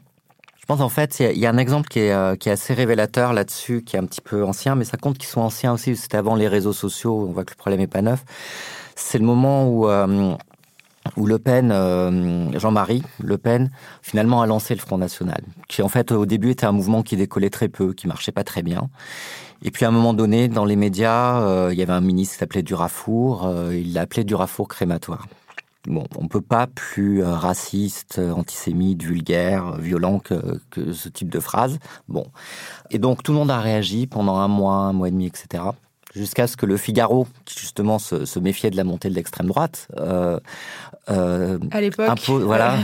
pense 0.71 0.81
en 0.83 0.89
fait, 0.89 1.19
il 1.19 1.39
y, 1.39 1.47
a 1.47 1.51
un 1.51 1.59
exemple 1.59 1.89
qui 1.89 1.99
est, 1.99 2.13
euh, 2.13 2.37
qui 2.37 2.49
est 2.49 2.53
assez 2.53 2.75
révélateur 2.75 3.33
là-dessus, 3.33 3.83
qui 3.83 3.97
est 3.97 3.99
un 3.99 4.05
petit 4.05 4.21
peu 4.21 4.45
ancien, 4.45 4.77
mais 4.77 4.85
ça 4.85 4.97
compte 4.97 5.19
qu'ils 5.19 5.29
sont 5.29 5.41
anciens 5.41 5.73
aussi. 5.73 5.97
C'était 5.97 6.17
avant 6.17 6.37
les 6.37 6.47
réseaux 6.47 6.73
sociaux. 6.73 7.27
On 7.29 7.33
voit 7.33 7.45
que 7.45 7.51
le 7.51 7.57
problème 7.57 7.81
est 7.81 7.89
pas 7.89 8.03
neuf. 8.03 8.25
C'est 8.95 9.19
le 9.19 9.25
moment 9.25 9.69
où 9.69 9.89
euh, 9.89 10.33
où 11.17 11.27
Le 11.27 11.41
Pen, 11.41 11.73
euh, 11.73 12.57
Jean-Marie 12.57 13.03
Le 13.19 13.37
Pen, 13.37 13.73
finalement 14.01 14.43
a 14.43 14.47
lancé 14.47 14.77
le 14.77 14.81
Front 14.81 14.99
National, 14.99 15.43
qui 15.67 15.83
en 15.83 15.89
fait 15.89 16.13
au 16.13 16.25
début 16.25 16.51
était 16.51 16.67
un 16.67 16.73
mouvement 16.73 17.03
qui 17.03 17.17
décollait 17.17 17.51
très 17.51 17.69
peu, 17.69 17.93
qui 17.93 18.07
marchait 18.07 18.31
pas 18.31 18.45
très 18.45 18.63
bien. 18.63 18.91
Et 19.63 19.71
puis 19.71 19.85
à 19.85 19.89
un 19.89 19.93
moment 19.93 20.15
donné, 20.15 20.49
dans 20.49 20.65
les 20.65 20.77
médias, 20.77 21.71
il 21.71 21.79
y 21.79 21.83
avait 21.83 21.93
un 21.93 22.01
ministre 22.01 22.35
qui 22.35 22.39
s'appelait 22.41 22.63
Durafour, 22.63 23.51
il 23.73 23.93
l'a 23.93 24.03
appelé 24.03 24.25
Durafour 24.25 24.69
crématoire. 24.69 25.27
Bon, 25.87 26.05
on 26.17 26.29
peut 26.29 26.43
pas 26.43 26.67
plus 26.67 27.23
euh, 27.23 27.35
raciste, 27.35 28.19
euh, 28.19 28.33
antisémite, 28.33 29.03
vulgaire, 29.03 29.77
violent 29.79 30.19
que, 30.19 30.61
que 30.71 30.93
ce 30.93 31.09
type 31.09 31.31
de 31.31 31.41
phrase. 31.41 31.79
Bon. 32.07 32.27
Et 32.91 32.99
donc, 32.99 33.23
tout 33.23 33.33
le 33.33 33.39
monde 33.39 33.51
a 33.51 33.61
réagi 33.61 34.07
pendant 34.07 34.37
un 34.37 34.49
mois, 34.49 34.75
un 34.75 34.93
mois 34.93 35.09
et 35.09 35.11
demi, 35.11 35.27
etc 35.27 35.65
jusqu'à 36.15 36.47
ce 36.47 36.57
que 36.57 36.67
le 36.67 36.77
Figaro, 36.77 37.27
qui 37.45 37.59
justement 37.59 37.99
se, 37.99 38.25
se 38.25 38.39
méfiait 38.39 38.71
de 38.71 38.77
la 38.77 38.85
montée 38.85 39.09
de 39.09 39.15
l'extrême 39.15 39.47
droite, 39.47 39.89
euh, 39.99 40.39
euh, 41.11 41.59
à 41.73 41.81
l'époque, 41.81 42.09
voilà. 42.29 42.77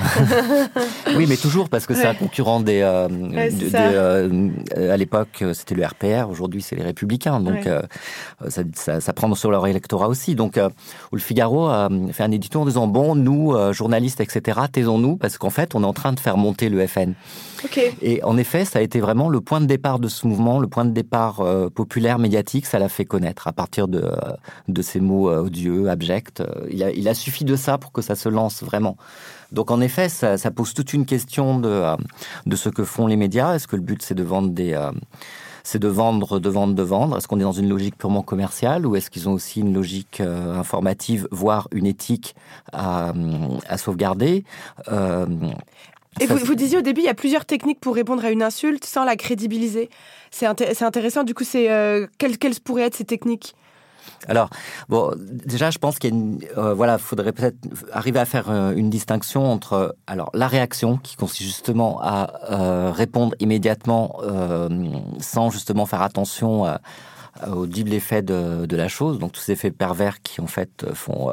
oui, 1.17 1.27
mais 1.29 1.37
toujours 1.37 1.69
parce 1.69 1.87
que 1.87 1.95
c'est 1.95 2.07
un 2.07 2.15
concurrent 2.15 2.61
des. 2.61 2.81
Euh, 2.81 3.09
euh, 3.75 4.93
à 4.93 4.97
l'époque, 4.97 5.45
c'était 5.53 5.75
le 5.75 5.85
RPR. 5.85 6.29
Aujourd'hui, 6.29 6.63
c'est 6.63 6.77
les 6.77 6.83
Républicains. 6.83 7.41
Donc, 7.41 7.67
euh, 7.67 7.83
ça, 8.49 8.63
ça, 8.75 9.01
ça, 9.01 9.13
prend 9.13 9.33
sur 9.35 9.51
leur 9.51 9.67
électorat 9.67 10.09
aussi. 10.09 10.35
Donc, 10.35 10.59
où 11.13 11.15
le 11.15 11.21
Figaro 11.21 11.67
a 11.67 11.89
fait 12.13 12.25
un 12.25 12.33
édito 12.33 12.61
en 12.61 12.65
disant 12.65 12.87
bon, 12.87 13.15
nous, 13.15 13.55
journalistes, 13.73 14.21
etc., 14.21 14.61
taisons-nous 14.73 15.17
parce 15.17 15.39
qu'en 15.39 15.51
fait, 15.51 15.75
on 15.75 15.83
est 15.83 15.87
en 15.87 15.93
train 15.93 16.13
de 16.13 16.21
faire 16.21 16.37
monter 16.37 16.69
le 16.69 16.85
FN. 16.87 17.13
Okay. 17.65 17.95
Et 18.03 18.23
en 18.25 18.37
effet, 18.37 18.65
ça 18.65 18.81
a 18.81 18.83
été 18.83 19.01
vraiment 19.01 19.29
le 19.29 19.41
point 19.41 19.61
de 19.61 19.67
départ 19.67 19.99
de 19.99 20.09
ce 20.09 20.27
mouvement, 20.27 20.59
le 20.59 20.69
point 20.69 20.85
de 20.85 20.91
départ 20.91 21.43
populaire 21.75 22.19
médiatique. 22.19 22.67
Ça 22.67 22.79
l'a 22.79 22.89
fait 22.89 23.05
à 23.25 23.53
partir 23.53 23.89
de, 23.89 24.11
de 24.69 24.83
ces 24.83 25.01
mots 25.01 25.31
odieux, 25.31 25.89
abjects. 25.89 26.43
Il 26.71 26.83
a, 26.83 26.91
il 26.91 27.09
a 27.09 27.15
suffi 27.15 27.45
de 27.45 27.57
ça 27.57 27.79
pour 27.79 27.93
que 27.93 28.03
ça 28.03 28.15
se 28.15 28.29
lance 28.29 28.63
vraiment. 28.63 28.97
Donc 29.53 29.71
en 29.71 29.81
effet, 29.81 30.09
ça, 30.09 30.37
pose 30.51 30.75
toute 30.75 30.93
une 30.93 31.07
question 31.07 31.59
de, 31.59 31.83
de 32.47 32.57
ce 32.57 32.69
que 32.69 32.85
font 32.85 33.07
les 33.07 33.17
médias. 33.17 33.55
Est-ce 33.55 33.69
que 33.69 33.77
le 33.77 33.83
but 33.83 34.03
c'est 34.03 34.15
de 34.15 34.23
vendre 34.23 34.51
des 34.51 34.77
c'est 35.67 35.81
de 35.81 35.89
vendre, 35.89 36.39
de 36.39 36.49
vendre, 36.49 36.75
de 36.75 36.83
vendre? 36.83 37.17
Est-ce 37.17 37.27
qu'on 37.27 37.41
est 37.41 37.43
dans 37.43 37.51
une 37.51 37.69
logique 37.69 37.99
purement 37.99 38.23
commerciale 38.23 38.87
ou 38.87 38.95
est-ce 38.95 39.11
qu'ils 39.11 39.29
ont 39.29 39.33
aussi 39.33 39.61
une 39.61 39.75
logique 39.75 40.21
euh, 40.21 40.55
informative, 40.55 41.27
voire 41.33 41.67
une 41.73 41.87
éthique 41.87 42.37
à, 42.73 43.13
à 43.69 43.77
sauvegarder? 43.77 44.45
Euh, 44.93 45.27
Et 46.21 46.27
vous, 46.27 46.39
vous, 46.39 46.55
disiez 46.55 46.79
au 46.79 46.83
début, 46.83 47.03
il 47.03 47.07
y 47.07 47.11
a 47.11 47.15
plusieurs 47.15 47.45
techniques 47.45 47.81
pour 47.81 47.95
répondre 47.95 48.25
à 48.25 48.31
une 48.31 48.43
insulte 48.43 48.85
sans 48.85 49.05
la 49.05 49.17
crédibiliser. 49.17 49.91
C'est 50.31 50.47
int 50.47 50.57
intéressant. 50.81 51.25
Du 51.25 51.35
coup, 51.35 51.45
c'est 51.45 51.71
euh, 51.71 52.07
quelles, 52.19 52.39
quelles 52.39 52.59
pourraient 52.61 52.85
être 52.85 52.97
ces 52.97 53.05
techniques? 53.05 53.55
Alors, 54.29 54.51
bon, 54.89 55.13
déjà, 55.19 55.71
je 55.71 55.79
pense 55.79 55.99
qu'il 55.99 56.39
euh, 56.57 56.75
voilà, 56.75 56.99
faudrait 56.99 57.33
peut-être 57.33 57.57
arriver 57.93 58.19
à 58.19 58.25
faire 58.25 58.51
euh, 58.51 58.73
une 58.75 58.91
distinction 58.91 59.51
entre, 59.51 59.97
alors, 60.07 60.31
la 60.35 60.49
réaction 60.49 60.97
qui 60.97 61.17
consiste 61.17 61.43
justement 61.43 62.01
à 62.03 62.33
euh, 62.51 62.93
répondre 62.93 63.35
immédiatement 63.41 64.21
sans 65.21 65.51
justement 65.51 65.87
faire 65.87 66.03
attention 66.03 66.65
au 67.47 67.67
double 67.67 67.93
effet 67.93 68.23
de, 68.23 68.67
de, 68.67 68.77
la 68.77 68.89
chose, 68.89 69.19
donc 69.19 69.33
tous 69.33 69.41
ces 69.41 69.53
effets 69.53 69.71
pervers 69.71 70.23
qui 70.23 70.41
en 70.41 70.47
fait 70.47 70.87
font 70.95 71.31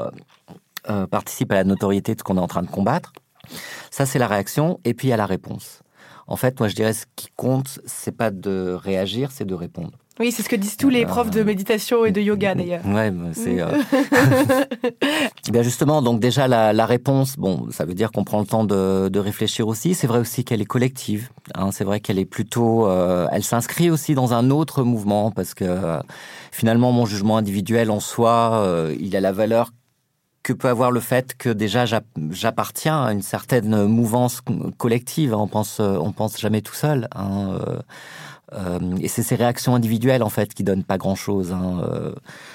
participent 1.10 1.52
à 1.52 1.56
la 1.56 1.64
notoriété 1.64 2.14
de 2.14 2.20
ce 2.20 2.24
qu'on 2.24 2.38
est 2.38 2.42
en 2.42 2.48
train 2.48 2.64
de 2.64 2.70
combattre. 2.70 3.14
Ça, 3.92 4.06
c'est 4.06 4.20
la 4.20 4.28
réaction, 4.28 4.80
et 4.86 4.94
puis 4.94 5.08
il 5.08 5.12
y 5.12 5.14
a 5.14 5.18
la 5.18 5.26
réponse. 5.26 5.82
En 6.28 6.36
fait, 6.36 6.60
moi, 6.60 6.70
je 6.70 6.76
dirais 6.76 6.94
ce 6.94 7.06
qui 7.16 7.28
compte, 7.36 7.80
c'est 7.86 8.16
pas 8.16 8.32
de 8.32 8.78
réagir, 8.82 9.32
c'est 9.32 9.46
de 9.46 9.56
répondre. 9.56 9.92
Oui, 10.20 10.32
c'est 10.32 10.44
ce 10.44 10.50
que 10.50 10.56
disent 10.56 10.78
tous 10.78 10.90
les 10.90 11.08
profs 11.08 11.32
de 11.32 11.42
méditation 11.42 12.06
et 12.06 12.12
de 12.12 12.22
yoga 12.22 12.54
d'ailleurs. 12.56 12.86
Ouais, 12.86 13.12
c'est. 13.34 13.60
Euh... 13.60 13.80
bien 15.52 15.64
justement, 15.64 16.04
donc 16.04 16.20
déjà 16.20 16.48
la, 16.48 16.72
la, 16.72 16.86
réponse, 16.86 17.36
bon, 17.36 17.68
ça 17.72 17.84
veut 17.84 17.96
dire 17.96 18.12
qu'on 18.12 18.24
prend 18.24 18.40
le 18.40 18.46
temps 18.46 18.64
de, 18.64 19.10
de 19.10 19.20
réfléchir 19.20 19.68
aussi. 19.68 19.96
C'est 19.96 20.06
vrai 20.06 20.20
aussi 20.20 20.44
qu'elle 20.44 20.62
est 20.62 20.66
collective. 20.66 21.30
Hein, 21.56 21.72
c'est 21.72 21.84
vrai 21.84 22.00
qu'elle 22.00 22.20
est 22.20 22.26
plutôt, 22.26 22.88
euh, 22.88 23.28
elle 23.32 23.44
s'inscrit 23.44 23.90
aussi 23.90 24.14
dans 24.14 24.36
un 24.36 24.52
autre 24.52 24.84
mouvement 24.84 25.32
parce 25.32 25.56
que 25.56 25.66
euh, 25.66 26.00
finalement 26.52 26.92
mon 26.92 27.08
jugement 27.08 27.38
individuel 27.38 27.90
en 27.90 28.00
soi, 28.00 28.62
euh, 28.64 28.96
il 29.00 29.16
a 29.16 29.20
la 29.20 29.32
valeur 29.32 29.72
que 30.44 30.52
peut 30.54 30.68
avoir 30.68 30.92
le 30.92 31.00
fait 31.00 31.36
que 31.38 31.50
déjà 31.50 31.86
j'appartiens 31.86 33.04
à 33.04 33.14
une 33.14 33.22
certaine 33.22 33.86
mouvance 33.86 34.42
collective. 34.78 35.34
On 35.34 35.48
pense, 35.48 35.80
on 35.80 36.12
pense 36.12 36.40
jamais 36.40 36.62
tout 36.62 36.76
seul. 36.76 37.08
Hein, 37.16 37.58
euh, 37.60 37.80
euh, 38.54 38.98
et 39.02 39.08
c'est 39.08 39.24
ces 39.24 39.36
réactions 39.36 39.74
individuelles 39.74 40.22
en 40.22 40.30
fait 40.30 40.54
qui 40.54 40.64
donnent 40.64 40.84
pas 40.84 40.98
grand 40.98 41.16
chose. 41.16 41.54
Hein. 41.54 41.82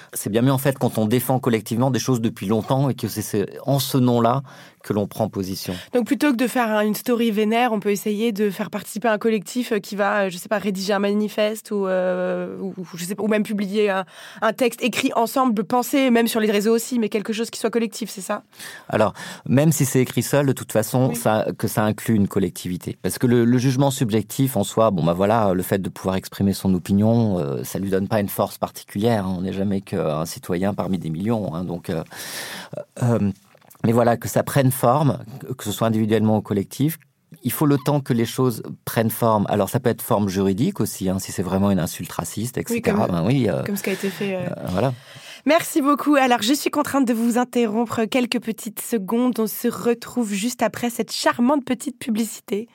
Euh, 0.08 0.16
c'est 0.16 0.30
bien 0.30 0.42
mieux 0.42 0.52
en 0.52 0.58
fait 0.58 0.78
quand 0.78 0.98
on 0.98 1.06
défend 1.06 1.38
collectivement 1.38 1.90
des 1.90 1.98
choses 1.98 2.20
depuis 2.20 2.46
longtemps 2.46 2.88
et 2.88 2.94
que 2.94 3.08
c'est 3.08 3.58
en 3.66 3.78
ce 3.78 3.98
nom-là 3.98 4.42
que 4.82 4.92
l'on 4.92 5.06
prend 5.06 5.28
position. 5.28 5.74
Donc 5.92 6.06
plutôt 6.06 6.30
que 6.30 6.36
de 6.36 6.46
faire 6.46 6.80
une 6.80 6.94
story 6.94 7.30
vénère, 7.30 7.72
on 7.72 7.80
peut 7.80 7.90
essayer 7.90 8.32
de 8.32 8.50
faire 8.50 8.70
participer 8.70 9.08
un 9.08 9.18
collectif 9.18 9.72
qui 9.80 9.96
va, 9.96 10.28
je 10.28 10.38
sais 10.38 10.48
pas, 10.48 10.58
rédiger 10.58 10.92
un 10.92 10.98
manifeste 10.98 11.70
ou, 11.70 11.86
euh, 11.86 12.56
ou 12.58 12.74
je 12.94 13.04
sais 13.04 13.14
pas, 13.14 13.22
ou 13.22 13.28
même 13.28 13.42
publier 13.42 13.90
un, 13.90 14.04
un, 14.40 14.52
texte 14.52 14.82
écrit 14.82 15.10
ensemble, 15.14 15.64
penser 15.64 16.10
même 16.10 16.28
sur 16.28 16.40
les 16.40 16.50
réseaux 16.50 16.74
aussi, 16.74 16.98
mais 16.98 17.08
quelque 17.08 17.32
chose 17.32 17.50
qui 17.50 17.58
soit 17.58 17.70
collectif, 17.70 18.08
c'est 18.08 18.20
ça? 18.20 18.42
Alors 18.88 19.12
même 19.46 19.72
si 19.72 19.84
c'est 19.84 20.00
écrit 20.00 20.22
seul, 20.22 20.46
de 20.46 20.52
toute 20.52 20.72
façon, 20.72 21.10
oui. 21.10 21.16
ça, 21.16 21.46
que 21.58 21.68
ça 21.68 21.84
inclut 21.84 22.14
une 22.14 22.28
collectivité, 22.28 22.96
parce 23.02 23.18
que 23.18 23.26
le, 23.26 23.44
le, 23.44 23.58
jugement 23.58 23.90
subjectif 23.90 24.56
en 24.56 24.64
soi, 24.64 24.90
bon 24.90 25.04
bah 25.04 25.12
voilà, 25.12 25.52
le 25.52 25.62
fait 25.62 25.78
de 25.78 25.88
pouvoir 25.88 26.16
exprimer 26.16 26.52
son 26.52 26.72
opinion, 26.74 27.38
euh, 27.38 27.64
ça 27.64 27.78
lui 27.78 27.90
donne 27.90 28.08
pas 28.08 28.20
une 28.20 28.28
force 28.28 28.56
particulière. 28.56 29.26
Hein. 29.26 29.34
On 29.38 29.42
n'est 29.42 29.52
jamais 29.52 29.80
qu'un 29.98 30.24
citoyen 30.26 30.74
parmi 30.74 30.98
des 30.98 31.10
millions, 31.10 31.54
hein. 31.54 31.64
donc. 31.64 31.90
Euh, 31.90 32.02
euh, 33.02 33.30
mais 33.84 33.92
voilà, 33.92 34.16
que 34.16 34.28
ça 34.28 34.42
prenne 34.42 34.72
forme, 34.72 35.18
que 35.56 35.62
ce 35.62 35.70
soit 35.70 35.86
individuellement 35.86 36.38
ou 36.38 36.42
collectif, 36.42 36.98
il 37.44 37.52
faut 37.52 37.66
le 37.66 37.78
temps 37.78 38.00
que 38.00 38.12
les 38.12 38.24
choses 38.24 38.62
prennent 38.84 39.10
forme. 39.10 39.46
Alors 39.48 39.68
ça 39.68 39.78
peut 39.78 39.90
être 39.90 40.02
forme 40.02 40.28
juridique 40.28 40.80
aussi, 40.80 41.08
hein, 41.08 41.18
si 41.18 41.30
c'est 41.30 41.42
vraiment 41.42 41.70
une 41.70 41.78
insulte 41.78 42.10
raciste, 42.10 42.58
etc. 42.58 42.74
Oui, 42.74 42.82
comme, 42.82 43.06
ben 43.06 43.24
oui, 43.24 43.48
euh, 43.48 43.62
comme 43.64 43.76
ce 43.76 43.82
qui 43.82 43.90
a 43.90 43.92
été 43.92 44.10
fait. 44.10 44.36
Euh... 44.36 44.48
voilà. 44.70 44.92
Merci 45.46 45.80
beaucoup. 45.80 46.16
Alors, 46.16 46.42
je 46.42 46.52
suis 46.52 46.70
contrainte 46.70 47.06
de 47.06 47.14
vous 47.14 47.38
interrompre 47.38 48.04
quelques 48.04 48.40
petites 48.40 48.80
secondes. 48.80 49.38
On 49.38 49.46
se 49.46 49.68
retrouve 49.68 50.32
juste 50.32 50.62
après 50.62 50.90
cette 50.90 51.12
charmante 51.12 51.64
petite 51.64 51.98
publicité. 51.98 52.68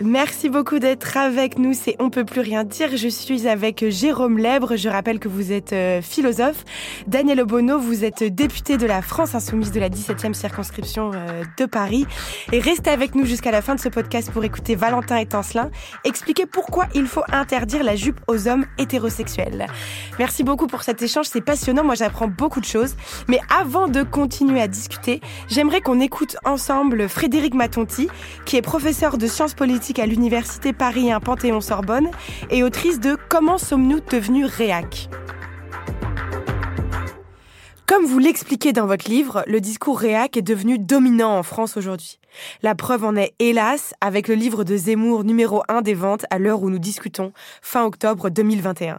Merci 0.00 0.48
beaucoup 0.48 0.78
d'être 0.78 1.16
avec 1.16 1.58
nous. 1.58 1.72
C'est 1.72 1.96
On 1.98 2.08
peut 2.08 2.24
plus 2.24 2.40
rien 2.40 2.62
dire. 2.62 2.96
Je 2.96 3.08
suis 3.08 3.48
avec 3.48 3.84
Jérôme 3.88 4.38
Lèbre. 4.38 4.76
Je 4.76 4.88
rappelle 4.88 5.18
que 5.18 5.26
vous 5.26 5.50
êtes 5.50 5.72
euh, 5.72 6.00
philosophe. 6.02 6.64
Daniel 7.08 7.40
Obono, 7.40 7.80
vous 7.80 8.04
êtes 8.04 8.22
député 8.22 8.76
de 8.76 8.86
la 8.86 9.02
France 9.02 9.34
insoumise 9.34 9.72
de 9.72 9.80
la 9.80 9.88
17e 9.88 10.34
circonscription 10.34 11.10
euh, 11.14 11.42
de 11.58 11.66
Paris. 11.66 12.06
Et 12.52 12.60
restez 12.60 12.90
avec 12.90 13.16
nous 13.16 13.24
jusqu'à 13.24 13.50
la 13.50 13.60
fin 13.60 13.74
de 13.74 13.80
ce 13.80 13.88
podcast 13.88 14.30
pour 14.30 14.44
écouter 14.44 14.76
Valentin 14.76 15.16
et 15.16 15.26
Tancelin 15.26 15.70
expliquer 16.04 16.46
pourquoi 16.46 16.86
il 16.94 17.06
faut 17.06 17.24
interdire 17.32 17.82
la 17.82 17.96
jupe 17.96 18.20
aux 18.28 18.46
hommes 18.46 18.66
hétérosexuels. 18.78 19.66
Merci 20.20 20.44
beaucoup 20.44 20.68
pour 20.68 20.84
cet 20.84 21.02
échange. 21.02 21.26
C'est 21.26 21.40
passionnant. 21.40 21.82
Moi, 21.82 21.96
j'apprends 21.96 22.28
beaucoup 22.28 22.60
de 22.60 22.66
choses. 22.66 22.94
Mais 23.26 23.40
avant 23.60 23.88
de 23.88 24.04
continuer 24.04 24.60
à 24.60 24.68
discuter, 24.68 25.20
j'aimerais 25.48 25.80
qu'on 25.80 25.98
écoute 25.98 26.36
ensemble 26.44 27.08
Frédéric 27.08 27.54
Matonti, 27.54 28.08
qui 28.44 28.56
est 28.56 28.62
professeur 28.62 29.18
de 29.18 29.26
sciences 29.26 29.54
politiques 29.54 29.87
à 29.96 30.06
l'Université 30.06 30.74
Paris 30.74 31.10
1 31.10 31.20
Panthéon-Sorbonne 31.20 32.10
et 32.50 32.62
autrice 32.62 33.00
de 33.00 33.16
Comment 33.30 33.56
sommes-nous 33.56 34.00
devenus 34.00 34.46
réac 34.46 35.08
comme 37.86 38.04
vous 38.04 38.18
l'expliquez 38.18 38.74
dans 38.74 38.86
votre 38.86 39.10
livre, 39.10 39.42
le 39.46 39.62
discours 39.62 39.98
réac 39.98 40.36
est 40.36 40.42
devenu 40.42 40.78
dominant 40.78 41.38
en 41.38 41.42
France 41.42 41.78
aujourd'hui. 41.78 42.18
La 42.62 42.74
preuve 42.74 43.02
en 43.02 43.16
est, 43.16 43.32
hélas, 43.38 43.94
avec 44.02 44.28
le 44.28 44.34
livre 44.34 44.62
de 44.62 44.76
Zemmour 44.76 45.24
numéro 45.24 45.62
1 45.68 45.80
des 45.80 45.94
ventes 45.94 46.26
à 46.28 46.38
l'heure 46.38 46.62
où 46.62 46.68
nous 46.68 46.78
discutons, 46.78 47.32
fin 47.62 47.86
octobre 47.86 48.28
2021. 48.28 48.98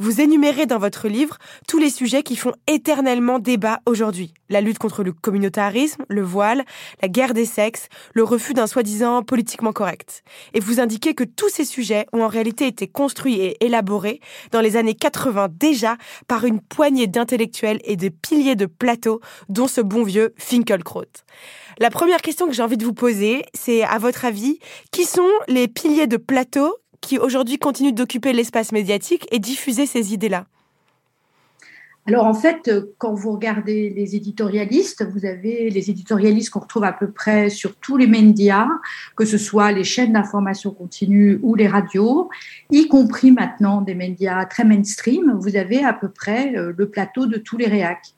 Vous 0.00 0.20
énumérez 0.20 0.66
dans 0.66 0.78
votre 0.78 1.08
livre 1.08 1.38
tous 1.66 1.78
les 1.78 1.90
sujets 1.90 2.22
qui 2.22 2.36
font 2.36 2.52
éternellement 2.68 3.40
débat 3.40 3.80
aujourd'hui. 3.84 4.32
La 4.48 4.60
lutte 4.60 4.78
contre 4.78 5.02
le 5.02 5.12
communautarisme, 5.12 6.04
le 6.08 6.22
voile, 6.22 6.64
la 7.02 7.08
guerre 7.08 7.34
des 7.34 7.44
sexes, 7.44 7.88
le 8.14 8.22
refus 8.22 8.54
d'un 8.54 8.68
soi-disant 8.68 9.24
politiquement 9.24 9.72
correct. 9.72 10.22
Et 10.54 10.60
vous 10.60 10.78
indiquez 10.78 11.14
que 11.14 11.24
tous 11.24 11.48
ces 11.48 11.64
sujets 11.64 12.06
ont 12.12 12.22
en 12.22 12.28
réalité 12.28 12.68
été 12.68 12.86
construits 12.86 13.40
et 13.40 13.64
élaborés 13.64 14.20
dans 14.52 14.60
les 14.60 14.76
années 14.76 14.94
80 14.94 15.48
déjà 15.50 15.96
par 16.28 16.44
une 16.44 16.60
poignée 16.60 17.08
d'intellectuels 17.08 17.80
et 17.82 17.96
de 17.96 18.08
piliers 18.08 18.56
de 18.56 18.66
plateau, 18.66 19.20
dont 19.48 19.66
ce 19.66 19.80
bon 19.80 20.04
vieux 20.04 20.32
Finkelkraut. 20.36 21.24
La 21.80 21.90
première 21.90 22.22
question 22.22 22.46
que 22.46 22.52
j'ai 22.52 22.62
envie 22.62 22.76
de 22.76 22.84
vous 22.84 22.94
poser, 22.94 23.44
c'est 23.52 23.82
à 23.82 23.98
votre 23.98 24.24
avis, 24.24 24.60
qui 24.92 25.04
sont 25.04 25.28
les 25.48 25.66
piliers 25.66 26.06
de 26.06 26.16
plateau 26.16 26.76
qui 27.00 27.18
aujourd'hui 27.18 27.58
continue 27.58 27.92
d'occuper 27.92 28.32
l'espace 28.32 28.72
médiatique 28.72 29.26
et 29.30 29.38
diffuser 29.38 29.86
ces 29.86 30.12
idées-là 30.12 30.46
alors 32.08 32.24
en 32.24 32.32
fait, 32.32 32.70
quand 32.96 33.12
vous 33.12 33.32
regardez 33.32 33.90
les 33.90 34.16
éditorialistes, 34.16 35.06
vous 35.12 35.26
avez 35.26 35.68
les 35.68 35.90
éditorialistes 35.90 36.48
qu'on 36.48 36.60
retrouve 36.60 36.84
à 36.84 36.92
peu 36.94 37.10
près 37.10 37.50
sur 37.50 37.76
tous 37.76 37.98
les 37.98 38.06
médias, 38.06 38.66
que 39.14 39.26
ce 39.26 39.36
soit 39.36 39.72
les 39.72 39.84
chaînes 39.84 40.14
d'information 40.14 40.70
continue 40.70 41.38
ou 41.42 41.54
les 41.54 41.68
radios, 41.68 42.30
y 42.70 42.88
compris 42.88 43.30
maintenant 43.30 43.82
des 43.82 43.94
médias 43.94 44.46
très 44.46 44.64
mainstream, 44.64 45.36
vous 45.38 45.56
avez 45.56 45.84
à 45.84 45.92
peu 45.92 46.08
près 46.08 46.56
euh, 46.56 46.72
le 46.74 46.88
plateau 46.88 47.26
de 47.26 47.36
tous 47.36 47.58
les 47.58 47.66
réacs. 47.66 48.14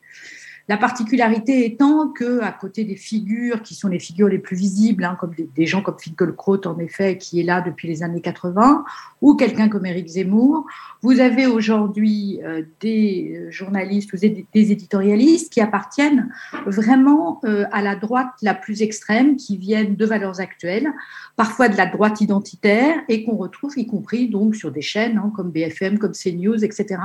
La 0.71 0.77
particularité 0.77 1.67
étant 1.67 2.07
que, 2.07 2.43
à 2.43 2.53
côté 2.53 2.85
des 2.85 2.95
figures 2.95 3.61
qui 3.61 3.75
sont 3.75 3.89
les 3.89 3.99
figures 3.99 4.29
les 4.29 4.39
plus 4.39 4.55
visibles, 4.55 5.03
hein, 5.03 5.17
comme 5.19 5.33
des, 5.35 5.67
gens 5.67 5.83
comme 5.83 5.99
Finkelkraut 5.99 6.65
en 6.65 6.79
effet, 6.79 7.19
qui 7.19 7.41
est 7.41 7.43
là 7.43 7.61
depuis 7.61 7.89
les 7.89 8.05
années 8.05 8.21
80, 8.21 8.85
ou 9.21 9.35
quelqu'un 9.35 9.69
comme 9.69 9.85
Éric 9.85 10.07
Zemmour, 10.07 10.65
vous 11.03 11.19
avez 11.19 11.49
aujourd'hui 11.49 12.39
euh, 12.45 12.63
des 12.79 13.49
journalistes 13.51 14.13
ou 14.13 14.17
des 14.17 14.47
éditorialistes 14.71 15.53
qui 15.53 15.61
appartiennent 15.61 16.33
vraiment 16.67 17.41
euh, 17.43 17.65
à 17.73 17.83
la 17.83 17.97
droite 17.97 18.31
la 18.41 18.55
plus 18.55 18.83
extrême, 18.83 19.35
qui 19.35 19.57
viennent 19.57 19.97
de 19.97 20.07
valeurs 20.07 20.39
actuelles, 20.39 20.93
parfois 21.35 21.69
de 21.69 21.77
la 21.77 21.87
droite 21.87 22.21
identitaire, 22.21 22.95
et 23.09 23.25
qu'on 23.25 23.35
retrouve 23.35 23.77
y 23.77 23.89
compris 23.89 24.29
donc 24.29 24.55
sur 24.55 24.71
des 24.71 24.83
chaînes 24.83 25.19
hein, 25.19 25.33
comme 25.35 25.51
BFM, 25.51 25.99
comme 25.99 26.13
CNews, 26.13 26.65
etc 26.65 27.01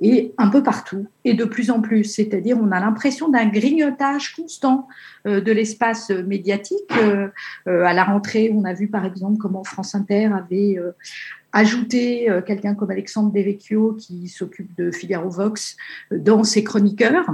et 0.00 0.32
un 0.38 0.48
peu 0.48 0.62
partout, 0.62 1.06
et 1.24 1.34
de 1.34 1.44
plus 1.44 1.70
en 1.70 1.80
plus. 1.80 2.04
C'est-à-dire, 2.04 2.56
on 2.60 2.70
a 2.70 2.80
l'impression 2.80 3.28
d'un 3.28 3.46
grignotage 3.46 4.34
constant 4.34 4.86
euh, 5.26 5.40
de 5.40 5.50
l'espace 5.50 6.10
médiatique. 6.10 6.78
Euh, 6.96 7.28
euh, 7.66 7.84
à 7.84 7.92
la 7.92 8.04
rentrée, 8.04 8.50
on 8.54 8.64
a 8.64 8.74
vu 8.74 8.88
par 8.88 9.04
exemple 9.04 9.38
comment 9.38 9.64
France 9.64 9.94
Inter 9.94 10.26
avait 10.26 10.78
ajouter 11.52 12.30
euh, 12.30 12.42
quelqu'un 12.42 12.74
comme 12.74 12.90
Alexandre 12.90 13.32
Devecchio 13.32 13.94
qui 13.98 14.28
s'occupe 14.28 14.74
de 14.76 14.90
Figaro 14.90 15.30
Vox 15.30 15.76
euh, 16.12 16.18
dans 16.18 16.44
ses 16.44 16.62
chroniqueurs. 16.62 17.26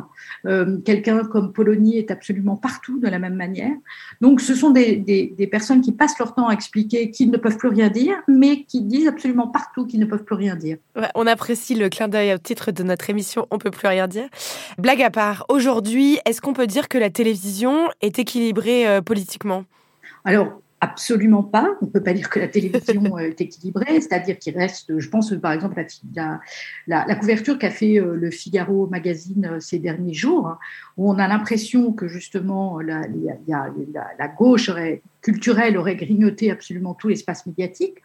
Euh, 0.47 0.79
quelqu'un 0.85 1.25
comme 1.25 1.53
Polony 1.53 1.99
est 1.99 2.11
absolument 2.11 2.57
partout 2.57 2.99
de 3.01 3.09
la 3.09 3.19
même 3.19 3.35
manière. 3.35 3.73
Donc 4.21 4.41
ce 4.41 4.55
sont 4.55 4.71
des, 4.71 4.97
des, 4.97 5.47
personnes 5.47 5.81
qui 5.81 5.93
passent 5.93 6.19
leur 6.19 6.35
temps 6.35 6.49
à 6.49 6.53
expliquer 6.53 7.11
qu'ils 7.11 7.31
ne 7.31 7.37
peuvent 7.37 7.57
plus 7.57 7.69
rien 7.69 7.89
dire, 7.89 8.17
mais 8.29 8.65
qui 8.65 8.83
disent 8.83 9.09
absolument 9.09 9.49
partout 9.49 9.87
qu'ils 9.87 10.01
ne 10.01 10.07
peuvent 10.07 10.25
plus 10.25 10.35
rien 10.35 10.57
dire. 10.57 10.79
on 11.15 11.27
apprécie 11.27 11.75
le 11.75 11.89
clin 11.89 12.09
d'œil 12.09 12.35
au 12.35 12.39
titre 12.39 12.73
de 12.73 12.83
notre 12.83 13.11
émission 13.11 13.47
On 13.51 13.59
peut 13.59 13.71
plus 13.71 13.89
rien 13.89 14.09
dire. 14.09 14.29
Blague 14.79 15.03
à 15.03 15.11
part, 15.11 15.45
aujourd'hui, 15.49 16.19
est-ce 16.25 16.41
qu'on 16.41 16.55
peut 16.55 16.67
dire 16.67 16.89
que 16.89 16.99
la 16.99 17.11
télévision 17.11 17.89
est 18.01 18.19
équilibrée 18.19 19.01
politiquement? 19.05 19.65
Alors, 20.25 20.61
Absolument 20.85 21.43
pas. 21.43 21.79
On 21.81 21.87
ne 21.87 21.91
peut 21.91 22.03
pas 22.03 22.13
dire 22.13 22.29
que 22.29 22.39
la 22.39 22.49
télévision 22.49 23.19
est 23.19 23.41
équilibrée, 23.41 24.03
c'est-à-dire 24.03 24.39
qu'il 24.39 24.55
reste, 24.55 24.99
je 24.99 25.09
pense 25.09 25.33
par 25.41 25.53
exemple 25.53 25.83
la, 26.15 26.41
la, 26.87 27.07
la 27.07 27.15
couverture 27.15 27.59
qu'a 27.59 27.71
fait 27.71 27.99
euh, 27.99 28.15
le 28.15 28.31
Figaro 28.31 28.87
magazine 28.89 29.47
euh, 29.53 29.61
ces 29.61 29.79
derniers 29.79 30.13
jours, 30.13 30.47
hein, 30.47 30.59
où 30.99 31.11
on 31.11 31.19
a 31.19 31.27
l'impression 31.27 31.93
que 31.93 32.07
justement 32.07 32.81
la, 32.81 33.01
la, 33.49 34.29
gauche 34.29 34.71
culturelle 35.25 35.79
aurait 35.79 35.97
grignoté 35.97 36.51
absolument 36.51 36.93
tout 36.93 37.09
l'espace 37.09 37.47
médiatique. 37.47 37.97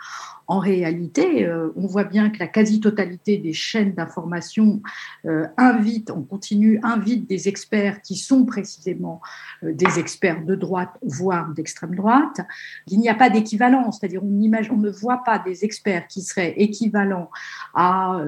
En 0.47 0.59
réalité, 0.59 1.45
euh, 1.45 1.67
on 1.75 1.85
voit 1.85 2.05
bien 2.05 2.29
que 2.29 2.39
la 2.39 2.47
quasi-totalité 2.47 3.37
des 3.37 3.51
chaînes 3.51 3.93
d'information 3.93 4.81
euh, 5.25 5.45
invitent, 5.57 6.11
on 6.11 6.23
continue, 6.23 6.79
invitent 6.81 7.29
des 7.29 7.49
experts 7.49 8.01
qui 8.01 8.15
sont 8.15 8.45
précisément 8.45 9.21
euh, 9.63 9.73
des 9.73 9.99
experts 9.99 10.45
de 10.45 10.55
droite, 10.55 10.97
voire 11.03 11.49
d'extrême 11.49 11.93
droite. 11.93 12.39
Il 12.87 12.99
n'y 12.99 13.09
a 13.09 13.15
pas 13.15 13.29
d'équivalent, 13.29 13.91
c'est-à-dire 13.91 14.23
on, 14.23 14.29
on, 14.29 14.77
ne 14.77 14.89
voit 14.89 15.21
pas 15.25 15.39
des 15.39 15.65
experts 15.65 16.07
qui 16.07 16.21
seraient 16.21 16.53
équivalents 16.57 17.29
à 17.75 18.21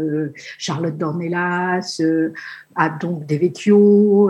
Charlotte 0.57 0.97
Dornelas, 0.97 2.01
à 2.75 2.89
donc 2.89 3.25
Devecchio, 3.25 4.29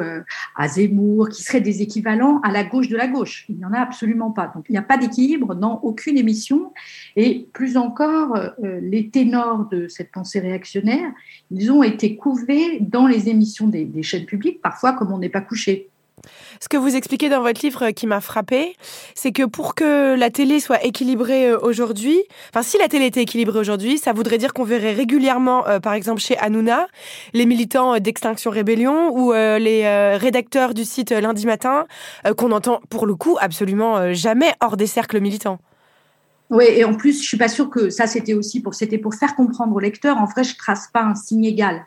à 0.55 0.67
Zemmour, 0.67 1.29
qui 1.29 1.41
seraient 1.41 1.61
des 1.61 1.81
équivalents 1.81 2.39
à 2.41 2.51
la 2.51 2.63
gauche 2.63 2.89
de 2.89 2.95
la 2.95 3.07
gauche. 3.07 3.45
Il 3.49 3.57
n'y 3.57 3.65
en 3.65 3.73
a 3.73 3.79
absolument 3.79 4.31
pas. 4.31 4.50
Il 4.69 4.73
n'y 4.73 4.77
a 4.77 4.83
pas 4.83 4.97
d'équilibre 4.97 5.55
dans 5.55 5.79
aucune 5.83 6.17
émission. 6.17 6.73
Et 7.15 7.47
plus 7.53 7.77
encore, 7.77 8.35
euh, 8.35 8.79
les 8.81 9.09
ténors 9.09 9.67
de 9.69 9.87
cette 9.87 10.11
pensée 10.11 10.39
réactionnaire, 10.39 11.11
ils 11.51 11.71
ont 11.71 11.83
été 11.83 12.15
couvés 12.15 12.79
dans 12.79 13.07
les 13.07 13.29
émissions 13.29 13.67
des 13.67 14.03
chaînes 14.03 14.25
publiques, 14.25 14.61
parfois 14.61 14.93
comme 14.93 15.11
on 15.11 15.19
n'est 15.19 15.29
pas 15.29 15.41
couché. 15.41 15.90
Ce 16.59 16.67
que 16.69 16.77
vous 16.77 16.95
expliquez 16.95 17.29
dans 17.29 17.41
votre 17.41 17.61
livre 17.61 17.91
qui 17.91 18.07
m'a 18.07 18.21
frappé, 18.21 18.75
c'est 19.15 19.31
que 19.31 19.43
pour 19.43 19.75
que 19.75 20.15
la 20.15 20.29
télé 20.29 20.59
soit 20.59 20.83
équilibrée 20.83 21.49
euh, 21.49 21.59
aujourd'hui, 21.59 22.21
enfin 22.49 22.63
si 22.63 22.77
la 22.77 22.87
télé 22.87 23.05
était 23.05 23.21
équilibrée 23.21 23.59
aujourd'hui, 23.59 23.97
ça 23.97 24.13
voudrait 24.13 24.37
dire 24.37 24.53
qu'on 24.53 24.63
verrait 24.63 24.93
régulièrement, 24.93 25.67
euh, 25.67 25.79
par 25.79 25.93
exemple 25.93 26.21
chez 26.21 26.37
Hanouna, 26.37 26.87
les 27.33 27.45
militants 27.45 27.99
d'Extinction 27.99 28.51
Rébellion 28.51 29.11
ou 29.15 29.33
les 29.33 30.15
rédacteurs 30.17 30.73
du 30.73 30.85
site 30.85 31.11
Lundi 31.11 31.45
Matin, 31.45 31.85
qu'on 32.37 32.51
entend 32.51 32.81
pour 32.89 33.05
le 33.05 33.15
coup 33.15 33.37
absolument 33.39 34.13
jamais 34.13 34.53
hors 34.61 34.77
des 34.77 34.87
cercles 34.87 35.19
militants. 35.19 35.59
Oui, 36.51 36.65
et 36.67 36.83
en 36.83 36.93
plus, 36.93 37.21
je 37.21 37.27
suis 37.27 37.37
pas 37.37 37.47
sûre 37.47 37.69
que 37.69 37.89
ça, 37.89 38.07
c'était 38.07 38.33
aussi 38.33 38.61
pour, 38.61 38.73
c'était 38.75 38.97
pour 38.97 39.15
faire 39.15 39.35
comprendre 39.35 39.73
au 39.73 39.79
lecteur. 39.79 40.17
En 40.17 40.25
vrai, 40.25 40.43
je 40.43 40.57
trace 40.57 40.89
pas 40.91 41.01
un 41.01 41.15
signe 41.15 41.45
égal. 41.45 41.85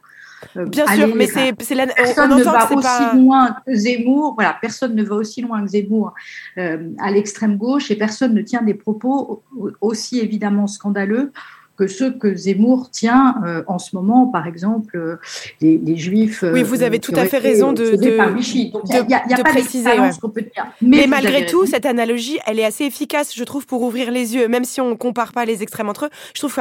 Euh, 0.57 0.67
Bien 0.67 0.87
sûr, 0.87 1.15
mais 1.15 1.27
c'est, 1.27 1.55
c'est 1.61 1.75
la, 1.75 1.87
personne 1.87 2.33
on 2.33 2.39
ne 2.39 2.45
va 2.45 2.71
aussi 2.73 3.17
loin 3.17 3.57
que 3.67 3.75
Zemmour. 3.75 4.35
Voilà, 4.35 4.57
personne 4.61 4.95
ne 4.95 5.03
va 5.03 5.17
aussi 5.17 5.43
loin 5.43 5.63
que 5.63 5.69
Zemmour 5.69 6.15
euh, 6.59 6.91
à 6.99 7.11
l'extrême 7.11 7.57
gauche, 7.57 7.91
et 7.91 7.97
personne 7.97 8.35
ne 8.35 8.43
tient 8.43 8.63
des 8.63 8.75
propos 8.75 9.43
aussi 9.81 10.21
évidemment 10.21 10.67
scandaleux 10.67 11.33
que 11.77 11.87
ceux 11.87 12.13
que 12.13 12.35
Zemmour 12.35 12.91
tient 12.91 13.43
euh, 13.45 13.63
en 13.67 13.79
ce 13.79 13.97
moment, 13.97 14.27
par 14.27 14.47
exemple, 14.47 14.97
euh, 14.97 15.17
les, 15.61 15.97
Juifs. 15.97 16.45
oui, 16.53 16.63
vous 16.63 16.83
avez 16.83 17.01
tout 17.01 17.13
à 17.17 17.25
fait 17.25 17.39
raison 17.39 17.73
de, 17.73 17.97
de, 17.97 18.11
il 18.51 19.07
n'y 19.07 19.15
a, 19.15 19.37
pas 19.37 19.51
préciser 19.51 19.91
qu'on 20.21 20.31
peut 20.31 20.43
dire. 20.43 20.67
Mais, 20.81 21.07
malgré 21.07 21.47
tout, 21.47 21.67
cette 21.67 21.87
analogie, 21.87 22.39
elle 22.47 22.61
est 22.61 22.65
assez 22.65 22.85
efficace, 22.85 23.35
je 23.35 23.45
trouve, 23.45 23.67
pour 23.67 23.83
ouvrir 23.83 24.11
les 24.11 24.35
yeux. 24.35 24.49
Même 24.49 24.65
si 24.65 24.81
on 24.81 24.91
ne 24.91 24.95
compare 24.95 25.33
pas 25.33 25.45
les 25.45 25.63
extrêmes 25.63 25.89
entre 25.89 26.07
eux, 26.07 26.11
je 26.35 26.41
trouve 26.41 26.55
que 26.55 26.61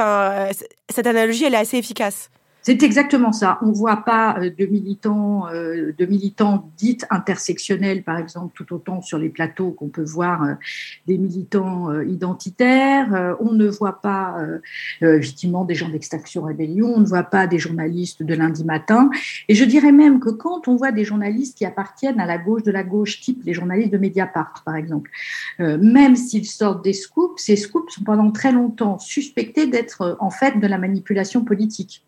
cette 0.88 1.06
analogie, 1.06 1.44
elle 1.44 1.54
est 1.54 1.58
assez 1.58 1.78
efficace. 1.78 2.30
C'est 2.66 2.82
exactement 2.82 3.32
ça. 3.32 3.58
On 3.60 3.66
ne 3.66 3.74
voit 3.74 4.06
pas 4.06 4.38
euh, 4.38 4.48
de 4.48 4.64
militants, 4.64 5.48
euh, 5.48 5.92
de 5.98 6.06
militants 6.06 6.70
dites 6.78 7.04
intersectionnels, 7.10 8.02
par 8.02 8.16
exemple, 8.16 8.54
tout 8.54 8.74
autant 8.74 9.02
sur 9.02 9.18
les 9.18 9.28
plateaux 9.28 9.72
qu'on 9.72 9.88
peut 9.88 10.02
voir 10.02 10.42
euh, 10.42 10.54
des 11.06 11.18
militants 11.18 12.00
identitaires. 12.00 13.36
On 13.40 13.52
ne 13.52 13.68
voit 13.68 14.00
pas, 14.00 14.36
effectivement, 15.02 15.64
des 15.64 15.74
gens 15.74 15.90
d'extraction 15.90 16.42
rébellion. 16.42 16.94
On 16.96 17.00
ne 17.00 17.06
voit 17.06 17.24
pas 17.24 17.46
des 17.46 17.58
journalistes 17.58 18.22
de 18.22 18.34
lundi 18.34 18.64
matin. 18.64 19.10
Et 19.48 19.54
je 19.54 19.64
dirais 19.64 19.92
même 19.92 20.18
que 20.18 20.30
quand 20.30 20.66
on 20.66 20.76
voit 20.76 20.92
des 20.92 21.04
journalistes 21.04 21.58
qui 21.58 21.66
appartiennent 21.66 22.20
à 22.20 22.26
la 22.26 22.38
gauche 22.38 22.62
de 22.62 22.70
la 22.70 22.82
gauche, 22.82 23.20
type 23.20 23.42
les 23.44 23.52
journalistes 23.52 23.92
de 23.92 23.98
Mediapart, 23.98 24.62
par 24.64 24.76
exemple, 24.76 25.10
même 25.58 26.16
s'ils 26.16 26.46
sortent 26.46 26.82
des 26.82 26.94
scoops, 26.94 27.42
ces 27.42 27.56
scoops 27.56 27.92
sont 27.94 28.04
pendant 28.04 28.30
très 28.30 28.52
longtemps 28.52 28.98
suspectés 28.98 29.66
d'être 29.66 30.16
en 30.20 30.30
fait 30.30 30.58
de 30.58 30.66
la 30.66 30.78
manipulation 30.78 31.44
politique. 31.44 32.04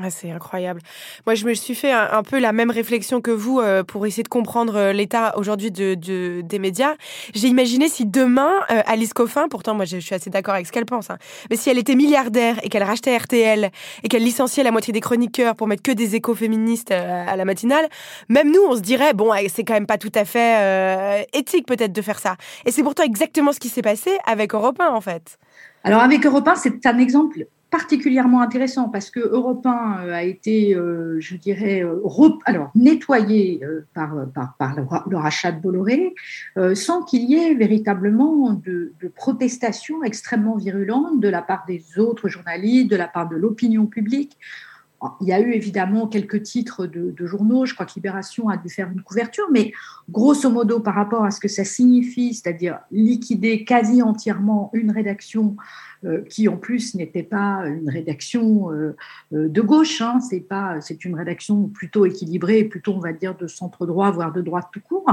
Ah, 0.00 0.10
c'est 0.10 0.30
incroyable. 0.30 0.80
Moi, 1.26 1.34
je 1.34 1.44
me 1.44 1.54
suis 1.54 1.74
fait 1.74 1.90
un, 1.90 2.22
peu 2.22 2.38
la 2.38 2.52
même 2.52 2.70
réflexion 2.70 3.20
que 3.20 3.32
vous 3.32 3.58
euh, 3.58 3.82
pour 3.82 4.06
essayer 4.06 4.22
de 4.22 4.28
comprendre 4.28 4.76
euh, 4.76 4.92
l'état 4.92 5.36
aujourd'hui 5.36 5.72
de, 5.72 5.94
des 6.40 6.58
médias. 6.58 6.94
J'ai 7.34 7.48
imaginé 7.48 7.88
si 7.88 8.06
demain, 8.06 8.52
euh, 8.70 8.80
Alice 8.86 9.12
Coffin, 9.12 9.48
pourtant 9.48 9.74
moi 9.74 9.84
je 9.84 9.98
suis 9.98 10.14
assez 10.14 10.30
d'accord 10.30 10.54
avec 10.54 10.66
ce 10.66 10.72
qu'elle 10.72 10.86
pense, 10.86 11.10
hein, 11.10 11.18
mais 11.50 11.56
si 11.56 11.68
elle 11.68 11.78
était 11.78 11.96
milliardaire 11.96 12.60
et 12.62 12.68
qu'elle 12.68 12.84
rachetait 12.84 13.16
RTL 13.16 13.70
et 14.04 14.08
qu'elle 14.08 14.22
licenciait 14.22 14.62
la 14.62 14.70
moitié 14.70 14.92
des 14.92 15.00
chroniqueurs 15.00 15.56
pour 15.56 15.66
mettre 15.66 15.82
que 15.82 15.92
des 15.92 16.14
échos 16.14 16.34
féministes 16.34 16.92
à 16.92 17.34
la 17.34 17.44
matinale, 17.44 17.88
même 18.28 18.52
nous, 18.52 18.62
on 18.68 18.76
se 18.76 18.80
dirait, 18.80 19.14
bon, 19.14 19.32
c'est 19.48 19.64
quand 19.64 19.74
même 19.74 19.86
pas 19.86 19.98
tout 19.98 20.12
à 20.14 20.24
fait 20.24 21.26
éthique 21.32 21.66
peut-être 21.66 21.92
de 21.92 22.02
faire 22.02 22.18
ça. 22.18 22.36
Et 22.66 22.72
c'est 22.72 22.82
pourtant 22.82 23.02
exactement 23.02 23.52
ce 23.52 23.58
qui 23.58 23.68
s'est 23.68 23.82
passé 23.82 24.10
avec 24.26 24.54
Europe 24.54 24.80
1, 24.80 24.88
en 24.88 25.00
fait. 25.00 25.38
Alors 25.82 26.02
avec 26.02 26.24
Europe 26.24 26.46
1, 26.46 26.56
c'est 26.56 26.86
un 26.86 26.98
exemple 26.98 27.46
particulièrement 27.70 28.40
intéressant 28.40 28.88
parce 28.88 29.10
que 29.10 29.20
Europe 29.20 29.66
1 29.66 29.70
euh, 30.06 30.12
a 30.12 30.22
été, 30.22 30.74
euh, 30.74 31.20
je 31.20 31.36
dirais, 31.36 31.84
euh, 31.84 32.02
alors 32.46 32.70
nettoyé 32.74 33.60
par, 33.94 34.14
par, 34.58 34.74
le, 34.76 35.16
rachat 35.16 35.52
de 35.52 35.60
Bolloré, 35.60 36.14
sans 36.74 37.02
qu'il 37.02 37.24
y 37.24 37.34
ait 37.34 37.54
véritablement 37.54 38.52
de, 38.52 38.92
de 39.00 39.08
protestations 39.08 40.02
extrêmement 40.02 40.56
virulentes 40.56 41.20
de 41.20 41.28
la 41.28 41.42
part 41.42 41.64
des 41.66 41.98
autres 41.98 42.28
journalistes, 42.28 42.90
de 42.90 42.96
la 42.96 43.08
part 43.08 43.28
de 43.28 43.36
l'opinion 43.36 43.86
publique. 43.86 44.38
Il 45.20 45.28
y 45.28 45.32
a 45.32 45.40
eu 45.40 45.52
évidemment 45.52 46.08
quelques 46.08 46.42
titres 46.42 46.86
de, 46.86 47.26
journaux, 47.26 47.66
je 47.66 47.74
crois 47.74 47.86
que 47.86 47.94
Libération 47.94 48.48
a 48.48 48.56
dû 48.56 48.68
faire 48.68 48.90
une 48.90 49.02
couverture, 49.02 49.46
mais 49.52 49.72
grosso 50.08 50.50
modo 50.50 50.80
par 50.80 50.94
rapport 50.94 51.24
à 51.24 51.30
ce 51.30 51.38
que 51.38 51.48
ça 51.48 51.64
signifie, 51.64 52.34
c'est-à-dire 52.34 52.80
liquider 52.90 53.64
quasi 53.64 54.02
entièrement 54.02 54.70
une 54.72 54.90
rédaction 54.90 55.56
euh, 56.04 56.22
qui 56.22 56.48
en 56.48 56.56
plus 56.56 56.94
n'était 56.94 57.22
pas 57.22 57.64
une 57.66 57.88
rédaction 57.88 58.72
euh, 58.72 58.96
euh, 59.32 59.48
de 59.48 59.60
gauche, 59.60 60.00
hein, 60.00 60.20
c'est 60.20 60.40
pas, 60.40 60.78
une 61.04 61.16
rédaction 61.16 61.68
plutôt 61.68 62.06
équilibrée, 62.06 62.64
plutôt 62.64 62.94
on 62.94 63.00
va 63.00 63.12
dire 63.12 63.36
de 63.36 63.46
centre 63.46 63.86
droit, 63.86 64.10
voire 64.10 64.32
de 64.32 64.40
droite 64.40 64.66
tout 64.72 64.80
court, 64.80 65.06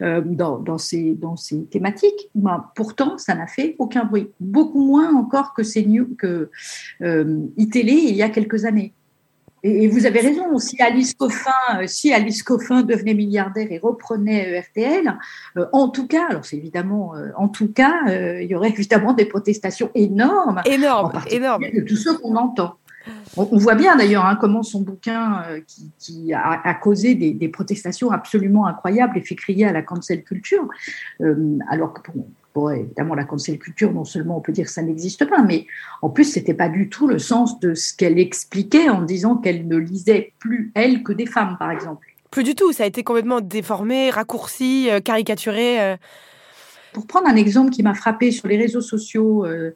dans, 0.00 0.78
ces, 0.78 1.18
ces 1.36 1.64
thématiques. 1.66 2.30
Ben, 2.34 2.64
pourtant, 2.74 3.18
ça 3.18 3.34
n'a 3.34 3.46
fait 3.46 3.76
aucun 3.78 4.04
bruit, 4.04 4.28
beaucoup 4.40 4.84
moins 4.84 5.14
encore 5.14 5.54
que, 5.54 5.62
que 6.14 6.50
iTélé 7.56 7.92
il 7.92 8.14
y 8.14 8.22
a 8.22 8.28
quelques 8.28 8.64
années. 8.64 8.94
Et, 9.62 9.88
vous 9.88 10.06
avez 10.06 10.20
raison, 10.20 10.58
si 10.58 10.80
Alice 10.80 11.14
Coffin, 11.14 11.50
euh, 11.80 11.86
si 11.86 12.12
Alice 12.12 12.42
Coffin 12.42 12.82
devenait 12.82 13.14
milliardaire 13.14 13.66
et 13.70 13.78
reprenait 13.78 14.56
euh, 14.56 14.60
RTL, 14.60 15.18
euh, 15.56 15.66
en 15.72 15.88
tout 15.88 16.06
cas, 16.06 16.26
alors 16.30 16.44
c'est 16.44 16.56
évidemment, 16.56 17.14
en 17.36 17.48
tout 17.48 17.72
cas, 17.72 17.94
il 18.08 18.46
y 18.48 18.54
aurait 18.54 18.68
évidemment 18.76 19.12
des 19.12 19.24
protestations 19.24 19.90
énormes, 19.94 20.62
énormes, 20.66 21.20
énormes, 21.30 21.64
de 21.74 21.80
tous 21.82 21.96
ceux 21.96 22.16
qu'on 22.18 22.36
entend. 22.36 22.76
On, 23.36 23.58
voit 23.58 23.74
bien 23.74 23.96
d'ailleurs 23.96 24.24
hein, 24.26 24.36
comment 24.40 24.62
son 24.62 24.80
bouquin, 24.80 25.44
qui, 25.98 26.32
a, 26.34 26.74
causé 26.74 27.14
des, 27.14 27.48
protestations 27.48 28.10
absolument 28.10 28.66
incroyables 28.66 29.18
et 29.18 29.22
fait 29.22 29.36
crier 29.36 29.66
à 29.66 29.72
la 29.72 29.82
cancel 29.82 30.24
culture, 30.24 30.68
alors 31.70 31.94
que 31.94 32.10
évidemment, 32.66 33.14
la 33.14 33.24
cancel 33.24 33.58
culture, 33.58 33.92
non 33.92 34.04
seulement 34.04 34.38
on 34.38 34.40
peut 34.40 34.52
dire 34.52 34.66
que 34.66 34.72
ça 34.72 34.82
n'existe 34.82 35.24
pas, 35.28 35.42
mais 35.42 35.66
en 36.02 36.10
plus, 36.10 36.24
c'était 36.24 36.54
pas 36.54 36.68
du 36.68 36.88
tout 36.88 37.06
le 37.06 37.18
sens 37.18 37.60
de 37.60 37.74
ce 37.74 37.94
qu'elle 37.96 38.18
expliquait 38.18 38.88
en 38.88 39.02
disant 39.02 39.36
qu'elle 39.36 39.68
ne 39.68 39.76
lisait 39.76 40.32
plus 40.38 40.72
elle 40.74 41.02
que 41.02 41.12
des 41.12 41.26
femmes, 41.26 41.56
par 41.58 41.70
exemple. 41.70 42.06
Plus 42.30 42.42
du 42.42 42.54
tout, 42.54 42.72
ça 42.72 42.84
a 42.84 42.86
été 42.86 43.04
complètement 43.04 43.40
déformé, 43.40 44.10
raccourci, 44.10 44.88
euh, 44.90 45.00
caricaturé. 45.00 45.96
Euh. 46.88 46.94
Pour 46.94 47.06
prendre 47.06 47.28
un 47.28 47.36
exemple 47.36 47.70
qui 47.70 47.82
m'a 47.82 47.94
frappé 47.94 48.30
sur 48.30 48.48
les 48.48 48.56
réseaux 48.56 48.80
sociaux, 48.80 49.44
euh, 49.44 49.72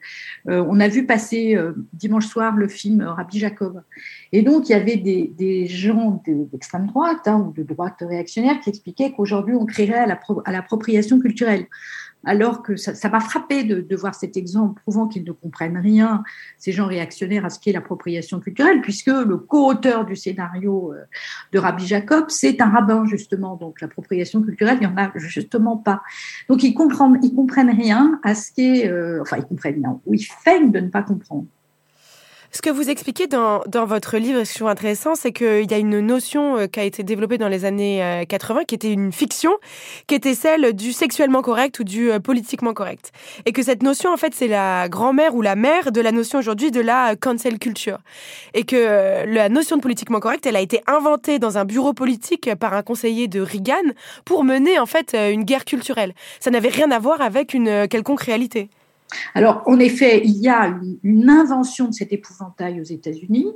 on 0.47 0.81
a 0.81 0.89
vu 0.89 1.07
passer 1.07 1.57
dimanche 1.93 2.27
soir 2.27 2.57
le 2.57 2.69
film 2.69 3.03
Rabbi 3.03 3.39
Jacob. 3.39 3.83
Et 4.33 4.43
donc, 4.43 4.69
il 4.69 4.73
y 4.73 4.75
avait 4.75 4.97
des, 4.97 5.67
gens 5.67 6.23
d'extrême 6.27 6.87
droite 6.87 7.27
hein, 7.27 7.47
ou 7.49 7.53
de 7.53 7.63
droite 7.63 7.97
réactionnaire 8.01 8.61
qui 8.61 8.71
expliquaient 8.71 9.13
qu'aujourd'hui, 9.13 9.55
on 9.55 9.67
créerait 9.67 10.05
à 10.45 10.53
l'appropriation 10.53 11.21
culturelle 11.21 11.67
alors 12.25 12.63
que 12.63 12.77
ça 12.77 13.09
m'a 13.09 13.21
frappé 13.21 13.65
de, 13.65 13.97
voir 13.97 14.15
cet 14.15 14.37
exemple 14.37 14.81
prouvant 14.83 15.07
qu'ils 15.07 15.25
ne 15.25 15.33
comprennent 15.33 15.79
rien, 15.79 16.23
ces 16.59 16.73
gens 16.73 16.87
réactionnaires, 16.87 17.45
à 17.45 17.51
ce 17.51 17.59
qu'est 17.59 17.73
l'appropriation 17.73 18.41
culturelle, 18.41 18.81
puisque 18.81 19.09
le 19.09 19.37
co-auteur 19.37 20.05
du 20.05 20.17
scénario 20.17 20.93
euh, 20.93 21.03
de 21.53 21.59
Rabbi 21.59 21.87
Jacob, 21.87 22.27
c'est 22.29 22.61
un 22.61 22.71
rabbin, 22.71 23.05
justement. 23.07 23.57
Donc 23.57 23.81
l'appropriation 23.81 24.43
culturelle, 24.43 24.79
il 24.81 24.89
n'y 24.89 24.93
en 24.93 24.97
a 24.97 25.11
justement 25.17 25.77
pas. 25.77 26.03
Donc 26.49 26.63
ils 26.63 26.75
comprennent, 26.75 27.19
ils 27.23 27.35
comprennent 27.35 27.71
rien 27.71 28.21
à 28.23 28.35
ce 28.35 28.53
qu'est... 28.53 28.89
Euh, 28.89 29.21
enfin, 29.23 29.37
ils 29.39 29.45
comprennent 29.45 29.83
rien, 29.83 30.01
ou 30.07 30.15
ils 30.15 30.25
feignent 30.25 30.73
de 30.73 30.81
ne 30.81 30.89
pas 30.89 31.03
comprendre. 31.03 31.47
Ce 32.55 32.61
que 32.61 32.69
vous 32.69 32.91
expliquez 32.91 33.29
dans, 33.29 33.63
dans 33.67 33.87
votre 33.87 34.19
livre, 34.19 34.45
ce 34.45 34.53
que 34.53 34.59
je 34.59 34.65
intéressant, 34.67 35.15
c'est 35.15 35.33
qu'il 35.33 35.71
y 35.71 35.73
a 35.73 35.79
une 35.79 36.01
notion 36.01 36.59
euh, 36.59 36.67
qui 36.67 36.81
a 36.81 36.85
été 36.85 37.03
développée 37.03 37.39
dans 37.39 37.49
les 37.49 37.65
années 37.65 38.27
80, 38.29 38.61
euh, 38.61 38.65
qui 38.65 38.75
était 38.75 38.93
une 38.93 39.11
fiction, 39.11 39.53
qui 40.07 40.15
était 40.15 40.35
celle 40.35 40.75
du 40.75 40.93
sexuellement 40.93 41.41
correct 41.41 41.79
ou 41.79 41.85
du 41.85 42.13
euh, 42.13 42.21
politiquement 42.21 42.75
correct. 42.75 43.11
Et 43.47 43.53
que 43.53 43.63
cette 43.63 43.83
notion, 43.83 44.13
en 44.13 44.19
fait, 44.19 44.35
c'est 44.35 44.49
la 44.49 44.91
grand-mère 44.91 45.35
ou 45.35 45.41
la 45.41 45.57
mère 45.57 45.93
de 45.93 46.01
la 46.03 46.13
notion 46.13 46.39
aujourd'hui 46.39 46.71
de 46.71 46.83
la 46.83 47.17
cancel 47.17 47.59
culture. 47.59 48.01
Et 48.53 48.65
que 48.65 49.25
la 49.27 49.49
notion 49.49 49.79
de 49.79 49.81
politiquement 49.81 50.21
correct, 50.21 50.45
elle 50.45 50.57
a 50.57 50.61
été 50.61 50.83
inventée 50.87 51.39
dans 51.39 51.57
un 51.57 51.65
bureau 51.65 51.95
politique 51.95 52.55
par 52.57 52.75
un 52.75 52.83
conseiller 52.83 53.29
de 53.29 53.41
Reagan 53.41 53.95
pour 54.27 54.45
mener, 54.45 54.79
en 54.79 54.87
fait, 54.87 55.15
une 55.15 55.45
guerre 55.45 55.65
culturelle. 55.65 56.13
Ça 56.39 56.51
n'avait 56.51 56.69
rien 56.69 56.91
à 56.91 56.99
voir 56.99 57.23
avec 57.23 57.55
une 57.55 57.89
quelconque 57.89 58.21
réalité. 58.21 58.69
Alors, 59.35 59.63
en 59.67 59.79
effet, 59.79 60.23
il 60.25 60.37
y 60.37 60.49
a 60.49 60.75
une, 61.03 61.31
invention 61.31 61.89
de 61.89 61.95
cet 61.95 62.13
épouvantail 62.13 62.81
aux 62.81 62.85
États-Unis. 62.85 63.47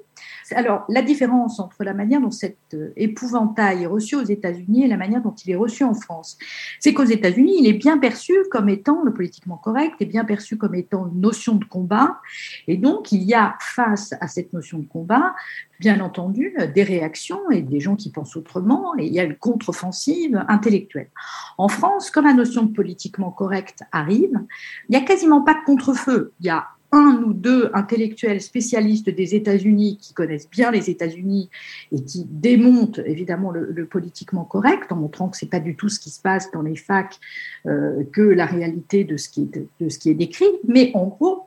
Alors, 0.53 0.85
la 0.89 1.03
différence 1.03 1.59
entre 1.59 1.83
la 1.85 1.95
manière 1.95 2.21
dont 2.21 2.31
cet 2.31 2.57
euh, 2.75 2.93
épouvantail 2.97 3.83
est 3.83 3.87
reçu 3.87 4.17
aux 4.17 4.25
États-Unis 4.25 4.85
et 4.85 4.87
la 4.87 4.97
manière 4.97 5.23
dont 5.23 5.35
il 5.35 5.51
est 5.51 5.57
reçu 5.57 5.85
en 5.85 5.95
France, 5.95 6.39
c'est 6.81 6.95
qu'aux 6.95 7.05
États-Unis, 7.05 7.57
il 7.61 7.67
est 7.67 7.73
bien 7.73 7.99
perçu 7.99 8.33
comme 8.51 8.69
étant 8.69 9.03
le 9.03 9.13
politiquement 9.13 9.57
correct, 9.57 9.95
est 10.01 10.07
bien 10.07 10.25
perçu 10.25 10.57
comme 10.57 10.75
étant 10.75 11.09
une 11.09 11.21
notion 11.21 11.57
de 11.57 11.65
combat. 11.65 12.21
Et 12.69 12.77
donc, 12.77 13.13
il 13.13 13.23
y 13.23 13.35
a 13.35 13.57
face 13.61 14.15
à 14.21 14.29
cette 14.29 14.53
notion 14.53 14.79
de 14.79 14.87
combat 14.87 15.35
bien 15.81 16.01
entendu, 16.01 16.57
des 16.75 16.83
réactions 16.83 17.51
et 17.51 17.63
des 17.63 17.81
gens 17.81 17.97
qui 17.97 18.11
pensent 18.11 18.37
autrement, 18.37 18.95
et 18.99 19.07
il 19.07 19.13
y 19.13 19.21
a 19.21 19.25
une 19.25 19.37
contre-offensive 19.37 20.45
intellectuelle. 20.49 21.11
En 21.59 21.69
France, 21.69 22.11
quand 22.11 22.23
la 22.23 22.33
notion 22.33 22.63
de 22.63 22.73
politiquement 22.73 23.31
correct 23.31 23.83
arrive, 23.93 24.41
il 24.89 24.91
n'y 24.91 24.97
a 24.97 25.03
quasiment 25.03 25.43
pas 25.43 25.55
de 25.55 25.65
contre-feu. 25.65 26.33
Il 26.41 26.47
y 26.47 26.51
a 26.51 26.67
un 26.97 27.23
ou 27.23 27.35
deux 27.35 27.71
intellectuels 27.75 28.41
spécialistes 28.41 29.11
des 29.11 29.35
États-Unis 29.35 29.99
qui 30.01 30.15
connaissent 30.15 30.49
bien 30.49 30.71
les 30.71 30.89
États-Unis 30.89 31.51
et 31.93 32.03
qui 32.03 32.25
démontent 32.29 33.01
évidemment 33.05 33.51
le, 33.51 33.87
politiquement 33.87 34.45
correct 34.45 34.91
en 34.91 34.97
montrant 34.97 35.29
que 35.29 35.37
c'est 35.37 35.51
pas 35.51 35.61
du 35.61 35.77
tout 35.77 35.89
ce 35.89 36.01
qui 36.01 36.11
se 36.11 36.21
passe 36.21 36.51
dans 36.53 36.63
les 36.63 36.77
facs 36.77 37.19
euh, 37.67 38.03
que 38.13 38.23
la 38.23 38.47
réalité 38.47 39.05
de 39.05 39.17
ce 39.17 39.29
qui 39.29 39.43
est, 39.43 39.85
de 39.85 39.89
ce 39.89 39.99
qui 39.99 40.11
est 40.11 40.15
décrit. 40.15 40.47
Mais 40.67 40.91
en 40.95 41.07
gros, 41.07 41.46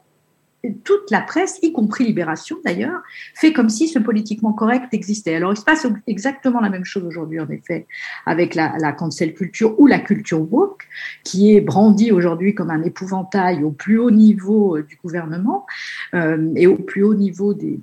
toute 0.84 1.10
la 1.10 1.22
presse, 1.22 1.60
y 1.62 1.72
compris 1.72 2.06
Libération 2.06 2.58
d'ailleurs, 2.66 3.02
fait 3.34 3.54
comme 3.54 3.70
si 3.70 3.88
ce 3.88 4.00
politiquement 4.00 4.52
correct 4.52 4.94
existait. 4.94 5.36
Alors 5.36 5.54
il 5.54 5.58
se 5.58 5.64
passe 5.64 5.88
exactement 6.08 6.60
la 6.60 6.70
même 6.70 6.86
chose 6.86 7.04
aujourd'hui 7.06 7.40
en 7.40 7.50
effet 7.50 7.88
avec 8.26 8.56
la, 8.56 8.92
cancel 8.92 9.34
culture 9.34 9.80
ou 9.80 9.88
la 9.88 10.00
culture 10.00 10.42
woke, 10.52 10.88
qui 11.24 11.56
est 11.56 11.62
brandie 11.62 12.12
aujourd'hui 12.12 12.54
comme 12.56 12.72
un 12.72 12.84
épouvantail 12.84 13.64
au 13.64 13.72
plus 13.72 13.98
haut 13.98 14.12
niveau 14.12 14.78
euh, 14.78 14.84
du 14.84 14.98
gouvernement 14.98 15.66
euh, 16.14 16.52
et 16.56 16.68
au 16.68 16.76
plus 16.76 17.04
haut 17.04 17.16
niveau 17.16 17.54
des 17.54 17.80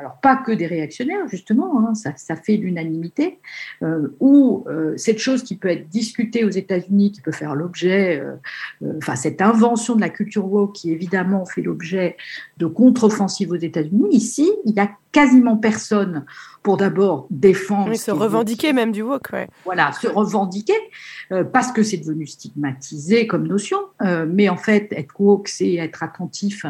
alors 0.00 0.16
pas 0.16 0.36
que 0.36 0.50
des 0.50 0.66
réactionnaires, 0.66 1.28
justement, 1.28 1.78
hein, 1.78 1.92
ça, 1.94 2.36
fait 2.36 2.56
l'unanimité, 2.56 3.38
euh, 3.82 4.08
ou 4.18 4.64
euh, 4.66 4.96
cette 4.96 5.18
chose 5.18 5.42
qui 5.42 5.56
peut 5.56 5.68
être 5.68 5.88
discutée 5.88 6.42
aux 6.42 6.50
États-Unis, 6.50 7.12
qui 7.12 7.20
peut 7.20 7.32
faire 7.32 7.54
l'objet, 7.54 8.18
euh, 8.18 8.96
enfin 8.96 9.14
cette 9.14 9.42
invention 9.42 9.96
de 9.96 10.00
la 10.00 10.08
culture 10.08 10.50
woke 10.50 10.74
qui 10.74 10.90
évidemment 10.90 11.44
fait 11.44 11.60
l'objet 11.60 12.16
de 12.56 12.64
contre-offensives 12.64 13.50
aux 13.50 13.56
États-Unis, 13.56 14.08
ici, 14.10 14.50
il 14.64 14.74
y 14.74 14.80
a 14.80 14.90
quasiment 15.12 15.56
personne 15.56 16.24
pour 16.62 16.76
d'abord 16.76 17.26
défendre. 17.30 17.94
se 17.94 18.10
revendiquer 18.10 18.72
même 18.72 18.92
du 18.92 19.02
woke, 19.02 19.30
ouais. 19.32 19.48
Voilà, 19.64 19.92
se 19.92 20.06
revendiquer, 20.06 20.74
euh, 21.32 21.42
parce 21.42 21.72
que 21.72 21.82
c'est 21.82 21.96
devenu 21.96 22.26
stigmatisé 22.26 23.26
comme 23.26 23.46
notion. 23.46 23.78
Euh, 24.02 24.26
mais 24.28 24.48
en 24.48 24.56
fait, 24.56 24.92
être 24.92 25.18
woke, 25.18 25.48
c'est 25.48 25.74
être 25.74 26.02
attentif 26.02 26.66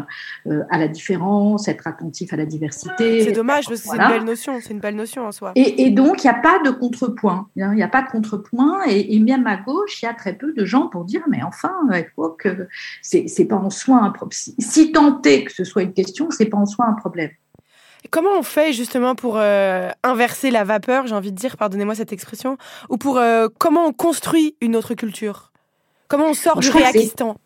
euh, 0.47 0.63
à 0.71 0.79
la 0.79 0.87
différence, 0.87 1.67
être 1.67 1.87
attentif 1.87 2.33
à 2.33 2.37
la 2.37 2.47
diversité. 2.47 3.25
C'est 3.25 3.33
dommage, 3.33 3.67
parce 3.67 3.81
que 3.81 3.89
c'est 3.89 3.97
une 3.97 4.09
belle 4.09 4.25
notion, 4.25 4.59
c'est 4.63 4.73
une 4.73 4.81
belle 4.81 4.97
notion 4.97 5.27
en 5.27 5.33
soi. 5.33 5.53
Et, 5.57 5.91
donc, 5.91 6.23
il 6.23 6.29
n'y 6.29 6.37
a 6.37 6.41
pas 6.41 6.61
de 6.61 6.71
contrepoint. 6.71 7.49
Hein, 7.61 7.71
il 7.73 7.77
n'y 7.77 7.83
a 7.83 7.89
pas 7.89 8.03
de 8.03 8.09
contrepoint. 8.09 8.83
Et, 8.87 9.17
et, 9.17 9.19
même 9.19 9.47
à 9.47 9.57
gauche, 9.57 10.03
il 10.03 10.07
y 10.07 10.09
a 10.09 10.15
très 10.15 10.35
peu 10.35 10.53
de 10.53 10.65
gens 10.65 10.87
pour 10.87 11.05
dire, 11.05 11.23
mais 11.29 11.43
enfin, 11.43 11.75
être 11.93 12.13
woke, 12.17 12.49
c'est 13.03 13.45
pas 13.47 13.57
en 13.57 13.71
soi 13.71 13.99
un 13.99 14.11
problème. 14.11 14.31
Si 14.31 14.93
tant 14.93 15.21
est 15.23 15.45
que 15.45 15.53
ce 15.53 15.65
soit 15.65 15.83
une 15.83 15.93
question, 15.93 16.31
c'est 16.31 16.47
pas 16.47 16.59
en 16.59 16.67
soi 16.67 16.87
un 16.87 16.93
problème. 16.93 17.31
Comment 18.09 18.31
on 18.39 18.43
fait 18.43 18.73
justement 18.73 19.15
pour 19.15 19.37
euh, 19.37 19.91
inverser 20.03 20.51
la 20.51 20.65
vapeur, 20.65 21.07
j'ai 21.07 21.15
envie 21.15 21.33
de 21.33 21.37
dire, 21.37 21.57
pardonnez-moi 21.57 21.95
cette 21.95 22.13
expression, 22.13 22.57
ou 22.89 22.97
pour 22.97 23.19
euh, 23.19 23.49
comment 23.59 23.87
on 23.87 23.93
construit 23.93 24.57
une 24.61 24.75
autre 24.75 24.95
culture? 24.95 25.53
Comment 26.09 26.27
on 26.31 26.35
sort 26.35 26.59
du 26.59 26.71
réaquistan 26.71 27.37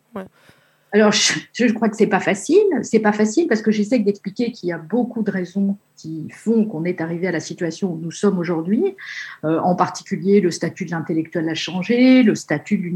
alors, 0.95 1.11
je, 1.11 1.73
crois 1.73 1.89
que 1.89 1.97
c'est 1.97 2.07
pas 2.07 2.21
facile. 2.21 2.63
C'est 2.81 2.99
pas 2.99 3.11
facile 3.11 3.47
parce 3.47 3.61
que 3.61 3.69
j'essaie 3.69 3.99
d'expliquer 3.99 4.53
qu'il 4.53 4.69
y 4.69 4.71
a 4.71 4.77
beaucoup 4.77 5.23
de 5.23 5.31
raisons 5.31 5.75
qui 5.97 6.29
font 6.31 6.65
qu'on 6.65 6.85
est 6.85 7.01
arrivé 7.01 7.27
à 7.27 7.33
la 7.33 7.41
situation 7.41 7.91
où 7.91 7.99
nous 8.01 8.11
sommes 8.11 8.39
aujourd'hui. 8.39 8.95
Euh, 9.43 9.59
en 9.59 9.75
particulier, 9.75 10.39
le 10.39 10.51
statut 10.51 10.85
de 10.85 10.91
l'intellectuel 10.91 11.49
a 11.49 11.53
changé, 11.53 12.23
le 12.23 12.33
statut 12.33 12.93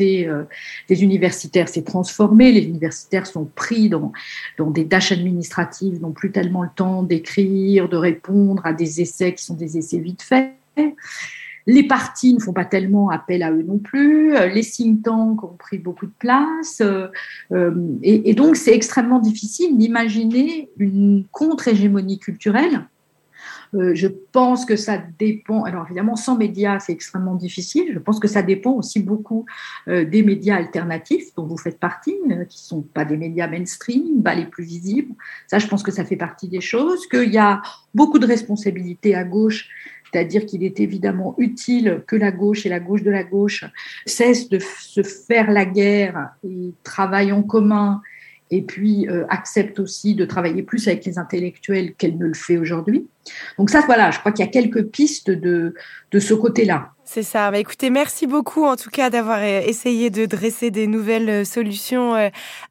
euh, 0.00 0.42
des 0.88 1.04
universitaires 1.04 1.68
s'est 1.68 1.84
transformé. 1.84 2.50
Les 2.50 2.64
universitaires 2.64 3.28
sont 3.28 3.44
pris 3.44 3.88
dans 3.88 4.10
des 4.58 4.88
tâches 4.88 5.12
administratives, 5.12 6.00
n'ont 6.00 6.10
plus 6.10 6.32
tellement 6.32 6.64
le 6.64 6.70
temps 6.74 7.04
d'écrire, 7.04 7.88
de 7.88 7.96
répondre 7.96 8.66
à 8.66 8.72
des 8.72 9.00
essais 9.00 9.34
qui 9.34 9.44
sont 9.44 9.54
des 9.54 9.78
essais 9.78 9.98
vite 9.98 10.22
faits. 10.22 10.52
Les 11.68 11.82
partis 11.82 12.32
ne 12.32 12.38
font 12.38 12.52
pas 12.52 12.64
tellement 12.64 13.10
appel 13.10 13.42
à 13.42 13.50
eux 13.50 13.62
non 13.62 13.78
plus. 13.78 14.36
Euh, 14.36 14.46
les 14.46 14.62
think 14.62 15.02
tanks 15.02 15.42
ont 15.42 15.56
pris 15.58 15.78
beaucoup 15.78 16.06
de 16.06 16.12
place. 16.18 16.80
Euh, 16.80 17.08
euh, 17.50 17.74
et, 18.02 18.34
donc, 18.34 18.56
c'est 18.56 18.72
extrêmement 18.72 19.18
difficile 19.18 19.76
d'imaginer 19.76 20.70
une 20.78 21.24
contre-hégémonie 21.32 22.18
culturelle. 22.18 22.86
je 23.72 24.06
pense 24.32 24.64
que 24.64 24.76
ça 24.76 25.02
dépend. 25.18 25.64
Alors, 25.64 25.86
évidemment, 25.86 26.14
sans 26.14 26.36
médias, 26.36 26.78
c'est 26.78 26.92
extrêmement 26.92 27.34
difficile. 27.34 27.90
Je 27.92 27.98
pense 27.98 28.20
que 28.20 28.28
ça 28.28 28.42
dépend 28.42 28.72
aussi 28.72 29.00
beaucoup 29.00 29.44
des 29.86 30.22
médias 30.22 30.56
alternatifs 30.56 31.34
dont 31.34 31.44
vous 31.44 31.58
faites 31.58 31.78
partie, 31.78 32.14
qui 32.22 32.28
ne 32.28 32.44
sont 32.48 32.82
pas 32.82 33.04
des 33.04 33.18
médias 33.18 33.48
mainstream, 33.48 34.22
pas 34.22 34.34
les 34.34 34.46
plus 34.46 34.64
visibles. 34.64 35.14
Ça, 35.46 35.58
je 35.58 35.66
pense 35.66 35.82
que 35.82 35.90
ça 35.90 36.04
fait 36.04 36.16
partie 36.16 36.48
des 36.48 36.62
choses. 36.62 37.06
Qu'il 37.08 37.32
y 37.32 37.38
a 37.38 37.60
beaucoup 37.92 38.18
de 38.18 38.26
responsabilités 38.26 39.14
à 39.14 39.24
gauche 39.24 39.68
c'est-à-dire 40.12 40.46
qu'il 40.46 40.62
est 40.64 40.80
évidemment 40.80 41.34
utile 41.38 42.02
que 42.06 42.16
la 42.16 42.30
gauche 42.30 42.66
et 42.66 42.68
la 42.68 42.80
gauche 42.80 43.02
de 43.02 43.10
la 43.10 43.24
gauche 43.24 43.64
cessent 44.06 44.48
de 44.48 44.58
se 44.58 45.02
faire 45.02 45.50
la 45.50 45.64
guerre 45.64 46.30
et 46.44 46.72
travaillent 46.82 47.32
en 47.32 47.42
commun 47.42 48.00
et 48.50 48.62
puis 48.62 49.08
euh, 49.08 49.24
acceptent 49.28 49.78
aussi 49.80 50.14
de 50.14 50.24
travailler 50.24 50.62
plus 50.62 50.86
avec 50.88 51.04
les 51.04 51.18
intellectuels 51.18 51.94
qu'elle 51.94 52.16
ne 52.16 52.26
le 52.26 52.34
fait 52.34 52.58
aujourd'hui. 52.58 53.08
Donc 53.58 53.70
ça, 53.70 53.80
voilà, 53.86 54.10
je 54.10 54.20
crois 54.20 54.32
qu'il 54.32 54.44
y 54.44 54.48
a 54.48 54.50
quelques 54.50 54.84
pistes 54.84 55.30
de, 55.30 55.74
de 56.12 56.18
ce 56.18 56.32
côté-là. 56.34 56.92
C'est 57.04 57.22
ça. 57.22 57.50
Bah, 57.50 57.58
écoutez, 57.58 57.90
merci 57.90 58.26
beaucoup 58.26 58.64
en 58.64 58.76
tout 58.76 58.90
cas 58.90 59.10
d'avoir 59.10 59.38
euh, 59.40 59.60
essayé 59.66 60.10
de 60.10 60.26
dresser 60.26 60.70
des 60.70 60.86
nouvelles 60.86 61.28
euh, 61.28 61.44
solutions 61.44 62.14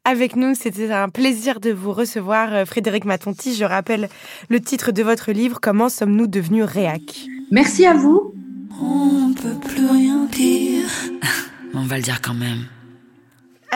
avec 0.04 0.36
nous. 0.36 0.54
C'était 0.54 0.90
un 0.90 1.08
plaisir 1.08 1.60
de 1.60 1.70
vous 1.70 1.92
recevoir, 1.92 2.66
Frédéric 2.66 3.04
Matonti. 3.04 3.54
Je 3.54 3.64
rappelle 3.64 4.08
le 4.48 4.60
titre 4.60 4.92
de 4.92 5.02
votre 5.02 5.32
livre, 5.32 5.58
Comment 5.60 5.88
sommes-nous 5.88 6.26
devenus 6.26 6.64
réac 6.64 7.26
Merci 7.50 7.86
à 7.86 7.94
vous. 7.94 8.34
On 8.80 9.32
peut 9.32 9.58
plus 9.68 9.86
rien 9.86 10.26
dire. 10.26 10.88
On 11.74 11.84
va 11.84 11.96
le 11.96 12.02
dire 12.02 12.20
quand 12.20 12.34
même. 12.34 12.66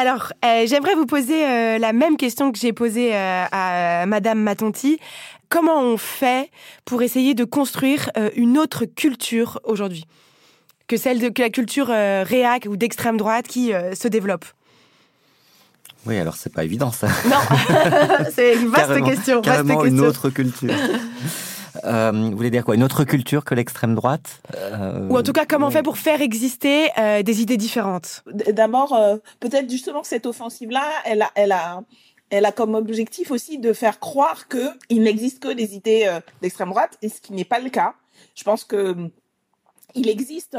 Alors, 0.01 0.33
euh, 0.47 0.67
j'aimerais 0.67 0.95
vous 0.95 1.05
poser 1.05 1.45
euh, 1.47 1.77
la 1.77 1.93
même 1.93 2.17
question 2.17 2.53
que 2.53 2.59
j'ai 2.59 2.73
posée 2.73 3.15
euh, 3.15 3.45
à 3.53 4.07
Madame 4.07 4.41
Matonti. 4.41 4.99
Comment 5.51 5.79
on 5.83 5.99
fait 5.99 6.51
pour 6.87 7.03
essayer 7.03 7.35
de 7.35 7.45
construire 7.45 8.09
une 8.35 8.57
autre 8.57 8.87
culture 8.87 9.61
aujourd'hui 9.65 10.07
que 10.87 10.97
celle 10.97 11.19
de 11.19 11.31
la 11.37 11.51
culture 11.51 11.89
réac 11.89 12.67
ou 12.67 12.79
d'extrême 12.79 13.19
droite 13.19 13.47
qui 13.47 13.73
se 13.93 14.09
développe? 14.09 14.47
Oui, 16.07 16.17
alors 16.17 16.37
c'est 16.37 16.53
pas 16.53 16.65
évident 16.65 16.93
ça. 16.93 17.09
Non, 17.29 17.37
c'est 18.35 18.55
une 18.55 18.69
vaste 18.69 19.05
question. 19.05 19.43
Carrément 19.43 19.85
une 19.85 20.01
autre 20.01 20.31
culture. 20.31 20.73
Euh, 21.85 22.13
vous 22.13 22.37
voulez 22.37 22.51
dire 22.51 22.65
quoi? 22.65 22.75
Une 22.75 22.83
autre 22.83 23.05
culture 23.05 23.45
que 23.45 23.55
l'extrême 23.55 23.95
droite? 23.95 24.43
Euh, 24.55 25.09
Ou 25.09 25.19
en 25.19 25.23
tout 25.23 25.33
cas, 25.33 25.47
comment 25.47 25.69
on 25.69 25.71
fait 25.71 25.83
pour 25.83 25.99
faire 25.99 26.21
exister 26.21 26.91
euh, 26.99 27.23
des 27.23 27.43
idées 27.43 27.57
différentes? 27.57 28.23
D'abord, 28.27 28.99
peut-être 29.41 29.71
justement 29.71 30.03
que 30.03 30.09
cette 30.09 30.27
offensive-là, 30.27 30.85
elle 31.05 31.23
a, 31.23 31.31
elle 31.35 31.53
a, 31.53 31.83
elle 32.31 32.45
a 32.45 32.53
comme 32.53 32.75
objectif 32.75 33.31
aussi 33.31 33.59
de 33.59 33.73
faire 33.73 33.99
croire 33.99 34.49
que 34.49 34.71
il 34.89 35.03
n'existe 35.03 35.41
que 35.43 35.53
des 35.53 35.75
idées 35.75 36.19
d'extrême 36.43 36.71
droite, 36.71 36.99
et 37.03 37.09
ce 37.09 37.21
qui 37.21 37.33
n'est 37.33 37.45
pas 37.45 37.61
le 37.61 37.71
cas. 37.71 37.95
Je 38.35 38.45
pense 38.45 38.65
que 38.65 38.97
il 39.95 40.09
existe 40.09 40.57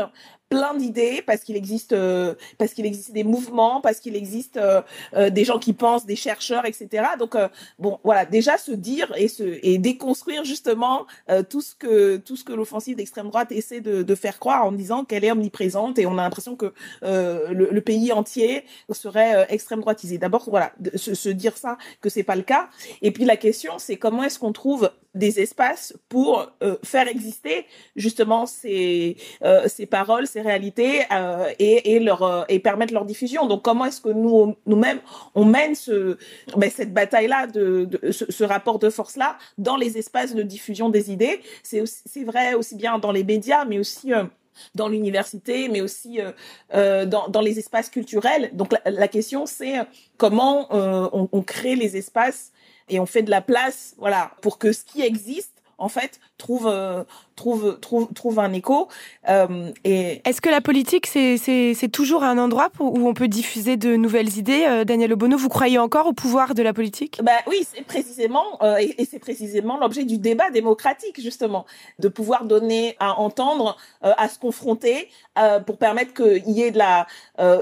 plein 0.52 0.74
d'idées 0.76 1.24
parce 1.26 1.42
qu'il 1.44 1.56
existe 1.56 1.94
euh, 1.94 2.36
parce 2.58 2.74
qu'il 2.74 2.86
existe 2.86 3.14
des 3.14 3.24
mouvements 3.24 3.80
parce 3.80 4.02
qu'il 4.02 4.18
existe 4.18 4.58
euh, 4.58 4.82
euh, 5.16 5.30
des 5.30 5.46
gens 5.46 5.60
qui 5.60 5.72
pensent 5.72 6.06
des 6.06 6.18
chercheurs 6.18 6.66
etc 6.66 7.06
donc 7.18 7.38
bon 7.80 8.00
voilà. 8.04 8.26
Déjà 8.26 8.58
se 8.58 8.74
dire 8.74 9.14
et 9.16 9.30
se 9.30 9.60
et 9.64 9.78
déconstruire 9.78 10.44
justement 10.44 11.06
tout 11.50 11.62
ce 11.62 11.74
que 11.74 12.18
tout 12.18 12.36
ce 12.36 12.44
que 12.44 12.52
l'offensive 12.52 12.98
d'extrême 12.98 13.30
droite 13.30 13.52
essaie 13.54 13.80
de, 13.80 14.16
faire 14.16 14.40
croire 14.40 14.66
en 14.66 14.74
disant 14.74 15.06
qu'elle 15.06 15.24
est 15.24 15.32
omniprésente 15.32 15.98
et 15.98 16.06
on 16.06 16.18
a 16.18 16.24
l'impression 16.24 16.58
que 16.58 16.74
le, 17.02 17.80
pays 17.80 18.12
entier 18.12 18.66
serait 18.92 19.48
extrême 19.50 19.80
droitisé. 19.80 20.18
D'abord 20.18 20.50
voilà 20.50 20.74
se, 20.96 21.14
se 21.14 21.30
dire 21.30 21.56
ça 21.58 21.78
que 22.02 22.10
c'est 22.10 22.24
pas 22.24 22.36
le 22.36 22.44
cas. 22.44 22.70
Et 23.02 23.12
puis 23.12 23.24
la 23.24 23.38
question 23.38 23.74
c'est 23.78 23.96
comment 23.96 24.24
est-ce 24.24 24.40
qu'on 24.40 24.52
trouve 24.52 24.92
des 25.16 25.40
espaces 25.40 25.94
pour 26.10 26.52
faire 26.84 27.08
exister 27.08 27.66
justement 27.96 28.46
ces 28.46 29.18
ces 29.68 29.86
paroles 29.86 30.28
ces 30.28 30.41
réalité 30.42 31.04
euh, 31.12 31.50
et, 31.60 32.00
leur, 32.00 32.24
euh, 32.24 32.44
et 32.50 32.60
permettre 32.60 32.94
leur 32.94 33.06
diffusion. 33.06 33.48
Donc 33.48 33.62
comment 33.62 33.86
est-ce 33.86 34.02
que 34.02 34.10
nous, 34.10 34.56
nous-mêmes, 34.66 35.00
on 35.36 35.46
mène 35.46 35.76
ce, 35.76 36.18
ben, 36.58 36.70
cette 36.70 36.94
bataille-là, 36.94 37.48
de, 37.48 37.90
ce, 38.12 38.44
rapport 38.44 38.80
de 38.80 38.90
force-là 38.90 39.38
dans 39.58 39.78
les 39.78 39.98
espaces 39.98 40.36
de 40.36 40.44
diffusion 40.44 40.90
des 40.90 41.12
idées? 41.12 41.42
C'est 41.64 41.84
c'est 41.86 42.24
vrai 42.24 42.54
aussi 42.54 42.76
bien 42.76 43.00
dans 43.00 43.12
les 43.12 43.24
médias, 43.24 43.66
mais 43.66 43.80
aussi 43.80 44.14
euh, 44.14 44.24
dans 44.76 44.88
l'université, 44.88 45.70
mais 45.70 45.82
aussi 45.82 46.20
euh, 46.74 47.06
dans, 47.06 47.28
dans, 47.30 47.42
les 47.42 47.58
espaces 47.58 47.90
culturels. 47.90 48.50
Donc 48.54 48.74
la, 48.74 48.92
la 48.92 49.08
question, 49.08 49.46
c'est 49.46 49.76
comment 50.18 50.68
on, 50.70 51.30
on, 51.32 51.42
crée 51.42 51.76
les 51.76 51.98
espaces 51.98 52.52
et 52.90 53.00
on 53.00 53.06
fait 53.06 53.24
de 53.24 53.32
la 53.32 53.42
place, 53.42 53.96
voilà, 53.98 54.32
pour 54.42 54.58
que 54.58 54.74
ce 54.74 54.84
qui 54.84 55.02
existe 55.02 55.62
en 55.82 55.90
fait 55.90 56.20
trouve 56.42 56.68
trouve, 57.42 57.80
trouve, 57.80 58.14
trouve 58.14 58.40
un 58.40 58.54
écho. 58.54 58.88
Euh, 59.28 59.72
et... 59.84 60.22
Est-ce 60.26 60.42
que 60.42 60.50
la 60.50 60.62
politique, 60.62 61.08
c'est 61.08 61.90
toujours 61.92 62.24
un 62.24 62.38
endroit 62.38 62.70
où 62.80 63.08
on 63.08 63.14
peut 63.14 63.28
diffuser 63.28 63.78
de 63.78 63.96
nouvelles 63.96 64.38
idées 64.38 64.66
euh, 64.68 64.84
Daniel 64.84 65.14
Obono, 65.14 65.38
vous 65.38 65.50
croyez 65.50 65.80
encore 65.80 66.08
au 66.08 66.14
pouvoir 66.14 66.54
de 66.54 66.62
la 66.62 66.74
politique? 66.74 67.20
Bah, 67.24 67.32
Oui, 67.48 67.66
c'est 67.74 67.84
précisément, 67.84 68.46
euh, 68.62 68.78
et, 68.78 69.06
c'est 69.06 69.20
précisément 69.20 69.78
l'objet 69.80 70.04
du 70.04 70.18
débat 70.18 70.50
démocratique, 70.52 71.20
justement, 71.20 71.66
de 72.00 72.08
pouvoir 72.08 72.46
donner 72.46 72.96
à 73.00 73.20
entendre, 73.20 73.78
à 74.02 74.30
se 74.30 74.38
confronter, 74.40 75.10
pour 75.66 75.78
permettre 75.78 76.14
qu'il 76.14 76.50
y 76.52 76.62
ait 76.62 76.72
de 76.72 76.78
la, 76.78 77.08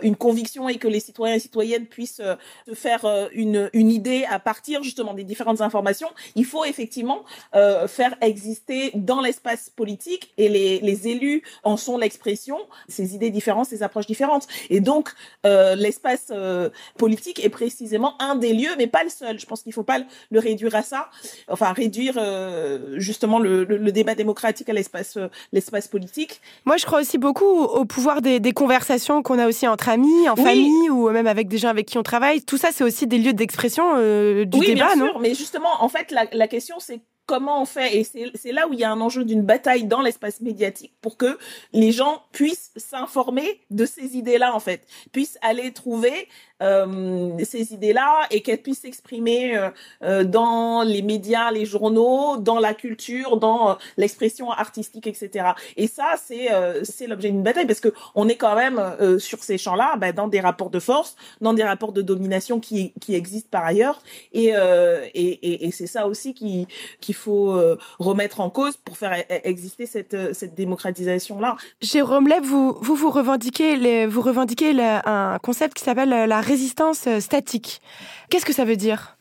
une 0.01 0.15
conviction 0.15 0.67
et 0.69 0.77
que 0.77 0.87
les 0.87 0.99
citoyens 0.99 1.35
et 1.35 1.39
citoyennes 1.39 1.85
puissent 1.85 2.21
se 2.67 2.73
faire 2.73 3.05
une, 3.33 3.69
une 3.73 3.89
idée 3.89 4.25
à 4.29 4.39
partir 4.39 4.83
justement 4.83 5.13
des 5.13 5.23
différentes 5.23 5.61
informations. 5.61 6.09
Il 6.35 6.45
faut 6.45 6.65
effectivement 6.65 7.23
faire 7.53 8.15
exister 8.21 8.68
dans 8.95 9.21
l'espace 9.21 9.69
politique 9.69 10.33
et 10.37 10.49
les, 10.49 10.79
les 10.79 11.07
élus 11.07 11.43
en 11.63 11.77
sont 11.77 11.97
l'expression, 11.97 12.57
ces 12.87 13.15
idées 13.15 13.29
différentes, 13.29 13.67
ces 13.67 13.83
approches 13.83 14.07
différentes. 14.07 14.47
Et 14.69 14.79
donc, 14.79 15.09
euh, 15.45 15.75
l'espace 15.75 16.27
euh, 16.31 16.69
politique 16.97 17.43
est 17.43 17.49
précisément 17.49 18.13
un 18.21 18.35
des 18.35 18.53
lieux, 18.53 18.71
mais 18.77 18.87
pas 18.87 19.03
le 19.03 19.09
seul. 19.09 19.39
Je 19.39 19.45
pense 19.45 19.63
qu'il 19.63 19.71
ne 19.71 19.75
faut 19.75 19.83
pas 19.83 19.99
le 20.31 20.39
réduire 20.39 20.75
à 20.75 20.83
ça, 20.83 21.09
enfin 21.47 21.73
réduire 21.73 22.15
euh, 22.17 22.95
justement 22.97 23.39
le, 23.39 23.63
le, 23.63 23.91
débat 23.91 24.15
démocratique 24.15 24.69
à 24.69 24.73
l'espace 24.73 25.17
l'espace 25.51 25.87
politique. 25.87 26.41
Moi, 26.65 26.77
je 26.77 26.85
crois 26.85 26.99
aussi 26.99 27.17
beaucoup 27.17 27.45
au 27.45 27.85
pouvoir 27.85 28.21
des, 28.21 28.39
des 28.39 28.51
conversations 28.51 29.23
qu'on 29.23 29.39
a 29.39 29.47
aussi 29.47 29.67
entre 29.67 29.89
amis, 29.89 30.29
en 30.29 30.35
famille 30.35 30.89
ou 30.89 31.09
même 31.09 31.27
avec 31.27 31.47
des 31.47 31.57
gens 31.57 31.69
avec 31.69 31.87
qui 31.87 31.97
on 31.97 32.03
travaille. 32.03 32.41
Tout 32.41 32.57
ça, 32.57 32.69
c'est 32.71 32.83
aussi 32.83 33.07
des 33.07 33.17
lieux 33.17 33.33
d'expression 33.33 33.95
du 33.95 34.57
oui, 34.57 34.67
débat, 34.67 34.93
bien 34.95 35.05
sûr, 35.07 35.19
mais 35.19 35.33
justement, 35.33 35.69
en 35.83 35.89
fait, 35.89 36.11
la, 36.11 36.25
la 36.31 36.47
question, 36.47 36.79
c'est 36.79 37.01
comment 37.29 37.61
on 37.61 37.65
fait. 37.65 37.95
Et 37.95 38.03
c'est 38.03 38.51
là 38.51 38.67
où 38.67 38.73
il 38.73 38.79
y 38.79 38.83
a 38.83 38.91
un 38.91 38.99
enjeu 38.99 39.23
d'une 39.23 39.43
bataille 39.43 39.83
dans 39.83 40.01
l'espace 40.01 40.41
médiatique 40.41 40.93
pour 40.99 41.15
que 41.15 41.37
les 41.73 41.91
gens 41.91 42.23
puissent 42.31 42.71
s'informer 42.75 43.61
de 43.69 43.85
ces 43.85 44.17
idées-là, 44.17 44.55
en 44.55 44.59
fait, 44.59 44.87
puissent 45.11 45.37
aller 45.43 45.71
trouver 45.71 46.27
ces 46.59 47.73
idées-là 47.73 48.27
et 48.31 48.41
qu'elles 48.41 48.61
puissent 48.61 48.81
s'exprimer 48.81 49.57
euh, 49.57 49.69
euh, 50.03 50.23
dans 50.23 50.83
les 50.83 51.01
médias, 51.01 51.51
les 51.51 51.65
journaux, 51.65 52.37
dans 52.37 52.59
la 52.59 52.73
culture, 52.73 53.37
dans 53.37 53.77
l'expression 53.97 54.51
artistique, 54.51 55.07
etc. 55.07 55.51
Et 55.77 55.87
ça, 55.87 56.15
c'est 56.23 56.49
c'est 56.83 57.07
l'objet 57.07 57.29
d'une 57.29 57.43
bataille 57.43 57.65
parce 57.65 57.79
que 57.79 57.93
on 58.15 58.27
est 58.27 58.35
quand 58.35 58.55
même 58.55 58.81
sur 59.19 59.43
ces 59.43 59.57
champs-là, 59.57 59.95
bah, 59.97 60.11
dans 60.11 60.27
des 60.27 60.39
rapports 60.39 60.69
de 60.69 60.79
force, 60.79 61.15
dans 61.41 61.53
des 61.53 61.63
rapports 61.63 61.91
de 61.91 62.01
domination 62.01 62.59
qui 62.59 62.93
qui 62.99 63.15
existent 63.15 63.49
par 63.51 63.65
ailleurs, 63.65 64.01
et 64.33 64.47
et, 64.49 65.31
et, 65.31 65.65
et 65.67 65.71
c'est 65.71 65.87
ça 65.87 66.07
aussi 66.07 66.33
qui 66.33 66.67
qu'il 67.01 67.15
faut 67.15 67.59
remettre 67.99 68.39
en 68.41 68.49
cause 68.49 68.77
pour 68.77 68.97
faire 68.97 69.13
e-, 69.13 69.33
e-, 69.33 69.41
exister 69.43 69.85
cette 69.85 70.33
cette 70.33 70.55
démocratisation 70.55 71.39
là. 71.39 71.55
Jérôme 71.81 72.27
Leb, 72.27 72.43
vous 72.43 72.77
vous 72.81 72.95
vous 72.95 73.11
revendiquez 73.11 73.75
les, 73.75 74.05
vous 74.05 74.21
revendiquez 74.21 74.73
un 74.81 75.37
concept 75.41 75.75
qui 75.75 75.83
s'appelle 75.83 76.09
la 76.09 76.41
résistance 76.49 77.07
statique. 77.19 77.81
Qu'est-ce 78.29 78.45
que 78.45 78.53
ça 78.53 78.65
veut 78.65 78.75
dire? 78.75 79.15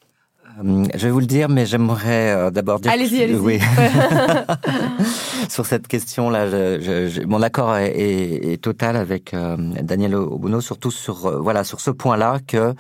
Euh, 0.65 0.85
je 0.95 1.07
vais 1.07 1.11
vous 1.11 1.21
le 1.21 1.27
dire, 1.27 1.49
mais 1.49 1.67
j'aimerais 1.67 2.35
euh, 2.35 2.51
d'abord 2.51 2.81
dire. 2.81 2.91
Allez-y, 2.91 3.23
allez-y. 3.23 3.37
Oui. 3.37 3.61
sur 5.49 5.67
cette 5.67 5.87
question-là, 5.87 6.47
mon 7.27 7.43
accord 7.43 7.77
est, 7.77 8.61
total 8.63 8.97
avec 8.97 9.35
euh, 9.35 9.57
Daniel 9.83 10.15
Obono, 10.17 10.61
surtout 10.61 10.91
sur 10.91 11.41
voilà 11.41 11.65
sur 11.65 11.81
ce 11.81 11.91
point-là 11.91 12.41
que 12.47 12.75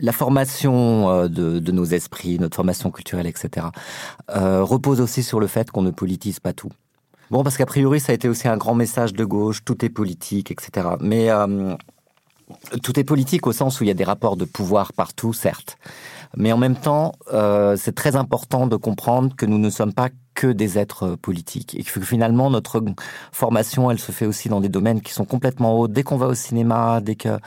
la 0.00 0.12
formation 0.12 1.26
de, 1.28 1.58
de, 1.58 1.72
nos 1.72 1.84
esprits, 1.84 2.38
notre 2.38 2.56
formation 2.56 2.90
culturelle, 2.90 3.26
etc., 3.26 3.66
repose 4.28 5.00
aussi 5.00 5.22
sur 5.22 5.40
le 5.40 5.46
fait 5.46 5.70
qu'on 5.70 5.82
ne 5.82 5.90
politise 5.90 6.40
pas 6.40 6.52
tout. 6.52 6.70
Bon, 7.30 7.42
parce 7.42 7.56
qu'a 7.56 7.66
priori, 7.66 7.98
ça 7.98 8.12
a 8.12 8.14
été 8.14 8.28
aussi 8.28 8.46
un 8.46 8.58
grand 8.58 8.74
message 8.74 9.14
de 9.14 9.24
gauche, 9.24 9.64
tout 9.64 9.84
est 9.84 9.88
politique, 9.88 10.50
etc. 10.50 10.88
Mais 11.00 11.30
tout 12.82 12.98
est 12.98 13.04
politique 13.04 13.46
au 13.46 13.52
sens 13.52 13.80
où 13.80 13.84
il 13.84 13.88
y 13.88 13.90
a 13.90 13.94
des 13.94 14.04
rapports 14.04 14.36
de 14.36 14.44
pouvoir 14.44 14.92
partout, 14.92 15.32
certes. 15.32 15.78
Mais 16.36 16.52
en 16.52 16.56
même 16.56 16.76
temps, 16.76 17.12
euh, 17.32 17.76
c'est 17.76 17.94
très 17.94 18.16
important 18.16 18.66
de 18.66 18.76
comprendre 18.76 19.34
que 19.36 19.44
nous 19.46 19.58
ne 19.58 19.70
sommes 19.70 19.92
pas 19.92 20.08
que 20.34 20.46
des 20.46 20.78
êtres 20.78 21.16
politiques 21.16 21.74
et 21.78 21.82
que 21.82 22.00
finalement 22.00 22.48
notre 22.48 22.82
formation, 23.32 23.90
elle 23.90 23.98
se 23.98 24.12
fait 24.12 24.24
aussi 24.24 24.48
dans 24.48 24.60
des 24.60 24.70
domaines 24.70 25.02
qui 25.02 25.12
sont 25.12 25.26
complètement 25.26 25.78
hauts. 25.78 25.88
Dès 25.88 26.02
qu'on 26.02 26.16
va 26.16 26.26
au 26.26 26.34
cinéma, 26.34 27.00
dès 27.02 27.16
que 27.16 27.38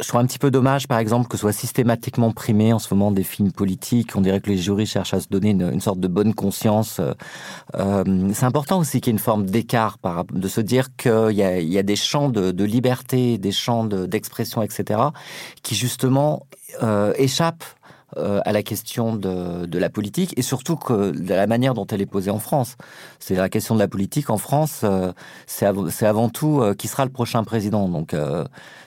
je 0.00 0.08
trouve 0.08 0.20
un 0.20 0.26
petit 0.26 0.38
peu 0.38 0.50
dommage, 0.50 0.86
par 0.86 0.98
exemple, 0.98 1.28
que 1.28 1.36
soit 1.36 1.52
systématiquement 1.52 2.32
primé 2.32 2.72
en 2.72 2.78
ce 2.78 2.92
moment 2.94 3.10
des 3.10 3.24
films 3.24 3.52
politiques. 3.52 4.14
On 4.16 4.20
dirait 4.20 4.40
que 4.40 4.50
les 4.50 4.56
jurys 4.56 4.86
cherchent 4.86 5.14
à 5.14 5.20
se 5.20 5.28
donner 5.28 5.50
une, 5.50 5.80
sorte 5.80 6.00
de 6.00 6.08
bonne 6.08 6.34
conscience. 6.34 7.00
Euh, 7.00 7.14
euh, 7.76 8.30
c'est 8.32 8.46
important 8.46 8.78
aussi 8.78 9.00
qu'il 9.00 9.10
y 9.10 9.14
ait 9.14 9.18
une 9.18 9.22
forme 9.22 9.46
d'écart, 9.46 9.98
de 10.32 10.48
se 10.48 10.60
dire 10.60 10.94
qu'il 10.96 11.32
y 11.32 11.42
a, 11.42 11.58
il 11.58 11.68
y 11.68 11.78
a 11.78 11.82
des 11.82 11.96
champs 11.96 12.28
de, 12.28 12.52
de 12.52 12.64
liberté, 12.64 13.38
des 13.38 13.52
champs 13.52 13.84
d'expression, 13.84 14.62
etc., 14.62 15.00
qui 15.62 15.74
justement 15.74 16.46
euh, 16.82 17.12
échappent 17.16 17.64
euh, 18.16 18.40
à 18.46 18.52
la 18.52 18.62
question 18.62 19.16
de, 19.16 19.66
de, 19.66 19.78
la 19.78 19.90
politique 19.90 20.32
et 20.38 20.42
surtout 20.42 20.76
que 20.76 21.10
de 21.10 21.34
la 21.34 21.46
manière 21.46 21.74
dont 21.74 21.86
elle 21.86 22.00
est 22.00 22.06
posée 22.06 22.30
en 22.30 22.38
France. 22.38 22.76
C'est 23.18 23.34
la 23.34 23.50
question 23.50 23.74
de 23.74 23.80
la 23.80 23.88
politique 23.88 24.30
en 24.30 24.38
France, 24.38 24.80
euh, 24.82 25.12
c'est 25.46 25.66
avant 26.06 26.30
tout 26.30 26.62
euh, 26.62 26.72
qui 26.72 26.88
sera 26.88 27.04
le 27.04 27.10
prochain 27.10 27.44
président. 27.44 27.86
Donc 27.86 28.16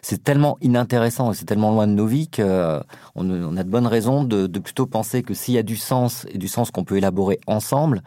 c'est 0.01 0.23
tellement 0.23 0.57
inintéressant 0.61 1.31
et 1.31 1.35
c'est 1.35 1.45
tellement 1.45 1.69
loin 1.69 1.85
de 1.85 1.93
nos 1.93 2.07
vies 2.07 2.29
qu'on 2.29 2.81
on 3.15 3.57
a 3.57 3.63
de 3.63 3.69
bonnes 3.69 3.85
raisons 3.85 4.23
de, 4.23 4.47
de 4.47 4.59
plutôt 4.59 4.87
penser 4.87 5.21
que 5.21 5.35
s'il 5.35 5.53
y 5.53 5.59
a 5.59 5.63
du 5.63 5.77
sens 5.77 6.25
et 6.31 6.39
du 6.39 6.47
sens 6.47 6.71
qu'on 6.71 6.83
peut 6.83 6.97
élaborer 6.97 7.39
ensemble, 7.45 8.01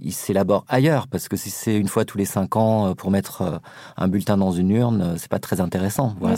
il 0.00 0.12
s'élabore 0.12 0.64
ailleurs 0.68 1.08
parce 1.08 1.28
que 1.28 1.36
si 1.36 1.50
c'est 1.50 1.76
une 1.76 1.88
fois 1.88 2.04
tous 2.04 2.18
les 2.18 2.24
cinq 2.24 2.56
ans 2.56 2.88
euh, 2.88 2.94
pour 2.94 3.10
mettre 3.10 3.42
euh, 3.42 3.58
un 3.96 4.08
bulletin 4.08 4.36
dans 4.36 4.52
une 4.52 4.70
urne, 4.70 5.02
euh, 5.02 5.14
c'est 5.18 5.30
pas 5.30 5.38
très 5.38 5.60
intéressant. 5.60 6.14
Voilà. 6.20 6.36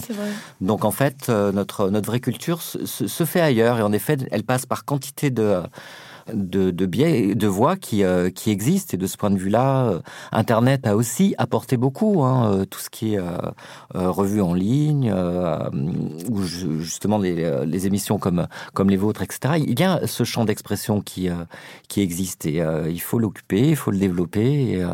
Donc 0.61 0.85
en 0.85 0.91
fait, 0.91 1.29
notre 1.29 1.91
notre 1.91 2.07
vraie 2.07 2.21
culture 2.21 2.63
se, 2.63 2.87
se, 2.87 3.25
fait 3.25 3.41
ailleurs 3.41 3.79
et 3.79 3.83
en 3.83 3.93
effet, 3.93 4.17
elle 4.31 4.45
passe 4.45 4.67
par 4.67 4.85
quantité 4.85 5.31
de 5.31 5.61
de, 6.35 6.71
de 6.71 6.87
biais, 6.87 7.35
de 7.35 7.47
voix 7.47 7.77
qui, 7.77 8.05
euh, 8.05 8.31
qui 8.31 8.51
existent. 8.51 8.95
Et 8.95 8.97
de 8.97 9.07
ce 9.07 9.17
point 9.17 9.31
de 9.31 9.39
vue-là, 9.39 9.87
euh, 9.87 10.01
Internet 10.33 10.87
a 10.87 10.97
aussi 10.97 11.35
apporté 11.39 11.77
beaucoup. 11.77 12.23
Hein, 12.23 12.53
euh, 12.53 12.65
tout 12.65 12.81
ce 12.81 12.91
qui 12.91 13.15
est 13.15 13.21
revu 13.95 14.41
en 14.41 14.55
ligne, 14.55 15.13
ou 16.31 16.43
justement 16.43 17.19
les, 17.19 17.87
émissions 17.87 18.19
comme, 18.19 18.47
comme 18.75 18.91
les 18.91 18.97
vôtres, 18.97 19.23
etc. 19.23 19.55
Il 19.67 19.79
y 19.79 19.83
a 19.83 20.07
ce 20.07 20.25
champ 20.25 20.45
d'expression 20.45 21.01
qui, 21.01 21.29
qui 21.89 22.01
existe 22.01 22.47
et 22.47 22.63
il 22.89 23.01
faut 23.01 23.19
l'occuper, 23.19 23.71
il 23.71 23.77
faut 23.77 23.91
le 23.91 23.99
développer. 23.99 24.85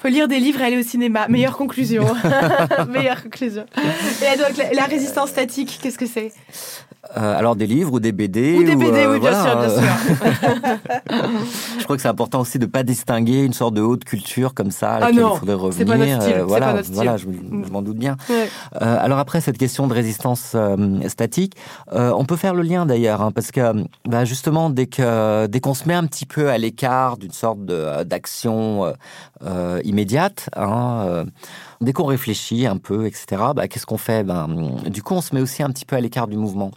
Faut 0.00 0.08
lire 0.08 0.28
des 0.28 0.38
livres 0.38 0.60
et 0.60 0.64
aller 0.64 0.78
au 0.78 0.82
cinéma. 0.82 1.28
Meilleure 1.28 1.56
conclusion. 1.56 2.04
Meilleure 2.88 3.22
conclusion. 3.22 3.64
Et 3.76 4.38
donc, 4.38 4.74
la 4.74 4.84
résistance 4.84 5.30
statique, 5.30 5.78
qu'est-ce 5.82 5.98
que 5.98 6.06
c'est? 6.06 6.32
Euh, 7.16 7.38
alors 7.38 7.56
des 7.56 7.66
livres 7.66 7.94
ou 7.94 8.00
des 8.00 8.12
BD 8.12 8.56
Ou 8.58 8.64
des 8.64 8.76
BD, 8.76 8.98
euh, 8.98 9.12
oui, 9.12 9.20
bien 9.20 9.32
sûr, 9.32 9.56
bien 9.56 9.68
sûr. 9.70 9.82
je 11.78 11.84
crois 11.84 11.96
que 11.96 12.02
c'est 12.02 12.08
important 12.08 12.40
aussi 12.40 12.58
de 12.58 12.66
pas 12.66 12.82
distinguer 12.82 13.44
une 13.44 13.54
sorte 13.54 13.74
de 13.74 13.80
haute 13.80 14.04
culture 14.04 14.52
comme 14.52 14.70
ça 14.70 14.96
à 14.96 15.06
ah 15.06 15.12
non, 15.12 15.34
il 15.34 15.38
faudrait 15.38 15.54
revenir. 15.54 15.86
Pas 15.86 15.96
notre 15.96 16.22
style, 16.22 16.40
voilà, 16.42 16.66
pas 16.66 16.72
notre 16.74 16.84
style. 16.84 16.96
voilà, 16.96 17.16
je, 17.16 17.24
je 17.24 17.72
m'en 17.72 17.82
doute 17.82 17.96
bien. 17.96 18.16
Ouais. 18.28 18.48
Euh, 18.82 18.96
alors 19.00 19.18
après 19.18 19.40
cette 19.40 19.56
question 19.56 19.86
de 19.86 19.94
résistance 19.94 20.52
euh, 20.54 21.08
statique, 21.08 21.54
euh, 21.92 22.12
on 22.14 22.24
peut 22.24 22.36
faire 22.36 22.52
le 22.52 22.62
lien 22.62 22.84
d'ailleurs, 22.84 23.22
hein, 23.22 23.32
parce 23.32 23.52
que 23.52 23.84
bah, 24.06 24.24
justement 24.24 24.68
dès 24.68 24.86
que 24.86 25.46
dès 25.46 25.60
qu'on 25.60 25.74
se 25.74 25.86
met 25.88 25.94
un 25.94 26.06
petit 26.06 26.26
peu 26.26 26.50
à 26.50 26.58
l'écart 26.58 27.16
d'une 27.16 27.32
sorte 27.32 27.64
de 27.64 28.02
d'action 28.04 28.92
immédiate, 29.88 30.50
hein, 30.56 31.24
dès 31.80 31.92
qu'on 31.92 32.06
réfléchit 32.06 32.66
un 32.66 32.76
peu, 32.76 33.06
etc. 33.06 33.42
Bah, 33.54 33.68
qu'est-ce 33.68 33.86
qu'on 33.86 33.98
fait? 33.98 34.24
Ben 34.24 34.48
du 34.88 35.02
coup 35.02 35.14
on 35.14 35.20
se 35.20 35.34
met 35.34 35.40
aussi 35.40 35.62
un 35.62 35.70
petit 35.70 35.84
peu 35.84 35.96
à 35.96 36.00
l'écart 36.00 36.28
du 36.28 36.36
mouvement. 36.36 36.70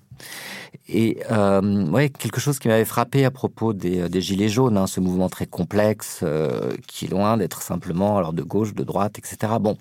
Et 0.88 1.22
euh, 1.32 2.10
quelque 2.20 2.40
chose 2.40 2.60
qui 2.60 2.68
m'avait 2.68 2.86
frappé 2.86 3.26
à 3.26 3.32
propos 3.32 3.74
des, 3.74 4.10
des 4.10 4.22
gilets 4.22 4.50
jaunes, 4.50 4.78
hein, 4.78 4.88
ce 4.88 5.00
mouvement 5.00 5.30
très 5.30 5.46
complexe 5.46 6.20
euh, 6.24 6.74
qui 6.88 7.06
est 7.06 7.08
loin 7.08 7.38
d'être 7.38 7.62
simplement 7.62 8.18
alors 8.18 8.34
de 8.34 8.44
gauche, 8.44 8.74
de 8.74 8.84
droite, 8.84 9.18
etc. 9.18 9.54
Bon, 9.60 9.78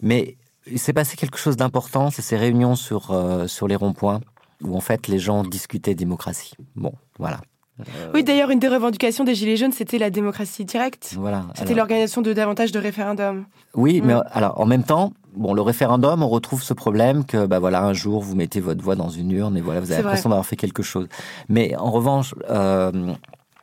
mais 0.00 0.36
il 0.66 0.78
s'est 0.78 0.92
passé 0.92 1.16
quelque 1.16 1.38
chose 1.38 1.56
d'important, 1.56 2.10
c'est 2.10 2.22
ces 2.22 2.36
réunions 2.36 2.76
sur 2.76 3.10
euh, 3.10 3.46
sur 3.46 3.68
les 3.68 3.76
ronds-points 3.76 4.20
où 4.62 4.76
en 4.76 4.80
fait 4.80 5.08
les 5.08 5.18
gens 5.18 5.42
discutaient 5.42 5.94
démocratie. 5.94 6.54
Bon, 6.74 6.92
voilà. 7.18 7.40
Euh, 7.80 8.10
oui, 8.14 8.24
d'ailleurs, 8.24 8.50
une 8.50 8.58
des 8.58 8.68
revendications 8.68 9.24
des 9.24 9.34
Gilets 9.34 9.56
jaunes, 9.56 9.72
c'était 9.72 9.98
la 9.98 10.10
démocratie 10.10 10.64
directe. 10.64 11.14
Voilà. 11.16 11.44
C'était 11.54 11.74
l'organisation 11.74 12.22
de 12.22 12.32
davantage 12.32 12.72
de 12.72 12.78
référendums. 12.78 13.44
Oui, 13.74 14.00
mais 14.02 14.14
alors 14.32 14.58
en 14.60 14.66
même 14.66 14.82
temps, 14.82 15.12
bon, 15.34 15.52
le 15.52 15.62
référendum, 15.62 16.22
on 16.22 16.28
retrouve 16.28 16.62
ce 16.62 16.72
problème 16.72 17.24
que, 17.24 17.46
bah 17.46 17.58
voilà, 17.58 17.82
un 17.82 17.92
jour 17.92 18.22
vous 18.22 18.34
mettez 18.34 18.60
votre 18.60 18.82
voix 18.82 18.96
dans 18.96 19.10
une 19.10 19.30
urne 19.30 19.56
et 19.56 19.60
voilà, 19.60 19.80
vous 19.80 19.92
avez 19.92 20.02
l'impression 20.02 20.30
d'avoir 20.30 20.46
fait 20.46 20.56
quelque 20.56 20.82
chose. 20.82 21.06
Mais 21.48 21.76
en 21.76 21.90
revanche, 21.90 22.34
euh, 22.50 23.12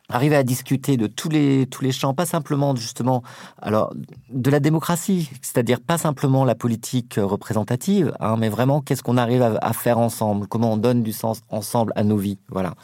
arriver 0.08 0.36
à 0.36 0.42
discuter 0.42 0.96
de 0.96 1.06
tous 1.06 1.28
les 1.28 1.66
tous 1.66 1.82
les 1.82 1.92
champs, 1.92 2.14
pas 2.14 2.26
simplement 2.26 2.76
justement, 2.76 3.22
alors 3.60 3.92
de 4.30 4.50
la 4.50 4.60
démocratie, 4.60 5.30
c'est-à-dire 5.40 5.80
pas 5.80 5.98
simplement 5.98 6.44
la 6.44 6.54
politique 6.54 7.18
représentative, 7.20 8.12
hein, 8.20 8.36
mais 8.38 8.48
vraiment 8.48 8.80
qu'est-ce 8.80 9.02
qu'on 9.02 9.16
arrive 9.16 9.42
à, 9.42 9.72
faire 9.72 9.98
ensemble, 9.98 10.46
comment 10.46 10.72
on 10.72 10.76
donne 10.76 11.02
du 11.02 11.12
sens 11.12 11.40
ensemble 11.50 11.92
à 11.96 12.04
nos 12.04 12.16
vies, 12.16 12.38
voilà. 12.50 12.74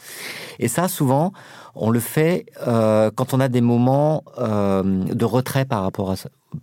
Et 0.59 0.67
ça, 0.67 0.87
souvent, 0.87 1.31
on 1.75 1.89
le 1.89 1.99
fait 1.99 2.45
euh, 2.67 3.11
quand 3.13 3.33
on 3.33 3.39
a 3.39 3.47
des 3.47 3.61
moments 3.61 4.23
euh, 4.39 4.83
de 4.83 5.25
retrait 5.25 5.65
par 5.65 5.83
rapport 5.83 6.11
à 6.11 6.15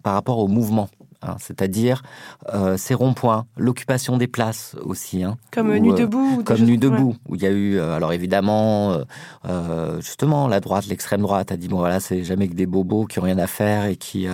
par 0.03 0.15
rapport 0.15 0.39
au 0.39 0.49
mouvement. 0.49 0.89
Hein, 1.21 1.35
c'est-à-dire 1.41 2.03
euh, 2.55 2.77
ces 2.77 2.95
ronds-points, 2.95 3.47
l'occupation 3.57 4.19
des 4.19 4.29
places 4.29 4.77
aussi. 4.83 5.25
Hein, 5.25 5.37
comme 5.51 5.77
Nuit 5.77 5.91
euh, 5.91 5.97
debout. 5.97 6.37
Ou 6.39 6.45
comme 6.45 6.61
Nuit 6.61 6.79
debout, 6.79 7.17
où 7.29 7.35
il 7.35 7.43
y 7.43 7.47
a 7.47 7.51
eu, 7.51 7.77
euh, 7.77 7.97
alors 7.97 8.13
évidemment, 8.13 8.99
euh, 9.49 10.01
justement, 10.01 10.47
la 10.47 10.61
droite, 10.61 10.87
l'extrême 10.87 11.23
droite 11.23 11.51
a 11.51 11.57
dit 11.57 11.67
bon 11.67 11.79
voilà, 11.79 11.99
c'est 11.99 12.23
jamais 12.23 12.47
que 12.47 12.55
des 12.55 12.67
bobos 12.67 13.07
qui 13.07 13.19
ont 13.19 13.23
rien 13.23 13.39
à 13.39 13.49
faire 13.49 13.87
et 13.87 13.97
qui 13.97 14.29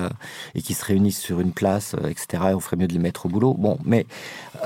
et 0.54 0.62
qui 0.62 0.74
se 0.74 0.84
réunissent 0.84 1.20
sur 1.20 1.40
une 1.40 1.52
place, 1.52 1.96
etc. 2.06 2.48
Et 2.50 2.54
on 2.54 2.60
ferait 2.60 2.76
mieux 2.76 2.88
de 2.88 2.92
les 2.92 2.98
mettre 2.98 3.24
au 3.24 3.28
boulot. 3.30 3.54
Bon, 3.54 3.78
mais 3.86 4.04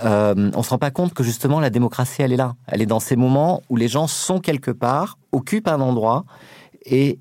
on 0.02 0.62
se 0.62 0.70
rend 0.70 0.78
pas 0.78 0.90
compte 0.90 1.14
que 1.14 1.22
justement 1.22 1.60
la 1.60 1.70
démocratie, 1.70 2.22
elle 2.22 2.32
est 2.32 2.36
là. 2.36 2.56
Elle 2.66 2.82
est 2.82 2.86
dans 2.86 3.00
ces 3.00 3.14
moments 3.14 3.62
où 3.68 3.76
les 3.76 3.86
gens 3.86 4.08
sont 4.08 4.40
quelque 4.40 4.72
part, 4.72 5.18
occupent 5.30 5.68
un 5.68 5.80
endroit 5.80 6.24
et, 6.84 7.20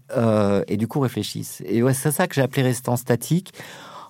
et 0.68 0.78
du 0.78 0.88
coup 0.88 1.02
réfléchissent. 1.02 1.62
Et 1.68 1.84
ouais, 1.84 1.94
c'est 1.94 2.12
ça 2.12 2.26
que 2.26 2.34
j'ai 2.34 2.42
appelé 2.42 2.64
résistance 2.64 3.02
statique 3.02 3.54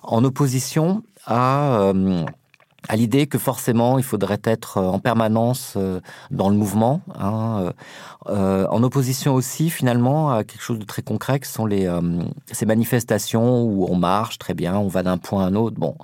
en 0.08 0.24
opposition 0.24 1.02
à 1.26 1.80
euh, 1.80 2.24
à 2.88 2.96
l'idée 2.96 3.26
que 3.26 3.38
forcément 3.38 3.98
il 3.98 4.04
faudrait 4.04 4.40
être 4.44 4.78
euh, 4.78 4.86
en 4.86 4.98
permanence 4.98 5.74
euh, 5.76 6.00
dans 6.30 6.48
le 6.48 6.56
mouvement, 6.56 7.02
hein, 7.18 7.72
en 8.26 8.82
opposition 8.82 9.34
aussi 9.34 9.68
finalement 9.68 10.30
à 10.30 10.44
quelque 10.44 10.62
chose 10.62 10.78
de 10.78 10.84
très 10.84 11.02
concret 11.02 11.40
qui 11.40 11.50
sont 11.50 11.66
les 11.66 11.88
ces 12.50 12.66
manifestations 12.66 13.62
où 13.62 13.86
on 13.90 13.96
marche 13.96 14.38
très 14.38 14.54
bien, 14.54 14.76
on 14.76 14.88
va 14.88 15.02
d'un 15.02 15.18
point 15.18 15.44
à 15.44 15.48
un 15.48 15.54
autre. 15.54 15.76
Bon, 15.78 15.94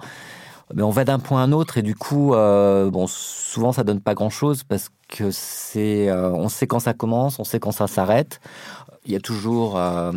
mais 0.75 0.83
on 0.83 0.91
va 0.91 1.05
d'un 1.05 1.19
point 1.19 1.41
à 1.41 1.45
un 1.45 1.53
autre 1.53 1.77
et 1.77 1.83
du 1.83 1.95
coup, 1.95 2.31
bon, 2.31 3.07
souvent 3.07 3.73
ça 3.73 3.85
donne 3.85 4.01
pas 4.01 4.15
grand 4.15 4.31
chose 4.31 4.65
parce 4.65 4.89
que 5.09 5.31
c'est, 5.31 6.11
on 6.11 6.49
sait 6.49 6.67
quand 6.67 6.81
ça 6.81 6.95
commence, 6.95 7.39
on 7.39 7.45
sait 7.45 7.61
quand 7.61 7.73
ça 7.73 7.87
s'arrête 7.87 8.41
il 9.07 9.13
y 9.13 9.17
a 9.17 9.21
toujours 9.21 9.77
euh, 9.77 10.13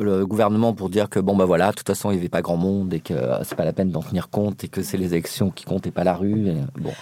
le 0.00 0.26
gouvernement 0.26 0.72
pour 0.72 0.88
dire 0.88 1.08
que 1.08 1.20
bon 1.20 1.36
bah 1.36 1.44
voilà, 1.44 1.70
de 1.70 1.76
toute 1.76 1.86
façon 1.86 2.10
il 2.10 2.14
n'y 2.14 2.20
avait 2.20 2.28
pas 2.28 2.42
grand 2.42 2.56
monde 2.56 2.92
et 2.92 2.98
que 2.98 3.14
euh, 3.14 3.44
c'est 3.44 3.54
pas 3.54 3.64
la 3.64 3.72
peine 3.72 3.90
d'en 3.90 4.02
tenir 4.02 4.28
compte 4.28 4.64
et 4.64 4.68
que 4.68 4.82
c'est 4.82 4.96
les 4.96 5.12
élections 5.12 5.50
qui 5.50 5.64
comptent 5.64 5.86
et 5.86 5.92
pas 5.92 6.02
la 6.02 6.14
rue. 6.14 6.52
bon. 6.80 6.92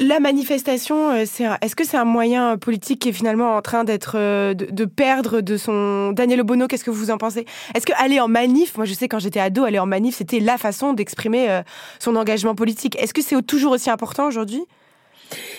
La 0.00 0.20
manifestation, 0.20 1.12
euh, 1.12 1.24
est-ce 1.62 1.76
que 1.76 1.84
c'est 1.84 1.96
un 1.96 2.04
moyen 2.04 2.58
politique 2.58 3.00
qui 3.00 3.08
est 3.08 3.12
finalement 3.12 3.56
en 3.56 3.62
train 3.62 3.84
d'être 3.84 4.16
de, 4.52 4.84
perdre 4.84 5.40
de 5.40 5.56
son 5.56 6.12
Daniel 6.12 6.42
Obono 6.42 6.66
Qu'est-ce 6.66 6.84
que 6.84 6.90
vous 6.90 7.10
en 7.10 7.16
pensez? 7.16 7.46
Est-ce 7.74 7.86
que 7.86 7.92
aller 7.96 8.20
en 8.20 8.28
manif, 8.28 8.76
moi 8.76 8.84
je 8.84 8.92
sais 8.92 9.08
quand 9.08 9.18
j'étais 9.18 9.40
ado, 9.40 9.64
aller 9.64 9.78
en 9.78 9.86
manif 9.86 10.16
c'était 10.16 10.40
la 10.40 10.58
façon 10.58 10.92
d'exprimer 10.92 11.62
son 12.00 12.16
engagement 12.16 12.54
politique. 12.54 12.96
Est-ce 13.00 13.14
que 13.14 13.22
c'est 13.22 13.40
toujours 13.42 13.72
aussi 13.72 13.88
important 13.88 14.26
aujourd'hui? 14.26 14.66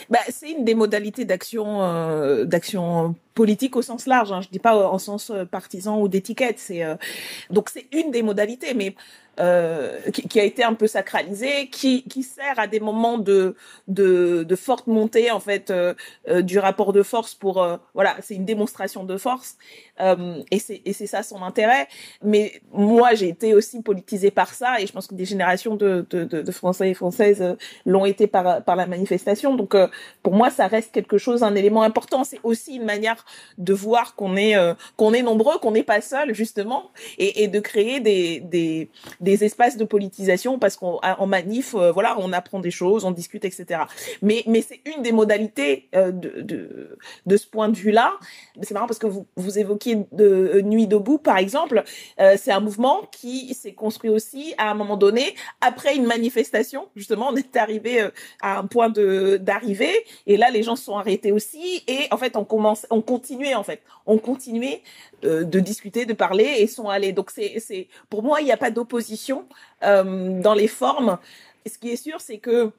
Bah, 0.09 0.19
c'est 0.29 0.51
une 0.51 0.65
des 0.65 0.75
modalités 0.75 1.25
d'action 1.25 1.83
euh, 1.83 2.45
d'action 2.45 3.15
politique 3.33 3.75
au 3.75 3.81
sens 3.81 4.05
large. 4.05 4.31
Hein. 4.31 4.41
Je 4.41 4.49
dis 4.49 4.59
pas 4.59 4.75
en 4.87 4.99
sens 4.99 5.29
euh, 5.29 5.45
partisan 5.45 5.99
ou 5.99 6.07
d'étiquette. 6.07 6.59
C'est 6.59 6.83
euh, 6.83 6.95
donc 7.49 7.69
c'est 7.69 7.87
une 7.91 8.11
des 8.11 8.21
modalités, 8.21 8.73
mais 8.73 8.95
euh, 9.39 9.99
qui, 10.11 10.27
qui, 10.27 10.39
a 10.39 10.43
été 10.43 10.63
un 10.63 10.75
peu 10.75 10.85
sacralisé, 10.85 11.67
qui, 11.71 12.03
qui 12.03 12.21
sert 12.21 12.59
à 12.59 12.67
des 12.67 12.79
moments 12.79 13.17
de, 13.17 13.55
de, 13.87 14.43
de 14.43 14.55
forte 14.55 14.85
montée 14.85 15.31
en 15.31 15.39
fait 15.39 15.71
euh, 15.71 15.95
euh 16.27 16.43
du 16.43 16.59
rapport 16.59 16.93
de 16.93 17.01
force 17.01 17.33
pour 17.33 17.65
voilà, 17.95 18.15
c'est 18.21 18.35
une 18.35 18.45
démonstration 18.45 19.03
de 19.03 19.17
force 19.17 19.57
et 19.99 20.59
c'est 20.59 21.07
ça 21.07 21.23
son 21.23 21.41
intérêt. 21.41 21.87
Mais 22.23 22.61
moi 22.71 23.15
j'ai 23.15 23.29
été 23.29 23.55
aussi 23.55 23.81
politisée 23.81 24.29
par 24.29 24.53
ça 24.53 24.79
et 24.79 24.85
je 24.85 24.93
pense 24.93 25.07
que 25.07 25.15
des 25.15 25.25
générations 25.25 25.75
de, 25.75 26.05
de, 26.11 26.25
de, 26.25 26.41
de 26.43 26.51
Français 26.51 26.91
et 26.91 26.93
Françaises 26.93 27.55
l'ont 27.87 28.05
été 28.05 28.27
par 28.27 28.63
par 28.63 28.75
la 28.75 28.85
manifestation. 28.85 29.55
Donc 29.55 29.75
pour 30.21 30.33
moi 30.33 30.51
ça 30.51 30.67
reste 30.67 30.91
quelque 30.91 31.17
chose, 31.17 31.41
un 31.41 31.55
élément 31.55 31.81
important. 31.81 32.23
C'est 32.23 32.39
aussi 32.43 32.75
une 32.75 32.85
manière 32.85 33.25
de 33.57 33.73
voir 33.73 34.15
qu'on 34.15 34.35
est 34.35 34.55
qu'on 34.95 35.13
est 35.13 35.23
nombreux, 35.23 35.57
qu'on 35.57 35.71
n'est 35.71 35.81
pas 35.81 36.01
seul 36.01 36.35
justement 36.35 36.91
et, 37.17 37.43
et 37.43 37.47
de 37.47 37.59
créer 37.59 37.99
des 37.99 38.41
des 38.41 38.89
des 39.23 39.43
espaces 39.43 39.77
de 39.77 39.85
politisation 39.85 40.59
parce 40.59 40.75
qu'en 40.75 41.25
manif, 41.25 41.73
euh, 41.73 41.91
voilà, 41.91 42.15
on 42.19 42.33
apprend 42.33 42.59
des 42.59 42.71
choses, 42.71 43.05
on 43.05 43.11
discute, 43.11 43.45
etc. 43.45 43.81
Mais, 44.21 44.43
mais 44.47 44.61
c'est 44.61 44.81
une 44.85 45.01
des 45.01 45.11
modalités 45.11 45.89
euh, 45.95 46.11
de, 46.11 46.41
de, 46.41 46.97
de, 47.25 47.37
ce 47.37 47.47
point 47.47 47.69
de 47.69 47.75
vue-là. 47.75 48.13
C'est 48.61 48.73
marrant 48.73 48.85
parce 48.85 48.99
que 48.99 49.07
vous, 49.07 49.25
vous 49.35 49.57
évoquiez 49.57 50.05
de 50.11 50.25
euh, 50.55 50.61
Nuit 50.61 50.87
debout, 50.87 51.17
par 51.17 51.37
exemple. 51.37 51.83
c'est 52.17 52.51
un 52.51 52.59
mouvement 52.59 53.01
qui 53.11 53.53
s'est 53.53 53.73
construit 53.73 54.09
aussi 54.09 54.53
à 54.57 54.71
un 54.71 54.73
moment 54.73 54.97
donné 54.97 55.35
après 55.61 55.95
une 55.95 56.05
manifestation. 56.05 56.87
Justement, 56.95 57.29
on 57.31 57.35
est 57.35 57.55
arrivé 57.55 58.09
à 58.41 58.59
un 58.59 58.65
point 58.65 58.89
de 58.89 59.37
d'arrivée 59.37 59.93
et 60.27 60.37
là, 60.37 60.49
les 60.49 60.63
gens 60.63 60.75
se 60.75 60.85
sont 60.85 60.97
arrêtés 60.97 61.31
aussi 61.31 61.83
et 61.87 62.07
en 62.11 62.17
fait, 62.17 62.35
on 62.35 62.43
commence, 62.43 62.85
on 62.89 63.01
continuait 63.01 63.55
en 63.55 63.63
fait, 63.63 63.81
on 64.05 64.17
continuait 64.17 64.81
de 65.23 65.59
discuter, 65.59 66.05
de 66.05 66.13
parler 66.13 66.55
et 66.59 66.67
sont 66.67 66.89
allés. 66.89 67.13
Donc 67.13 67.31
c'est, 67.31 67.59
c'est, 67.59 67.87
pour 68.09 68.23
moi, 68.23 68.41
il 68.41 68.45
n'y 68.45 68.51
a 68.51 68.57
pas 68.57 68.71
d'opposition 68.71 69.47
euh, 69.83 70.41
dans 70.41 70.53
les 70.53 70.67
formes. 70.67 71.17
ce 71.65 71.77
qui 71.77 71.89
est 71.91 71.95
sûr, 71.95 72.21
c'est 72.21 72.37
que 72.37 72.71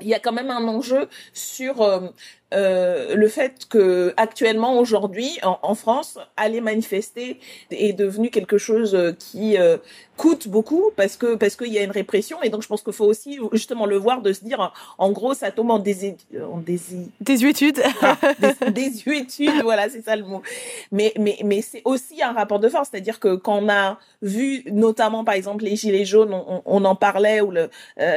il 0.00 0.06
y 0.06 0.14
a 0.14 0.20
quand 0.20 0.32
même 0.32 0.50
un 0.50 0.68
enjeu 0.68 1.08
sur 1.32 1.82
euh, 1.82 2.08
euh, 2.54 3.14
le 3.14 3.28
fait 3.28 3.66
que 3.68 4.14
actuellement 4.16 4.78
aujourd'hui 4.78 5.38
en, 5.42 5.58
en, 5.60 5.74
France 5.74 6.18
aller 6.38 6.62
manifester 6.62 7.38
est 7.70 7.92
devenu 7.92 8.30
quelque 8.30 8.56
chose 8.56 8.94
euh, 8.94 9.12
qui 9.12 9.58
euh, 9.58 9.76
coûte 10.16 10.48
beaucoup 10.48 10.90
parce 10.96 11.18
que 11.18 11.34
parce 11.34 11.56
qu'il 11.56 11.70
y 11.72 11.78
a 11.78 11.82
une 11.82 11.90
répression. 11.90 12.42
Et 12.42 12.48
donc 12.48 12.62
je 12.62 12.68
pense 12.68 12.82
qu'il 12.82 12.94
faut 12.94 13.04
aussi 13.04 13.38
justement 13.52 13.84
le 13.84 13.96
voir 13.96 14.22
de 14.22 14.32
se 14.32 14.44
dire 14.44 14.72
en 14.96 15.12
gros 15.12 15.34
ça 15.34 15.50
tombe 15.50 15.70
en 15.70 15.78
dés 15.78 16.16
en 16.50 16.58
dés 16.58 16.80
désuétude. 17.20 17.82
Ah, 18.00 18.16
des, 18.38 18.70
désuétude 18.70 19.62
voilà 19.62 19.90
c'est 19.90 20.02
ça 20.02 20.16
le 20.16 20.24
mot. 20.24 20.42
Mais 20.90 21.12
mais 21.18 21.36
mais 21.44 21.60
c'est 21.60 21.82
aussi 21.84 22.22
un 22.22 22.32
rapport 22.32 22.60
de 22.60 22.70
force. 22.70 22.88
C'est-à-dire 22.90 23.20
que 23.20 23.34
quand 23.34 23.58
on 23.62 23.68
a 23.68 23.98
vu 24.22 24.64
notamment 24.72 25.22
par 25.22 25.34
exemple 25.34 25.64
les 25.64 25.76
gilets 25.76 26.06
jaunes 26.06 26.32
on, 26.32 26.62
on 26.64 26.84
en 26.86 26.96
parlait 26.96 27.42
ou 27.42 27.50
le, 27.50 27.68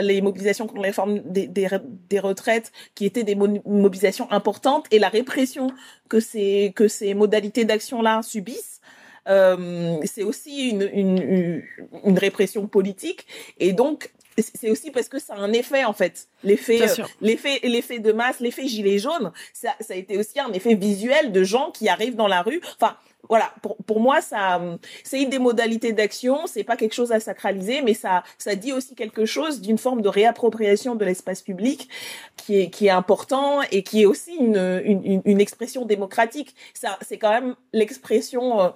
les 0.01 0.21
mobilisations 0.21 0.67
contre 0.67 0.81
les 0.81 0.91
réforme 0.91 1.19
des, 1.19 1.47
des, 1.47 1.67
des 2.09 2.19
retraites 2.19 2.71
qui 2.95 3.05
étaient 3.05 3.23
des 3.23 3.35
mobilisations 3.35 4.20
importante 4.31 4.85
et 4.91 4.99
la 4.99 5.09
répression 5.09 5.71
que 6.09 6.19
ces 6.19 6.73
que 6.75 6.87
ces 6.87 7.13
modalités 7.13 7.65
d'action 7.65 8.01
là 8.01 8.21
subissent 8.21 8.81
euh, 9.27 9.97
c'est 10.03 10.23
aussi 10.23 10.69
une, 10.69 10.89
une, 10.93 11.63
une, 12.03 12.17
répression 12.17 12.67
politique. 12.67 13.27
Et 13.59 13.71
donc 13.71 14.11
c'est 14.37 14.71
aussi 14.71 14.91
parce 14.91 15.09
que 15.09 15.19
ça 15.19 15.35
a 15.35 15.37
un 15.37 15.53
effet 15.53 15.85
en 15.85 15.93
fait. 15.93 16.27
L'effet 16.43 16.81
euh, 16.81 17.03
l'effet 17.19 17.59
l'effet 17.63 17.99
de 17.99 18.11
masse 18.11 18.39
l'effet 18.39 18.67
gilet 18.67 18.97
jaune 18.97 19.31
ça, 19.53 19.75
ça 19.79 19.93
a 19.93 19.97
été 19.97 20.17
aussi 20.17 20.39
un 20.39 20.51
effet 20.53 20.73
visuel 20.73 21.31
de 21.31 21.43
gens 21.43 21.69
qui 21.71 21.89
arrivent 21.89 22.15
dans 22.15 22.27
la 22.27 22.41
rue. 22.41 22.61
Enfin 22.75 22.97
voilà, 23.29 23.51
pour, 23.61 23.77
pour 23.77 23.99
moi, 23.99 24.21
ça, 24.21 24.61
c'est 25.03 25.21
une 25.21 25.29
des 25.29 25.39
modalités 25.39 25.93
d'action. 25.93 26.47
C'est 26.47 26.63
pas 26.63 26.75
quelque 26.75 26.93
chose 26.93 27.11
à 27.11 27.19
sacraliser, 27.19 27.81
mais 27.81 27.93
ça, 27.93 28.23
ça 28.37 28.55
dit 28.55 28.73
aussi 28.73 28.95
quelque 28.95 29.25
chose 29.25 29.61
d'une 29.61 29.77
forme 29.77 30.01
de 30.01 30.09
réappropriation 30.09 30.95
de 30.95 31.05
l'espace 31.05 31.41
public 31.41 31.89
qui 32.37 32.59
est, 32.59 32.69
qui 32.69 32.87
est 32.87 32.91
important 32.91 33.61
et 33.71 33.83
qui 33.83 34.01
est 34.01 34.05
aussi 34.05 34.35
une, 34.35 34.81
une, 34.83 35.21
une 35.23 35.41
expression 35.41 35.85
démocratique. 35.85 36.55
Ça, 36.73 36.97
c'est 37.01 37.17
quand 37.17 37.31
même 37.31 37.55
l'expression 37.73 38.61
euh, 38.61 38.69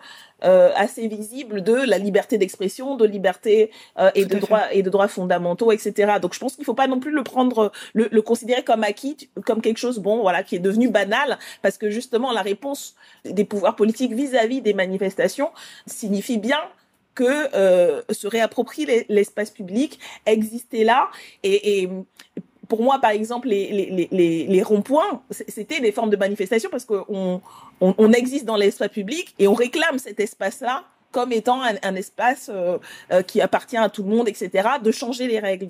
euh, 0.44 0.72
assez 0.76 1.08
visible 1.08 1.64
de 1.64 1.74
la 1.74 1.98
liberté 1.98 2.38
d'expression, 2.38 2.98
de 2.98 3.06
liberté 3.06 3.72
euh, 3.98 4.12
et 4.16 4.26
de 4.26 4.38
droits 4.38 4.74
et 4.74 4.84
de 4.84 4.90
droits 4.90 5.08
fondamentaux, 5.08 5.72
etc. 5.72 6.16
Donc 6.22 6.34
je 6.34 6.40
pense 6.40 6.58
qu'il 6.58 6.66
faut 6.66 6.74
pas 6.74 6.88
non 6.88 7.00
plus 7.00 7.12
le 7.12 7.24
prendre, 7.24 7.72
le, 7.94 8.10
le, 8.12 8.22
considérer 8.22 8.62
comme 8.62 8.84
acquis, 8.84 9.30
comme 9.46 9.62
quelque 9.62 9.78
chose 9.78 9.98
bon, 10.00 10.22
voilà, 10.22 10.44
qui 10.44 10.58
est 10.58 10.60
devenu 10.60 10.90
banal, 10.90 11.40
parce 11.62 11.78
que 11.78 11.90
justement 11.90 12.34
la 12.34 12.42
réponse 12.42 12.96
des 13.24 13.46
pouvoirs 13.46 13.78
politiques 13.78 14.14
vis-à-vis 14.36 14.62
des 14.62 14.74
manifestations 14.74 15.52
signifie 15.86 16.38
bien 16.38 16.60
que 17.14 17.56
euh, 17.56 18.02
se 18.10 18.28
réapproprier 18.28 19.06
l'espace 19.08 19.50
public, 19.50 20.00
exister 20.26 20.84
là 20.84 21.10
et, 21.44 21.90
pour 22.68 22.82
moi, 22.82 22.98
par 23.00 23.12
exemple, 23.12 23.48
les, 23.48 24.64
ronds-points, 24.64 25.22
c'était 25.30 25.80
des 25.82 25.92
formes 25.92 26.10
de 26.10 26.18
manifestation 26.18 26.68
parce 26.72 26.84
qu'on 26.84 27.40
on, 27.80 27.96
on 27.96 28.12
existe 28.12 28.46
dans 28.46 28.56
l'espace 28.56 28.90
public 28.90 29.36
et 29.38 29.48
on 29.48 29.54
réclame 29.54 30.00
cet 30.00 30.20
espace-là 30.20 30.84
comme 31.12 31.32
étant 31.32 31.62
un, 31.62 31.96
espace 31.96 32.50
euh, 32.52 32.78
euh, 33.12 33.22
qui 33.22 33.40
appartient 33.40 33.78
à 33.78 33.88
tout 33.88 34.04
le 34.04 34.10
monde, 34.10 34.28
etc., 34.28 34.68
de 34.84 34.92
changer 34.92 35.28
les 35.28 35.40
règles. 35.40 35.68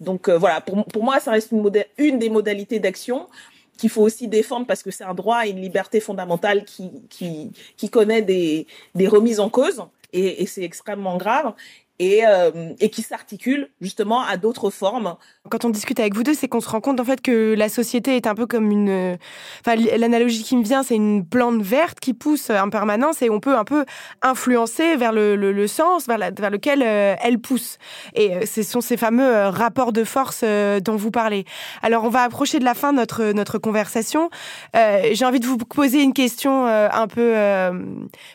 Donc, 0.00 0.28
voilà, 0.28 0.60
pour, 0.60 1.02
moi, 1.02 1.20
ça 1.20 1.30
reste 1.30 1.52
une 1.96 2.18
des 2.18 2.28
modalités 2.28 2.80
d'action 2.80 3.28
qu'il 3.76 3.90
faut 3.90 4.02
aussi 4.02 4.28
défendre 4.28 4.66
parce 4.66 4.82
que 4.82 4.90
c'est 4.90 5.04
un 5.04 5.14
droit 5.14 5.46
et 5.46 5.50
une 5.50 5.60
liberté 5.60 6.00
fondamentale 6.00 6.64
qui, 6.64 6.90
qui, 7.08 7.52
qui 7.76 7.90
connaît 7.90 8.22
des, 8.22 8.66
des 8.94 9.08
remises 9.08 9.40
en 9.40 9.48
cause. 9.48 9.84
Et, 10.12 10.42
et 10.42 10.46
c'est 10.46 10.62
extrêmement 10.62 11.16
grave 11.16 11.54
et, 12.02 12.26
euh, 12.26 12.72
et 12.80 12.90
qui 12.90 13.02
s'articule 13.02 13.68
justement 13.80 14.22
à 14.22 14.36
d'autres 14.36 14.70
formes. 14.70 15.14
Quand 15.48 15.64
on 15.64 15.70
discute 15.70 16.00
avec 16.00 16.16
vous 16.16 16.24
deux, 16.24 16.34
c'est 16.34 16.48
qu'on 16.48 16.60
se 16.60 16.68
rend 16.68 16.80
compte 16.80 16.98
en 16.98 17.04
fait 17.04 17.20
que 17.20 17.54
la 17.54 17.68
société 17.68 18.16
est 18.16 18.26
un 18.26 18.34
peu 18.34 18.46
comme 18.46 18.72
une. 18.72 19.16
Enfin, 19.60 19.76
l'analogie 19.76 20.42
qui 20.42 20.56
me 20.56 20.64
vient, 20.64 20.82
c'est 20.82 20.96
une 20.96 21.24
plante 21.24 21.62
verte 21.62 22.00
qui 22.00 22.12
pousse 22.12 22.50
en 22.50 22.70
permanence 22.70 23.22
et 23.22 23.30
on 23.30 23.38
peut 23.38 23.56
un 23.56 23.62
peu 23.64 23.84
influencer 24.20 24.96
vers 24.96 25.12
le, 25.12 25.36
le, 25.36 25.52
le 25.52 25.66
sens 25.68 26.08
vers, 26.08 26.18
la, 26.18 26.32
vers 26.32 26.50
lequel 26.50 26.82
euh, 26.82 27.14
elle 27.22 27.38
pousse. 27.38 27.78
Et 28.14 28.34
euh, 28.34 28.46
ce 28.46 28.64
sont 28.64 28.80
ces 28.80 28.96
fameux 28.96 29.46
rapports 29.46 29.92
de 29.92 30.02
force 30.02 30.42
dont 30.42 30.96
vous 30.96 31.12
parlez. 31.12 31.44
Alors, 31.82 32.02
on 32.02 32.08
va 32.08 32.22
approcher 32.22 32.58
de 32.58 32.64
la 32.64 32.74
fin 32.74 32.92
de 32.92 32.98
notre, 32.98 33.26
notre 33.32 33.58
conversation. 33.58 34.28
J'ai 34.74 35.24
envie 35.24 35.40
de 35.40 35.46
vous 35.46 35.58
poser 35.58 36.02
une 36.02 36.12
question 36.12 36.66
un 36.66 37.06
peu, 37.06 37.34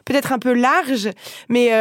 peut-être 0.05 0.31
un 0.31 0.39
peu 0.39 0.53
large, 0.53 1.09
mais 1.49 1.71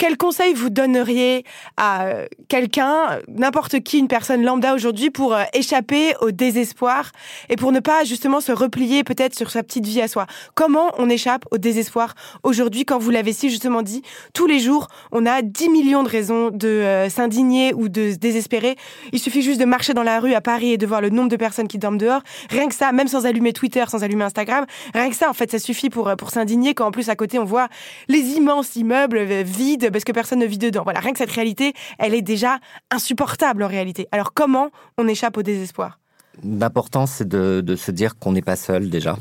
quel 0.00 0.16
conseil 0.16 0.54
vous 0.54 0.70
donneriez 0.70 1.44
à 1.76 2.06
euh, 2.06 2.26
quelqu'un, 2.48 3.18
n'importe 3.28 3.80
qui, 3.80 3.98
une 3.98 4.08
personne 4.08 4.42
lambda 4.42 4.74
aujourd'hui, 4.74 5.10
pour 5.10 5.34
euh, 5.34 5.42
échapper 5.52 6.14
au 6.22 6.30
désespoir 6.30 7.12
et 7.50 7.56
pour 7.56 7.70
ne 7.70 7.80
pas 7.80 8.04
justement 8.04 8.40
se 8.40 8.50
replier 8.50 9.04
peut-être 9.04 9.36
sur 9.36 9.50
sa 9.50 9.62
petite 9.62 9.84
vie 9.84 10.00
à 10.00 10.08
soi? 10.08 10.26
Comment 10.54 10.90
on 10.96 11.10
échappe 11.10 11.44
au 11.50 11.58
désespoir? 11.58 12.14
Aujourd'hui 12.44 12.86
quand 12.86 12.98
vous 12.98 13.10
l'avez 13.10 13.34
si 13.34 13.50
justement 13.50 13.82
dit 13.82 14.00
Tous 14.32 14.46
les 14.46 14.58
jours, 14.58 14.88
on 15.12 15.26
a 15.26 15.42
10 15.42 15.68
millions 15.68 16.02
de 16.02 16.08
raisons 16.08 16.48
de 16.50 16.66
euh, 16.66 17.10
s'indigner 17.10 17.74
ou 17.74 17.90
de 17.90 18.12
se 18.12 18.16
désespérer. 18.16 18.76
Il 19.12 19.18
suffit 19.18 19.42
juste 19.42 19.60
de 19.60 19.66
marcher 19.66 19.92
dans 19.92 20.02
la 20.02 20.18
rue 20.18 20.32
à 20.32 20.40
Paris 20.40 20.72
et 20.72 20.78
de 20.78 20.86
voir 20.86 21.02
le 21.02 21.10
nombre 21.10 21.28
de 21.28 21.36
personnes 21.36 21.68
qui 21.68 21.76
dorment 21.76 21.98
dehors. 21.98 22.22
Rien 22.48 22.68
que 22.68 22.74
ça, 22.74 22.90
même 22.92 23.08
sans 23.08 23.26
allumer 23.26 23.52
Twitter, 23.52 23.84
sans 23.86 24.02
allumer 24.02 24.24
Instagram, 24.24 24.64
rien 24.94 25.10
que 25.10 25.16
ça, 25.16 25.28
en 25.28 25.34
fait, 25.34 25.50
ça 25.50 25.58
suffit 25.58 25.90
pour, 25.90 26.10
pour 26.16 26.30
s'indigner 26.30 26.72
quand 26.72 26.86
en 26.86 26.90
plus 26.90 27.10
à 27.10 27.16
côté 27.16 27.38
on 27.38 27.44
voit 27.44 27.68
les 28.08 28.38
immenses 28.38 28.76
immeubles 28.76 29.20
vides 29.42 29.89
parce 29.90 30.04
que 30.04 30.12
personne 30.12 30.38
ne 30.38 30.46
vit 30.46 30.58
dedans. 30.58 30.82
Voilà, 30.84 31.00
rien 31.00 31.12
que 31.12 31.18
cette 31.18 31.30
réalité, 31.30 31.74
elle 31.98 32.14
est 32.14 32.22
déjà 32.22 32.58
insupportable 32.90 33.62
en 33.62 33.68
réalité. 33.68 34.08
Alors 34.12 34.32
comment 34.32 34.70
on 34.98 35.08
échappe 35.08 35.36
au 35.36 35.42
désespoir? 35.42 35.98
L'important, 36.44 37.06
c'est 37.06 37.28
de, 37.28 37.76
se 37.76 37.90
dire 37.90 38.18
qu'on 38.18 38.32
n'est 38.32 38.42
pas 38.42 38.56
seul 38.56 38.88
déjà. 38.88 39.16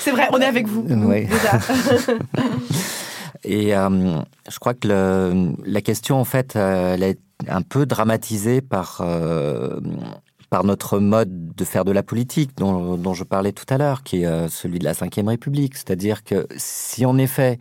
C'est 0.00 0.10
vrai, 0.10 0.28
on 0.32 0.40
est 0.40 0.44
avec 0.44 0.66
vous. 0.66 0.84
Oui. 0.88 1.26
Déjà. 1.26 1.58
Et 3.44 3.76
euh, 3.76 4.20
je 4.50 4.58
crois 4.58 4.74
que 4.74 4.88
la 5.64 5.80
question, 5.80 6.16
en 6.16 6.24
fait, 6.24 6.56
euh, 6.56 6.94
elle 6.94 7.02
est 7.02 7.18
un 7.48 7.62
peu 7.62 7.86
dramatisée 7.86 8.60
par, 8.60 9.00
euh, 9.00 9.78
par 10.50 10.64
notre 10.64 11.00
mode 11.00 11.54
de 11.54 11.64
faire 11.64 11.84
de 11.84 11.90
la 11.90 12.02
politique 12.02 12.56
dont, 12.56 12.96
dont 12.96 13.14
je 13.14 13.24
parlais 13.24 13.52
tout 13.52 13.64
à 13.68 13.78
l'heure, 13.78 14.02
qui 14.02 14.22
est 14.22 14.26
euh, 14.26 14.48
celui 14.48 14.78
de 14.78 14.84
la 14.84 14.92
Ve 14.92 15.08
République. 15.26 15.74
C'est-à-dire 15.74 16.22
que 16.22 16.46
si 16.56 17.04
en 17.04 17.18
effet 17.18 17.58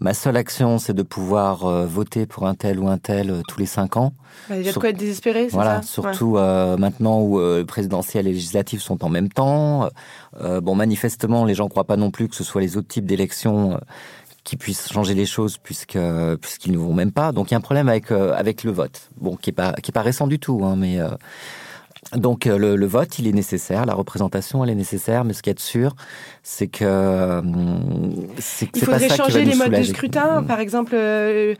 ma 0.00 0.12
seule 0.12 0.36
action 0.36 0.78
c'est 0.78 0.92
de 0.92 1.02
pouvoir 1.02 1.64
euh, 1.64 1.86
voter 1.86 2.26
pour 2.26 2.46
un 2.46 2.54
tel 2.54 2.78
ou 2.78 2.88
un 2.88 2.98
tel 2.98 3.30
euh, 3.30 3.42
tous 3.48 3.58
les 3.58 3.66
cinq 3.66 3.96
ans, 3.96 4.12
bah, 4.50 4.56
il 4.58 4.66
y 4.66 4.68
a 4.68 4.72
de 4.72 4.78
quoi 4.78 4.90
être 4.90 4.98
désespéré, 4.98 5.44
c'est 5.44 5.54
voilà, 5.54 5.80
ça? 5.80 5.88
Surtout 5.88 6.32
ouais. 6.32 6.76
maintenant 6.76 7.22
où 7.22 7.40
présidentielles 7.64 8.26
et 8.26 8.32
législatives 8.32 8.80
sont 8.80 9.02
en 9.02 9.08
même 9.08 9.30
temps. 9.30 9.88
bon, 10.38 10.74
manifestement, 10.74 11.46
les 11.46 11.54
gens 11.54 11.68
croient 11.68 11.84
pas 11.84 11.96
non 11.96 12.10
plus 12.10 12.28
que 12.28 12.36
ce 12.36 12.44
soit 12.44 12.60
les 12.60 12.76
autres 12.76 12.88
types 12.88 13.06
d'élections 13.06 13.80
qui 14.44 14.56
puissent 14.56 14.92
changer 14.92 15.14
les 15.14 15.24
choses 15.24 15.56
puisque 15.56 15.98
puisqu'ils 16.42 16.72
ne 16.72 16.78
vont 16.78 16.92
même 16.92 17.12
pas. 17.12 17.32
Donc 17.32 17.50
il 17.50 17.52
y 17.52 17.56
a 17.56 17.58
un 17.58 17.62
problème 17.62 17.88
avec 17.88 18.10
avec 18.10 18.62
le 18.62 18.72
vote. 18.72 19.08
Bon, 19.16 19.36
qui 19.36 19.50
est 19.50 19.54
pas 19.54 19.72
qui 19.72 19.90
est 19.90 19.94
pas 19.94 20.02
récent 20.02 20.26
du 20.26 20.38
tout, 20.38 20.60
hein, 20.64 20.76
mais 20.76 21.00
donc 22.14 22.46
euh, 22.46 22.56
le, 22.56 22.76
le, 22.76 22.86
vote, 22.86 23.18
il 23.18 23.26
est 23.26 23.32
nécessaire, 23.32 23.84
la 23.84 23.94
représentation, 23.94 24.62
elle 24.62 24.70
est 24.70 24.76
nécessaire, 24.76 25.24
mais 25.24 25.32
ce 25.32 25.42
qui 25.42 25.50
est 25.50 25.58
sûr, 25.58 25.96
c'est 26.42 26.68
que 26.68 26.84
euh, 26.84 27.42
c'est 28.38 28.68
il 28.74 28.84
faudrait 28.84 29.08
pas 29.08 29.08
ça 29.08 29.16
changer 29.16 29.42
qui 29.42 29.50
va 29.50 29.64
les 29.64 29.70
modes 29.70 29.80
de 29.80 29.82
scrutin, 29.84 30.42
par 30.44 30.60
exemple, 30.60 30.92
euh, 30.94 31.54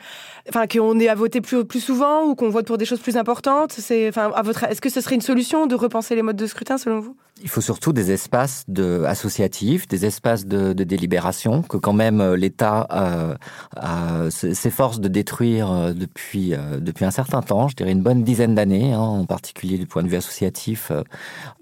enfin 0.48 0.66
qu'on 0.66 0.98
ait 1.00 1.08
à 1.08 1.14
voter 1.14 1.40
plus 1.40 1.64
plus 1.64 1.80
souvent 1.80 2.24
ou 2.24 2.34
qu'on 2.34 2.50
vote 2.50 2.66
pour 2.66 2.78
des 2.78 2.84
choses 2.84 3.00
plus 3.00 3.16
importantes. 3.16 3.72
C'est, 3.72 4.08
enfin, 4.08 4.30
à 4.34 4.42
votre, 4.42 4.64
est-ce 4.64 4.80
que 4.80 4.90
ce 4.90 5.00
serait 5.00 5.14
une 5.14 5.20
solution 5.20 5.66
de 5.66 5.74
repenser 5.74 6.14
les 6.14 6.22
modes 6.22 6.36
de 6.36 6.46
scrutin 6.46 6.78
selon 6.78 7.00
vous? 7.00 7.16
Il 7.42 7.50
faut 7.50 7.60
surtout 7.60 7.92
des 7.92 8.12
espaces 8.12 8.64
de 8.66 9.04
associatifs, 9.06 9.86
des 9.88 10.06
espaces 10.06 10.46
de, 10.46 10.72
délibération 10.72 11.60
que 11.62 11.76
quand 11.76 11.92
même 11.92 12.20
euh, 12.22 12.34
l'État 12.34 12.86
euh, 12.90 13.34
euh, 13.82 14.30
s'efforce 14.30 15.00
de 15.00 15.08
détruire 15.08 15.94
depuis 15.94 16.54
depuis 16.80 17.04
un 17.04 17.10
certain 17.10 17.42
temps, 17.42 17.68
je 17.68 17.76
dirais 17.76 17.92
une 17.92 18.02
bonne 18.02 18.22
dizaine 18.22 18.54
d'années, 18.54 18.92
hein, 18.92 19.00
en 19.00 19.26
particulier 19.26 19.76
du 19.78 19.86
point 19.86 20.02
de 20.02 20.08
vue 20.08 20.16
associatif. 20.16 20.92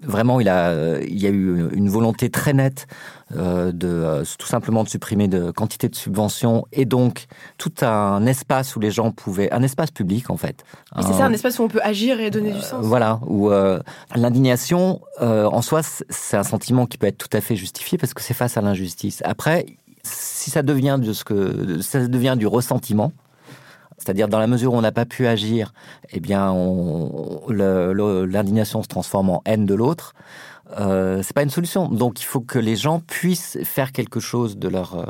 Vraiment, 0.01 0.39
il 0.39 0.47
a 0.47 0.99
il 1.01 1.21
y 1.21 1.27
a 1.27 1.29
eu 1.29 1.69
une 1.73 1.89
volonté 1.89 2.29
très 2.29 2.53
nette 2.53 2.87
euh, 3.24 3.24
de 3.31 3.87
euh, 3.87 4.23
tout 4.37 4.45
simplement 4.45 4.83
de 4.83 4.89
supprimer 4.89 5.27
de 5.27 5.49
quantité 5.49 5.89
de 5.89 5.95
subventions 5.95 6.65
et 6.71 6.85
donc 6.85 7.25
tout 7.57 7.73
un 7.81 8.25
espace 8.27 8.75
où 8.75 8.79
les 8.79 8.91
gens 8.91 9.11
pouvaient 9.11 9.51
un 9.51 9.63
espace 9.63 9.89
public 9.89 10.29
en 10.29 10.37
fait. 10.37 10.63
C'est 11.01 11.13
ça 11.13 11.25
un 11.25 11.33
espace 11.33 11.57
où 11.57 11.63
on 11.63 11.67
peut 11.67 11.81
agir 11.83 12.19
et 12.19 12.29
donner 12.29 12.51
du 12.51 12.61
sens. 12.61 12.73
Euh, 12.73 12.87
voilà 12.87 13.19
où 13.25 13.49
euh, 13.49 13.79
l'indignation 14.15 15.01
euh, 15.21 15.45
en 15.45 15.63
soi 15.63 15.81
c'est 16.09 16.37
un 16.37 16.43
sentiment 16.43 16.85
qui 16.85 16.97
peut 16.99 17.07
être 17.07 17.17
tout 17.17 17.35
à 17.35 17.41
fait 17.41 17.55
justifié 17.55 17.97
parce 17.97 18.13
que 18.13 18.21
c'est 18.21 18.35
face 18.35 18.57
à 18.57 18.61
l'injustice. 18.61 19.21
Après 19.25 19.65
si 20.03 20.51
ça 20.51 20.61
devient 20.61 20.99
de 21.01 21.11
ce 21.11 21.23
que 21.23 21.81
ça 21.81 22.07
devient 22.07 22.35
du 22.37 22.45
ressentiment 22.45 23.11
c'est-à-dire 23.97 24.27
dans 24.27 24.39
la 24.39 24.45
mesure 24.45 24.73
où 24.73 24.77
on 24.77 24.81
n'a 24.81 24.91
pas 24.91 25.05
pu 25.05 25.25
agir, 25.25 25.73
eh 26.11 26.19
bien, 26.19 26.53
l'indignation 27.47 28.83
se 28.83 28.87
transforme 28.87 29.29
en 29.31 29.41
haine 29.45 29.65
de 29.65 29.73
l'autre. 29.73 30.13
Euh, 30.79 31.21
c'est 31.23 31.33
pas 31.33 31.43
une 31.43 31.49
solution. 31.49 31.87
Donc 31.89 32.21
il 32.21 32.25
faut 32.25 32.41
que 32.41 32.59
les 32.59 32.75
gens 32.75 32.99
puissent 32.99 33.57
faire 33.63 33.91
quelque 33.91 34.19
chose 34.19 34.57
de 34.57 34.67
leur. 34.67 34.95
Euh... 34.95 35.05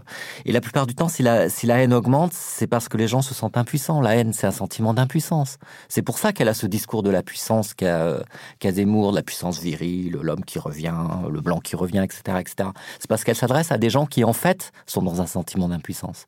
Et 0.46 0.52
la 0.52 0.62
plupart 0.62 0.86
du 0.86 0.96
temps, 0.96 1.08
si 1.08 1.24
la, 1.24 1.48
haine 1.64 1.94
augmente, 1.94 2.34
c'est 2.34 2.68
parce 2.68 2.90
que 2.90 2.98
les 2.98 3.08
gens 3.08 3.22
se 3.22 3.34
sentent 3.34 3.58
impuissants. 3.58 4.02
La 4.02 4.16
haine, 4.16 4.34
c'est 4.34 4.48
un 4.48 4.52
sentiment 4.52 4.94
d'impuissance. 4.94 5.58
C'est 5.88 6.02
pour 6.02 6.18
ça 6.18 6.34
qu'elle 6.34 6.50
a 6.50 6.54
ce 6.54 6.68
discours 6.68 7.04
de 7.04 7.10
la 7.10 7.24
puissance 7.24 7.74
qu'a 7.74 8.24
qu 8.60 8.72
Zemmour, 8.72 9.12
de 9.12 9.18
la 9.18 9.24
puissance 9.24 9.60
virile, 9.60 10.18
l'homme 10.22 10.44
qui 10.44 10.60
revient, 10.60 10.96
le 11.30 11.42
blanc 11.42 11.60
qui 11.60 11.76
revient, 11.76 12.04
etc., 12.04 12.38
etc. 12.40 12.70
C'est 13.00 13.08
parce 13.08 13.24
qu'elle 13.24 13.36
s'adresse 13.36 13.72
à 13.72 13.78
des 13.78 13.90
gens 13.90 14.06
qui 14.06 14.24
en 14.24 14.34
fait 14.34 14.72
sont 14.86 15.02
dans 15.02 15.22
un 15.22 15.28
sentiment 15.28 15.70
d'impuissance. 15.70 16.28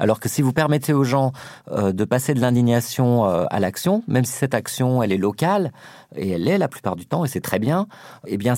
Alors 0.00 0.18
que 0.18 0.28
si 0.28 0.42
vous 0.42 0.52
permettez 0.52 0.92
aux 0.92 1.04
gens 1.04 1.32
euh, 1.70 1.92
de 1.92 2.04
passer 2.04 2.34
de 2.34 2.40
l'indignation 2.40 3.26
euh, 3.26 3.44
à 3.50 3.60
l'action, 3.60 4.02
même 4.08 4.24
si 4.24 4.32
cette 4.32 4.54
action 4.54 5.02
elle 5.02 5.12
est 5.12 5.18
locale 5.18 5.72
et 6.16 6.30
elle 6.30 6.44
l'est 6.44 6.58
la 6.58 6.68
plupart 6.68 6.96
du 6.96 7.06
temps 7.06 7.24
et 7.24 7.28
c'est 7.28 7.40
très 7.40 7.60
bien, 7.60 7.86
eh 8.26 8.36
bien, 8.36 8.54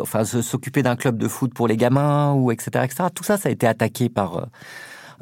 enfin, 0.00 0.24
s'occuper 0.24 0.82
d'un 0.82 0.96
club 0.96 1.18
de 1.18 1.28
foot 1.28 1.54
pour 1.54 1.68
les 1.68 1.76
gamins 1.76 2.32
ou 2.32 2.50
etc., 2.50 2.84
etc. 2.84 3.04
Tout 3.14 3.24
ça, 3.24 3.36
ça 3.36 3.48
a 3.48 3.52
été 3.52 3.66
attaqué 3.66 4.08
par 4.08 4.38
euh, 4.38 4.46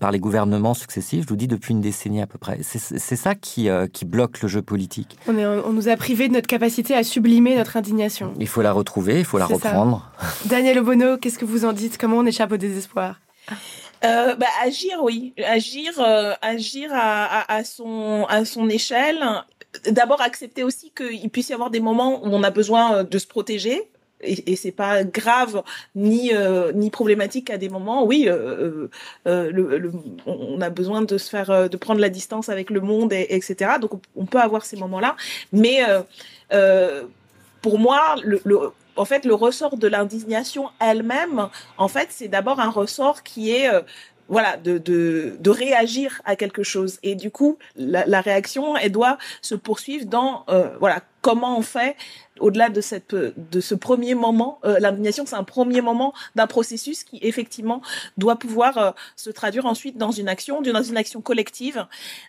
par 0.00 0.10
les 0.10 0.18
gouvernements 0.18 0.74
successifs, 0.74 1.22
je 1.22 1.28
vous 1.28 1.36
dis 1.36 1.46
depuis 1.46 1.72
une 1.72 1.80
décennie 1.80 2.20
à 2.20 2.26
peu 2.26 2.38
près. 2.38 2.58
C'est 2.62 3.16
ça 3.16 3.34
qui, 3.34 3.68
euh, 3.68 3.86
qui 3.86 4.04
bloque 4.04 4.42
le 4.42 4.48
jeu 4.48 4.62
politique. 4.62 5.16
On, 5.28 5.38
est, 5.38 5.46
on, 5.46 5.72
nous 5.72 5.88
a 5.88 5.96
privé 5.96 6.28
de 6.28 6.32
notre 6.32 6.46
capacité 6.46 6.94
à 6.94 7.04
sublimer 7.04 7.56
notre 7.56 7.76
indignation. 7.76 8.32
Il 8.38 8.48
faut 8.48 8.62
la 8.62 8.72
retrouver, 8.72 9.20
il 9.20 9.24
faut 9.24 9.38
la 9.38 9.46
reprendre. 9.46 10.10
Ça. 10.18 10.48
Daniel 10.48 10.78
Obono, 10.80 11.16
qu'est-ce 11.18 11.38
que 11.38 11.44
vous 11.44 11.64
en 11.64 11.72
dites? 11.72 11.98
Comment 11.98 12.18
on 12.18 12.26
échappe 12.26 12.52
au 12.52 12.56
désespoir? 12.56 13.20
Euh, 14.04 14.34
bah, 14.34 14.46
agir, 14.62 15.02
oui, 15.02 15.32
agir, 15.44 15.92
euh, 15.98 16.34
agir 16.42 16.90
à, 16.92 17.64
son 17.64 18.26
à 18.28 18.44
son 18.44 18.68
échelle. 18.68 19.22
D'abord 19.86 20.20
accepter 20.20 20.62
aussi 20.62 20.92
qu'il 20.96 21.30
puisse 21.30 21.48
y 21.48 21.52
avoir 21.52 21.70
des 21.70 21.80
moments 21.80 22.24
où 22.24 22.28
on 22.28 22.42
a 22.42 22.50
besoin 22.50 23.04
de 23.04 23.18
se 23.18 23.26
protéger. 23.26 23.82
Et, 24.20 24.52
et 24.52 24.56
c'est 24.56 24.72
pas 24.72 25.04
grave 25.04 25.62
ni 25.94 26.32
euh, 26.32 26.72
ni 26.72 26.90
problématique 26.90 27.50
à 27.50 27.58
des 27.58 27.68
moments. 27.68 28.04
Oui, 28.04 28.26
euh, 28.28 28.88
euh, 29.26 29.90
on 30.26 30.60
a 30.60 30.70
besoin 30.70 31.02
de 31.02 31.18
se 31.18 31.28
faire, 31.28 31.68
de 31.68 31.76
prendre 31.76 32.00
la 32.00 32.08
distance 32.08 32.48
avec 32.48 32.70
le 32.70 32.80
monde, 32.80 33.12
et, 33.12 33.26
etc. 33.30 33.72
Donc 33.80 34.00
on, 34.16 34.26
peut 34.26 34.40
avoir 34.40 34.64
ces 34.64 34.76
moments-là. 34.76 35.16
Mais 35.52 35.80
pour 37.60 37.78
moi, 37.78 38.16
le 38.22 38.40
en 38.96 39.04
fait, 39.04 39.24
le 39.24 39.34
ressort 39.34 39.76
de 39.76 39.88
l'indignation 39.88 40.70
elle-même, 40.80 41.48
en 41.78 41.88
fait, 41.88 42.08
c'est 42.10 42.28
d'abord 42.28 42.60
un 42.60 42.70
ressort 42.70 43.22
qui 43.22 43.50
est 43.50 43.72
euh, 43.72 43.82
voilà 44.28 44.56
de, 44.56 44.78
de, 44.78 45.36
de 45.38 45.50
réagir 45.50 46.22
à 46.24 46.36
quelque 46.36 46.62
chose. 46.62 46.98
Et 47.02 47.14
du 47.14 47.30
coup 47.30 47.58
la, 47.76 48.06
la 48.06 48.20
réaction 48.20 48.76
elle 48.76 48.92
doit 48.92 49.18
se 49.42 49.54
poursuivre 49.54 50.06
dans 50.06 50.44
euh, 50.48 50.70
voilà 50.78 51.02
comment 51.20 51.58
on 51.58 51.62
fait 51.62 51.96
au-delà 52.40 52.68
de 52.68 52.80
cette 52.80 53.14
de 53.14 53.60
ce 53.60 53.74
premier 53.74 54.14
moment 54.14 54.60
euh, 54.64 54.78
l'indignation 54.78 55.24
c'est 55.26 55.36
un 55.36 55.44
premier 55.44 55.80
moment 55.80 56.12
d'un 56.34 56.46
processus 56.46 57.04
qui 57.04 57.18
effectivement 57.22 57.80
doit 58.16 58.36
pouvoir 58.36 58.78
euh, 58.78 58.90
se 59.16 59.30
traduire 59.30 59.66
ensuite 59.66 59.96
dans 59.96 60.10
une 60.10 60.28
action 60.28 60.62
dans 60.62 60.82
une 60.82 60.96
action 60.96 61.20
collective. 61.20 61.86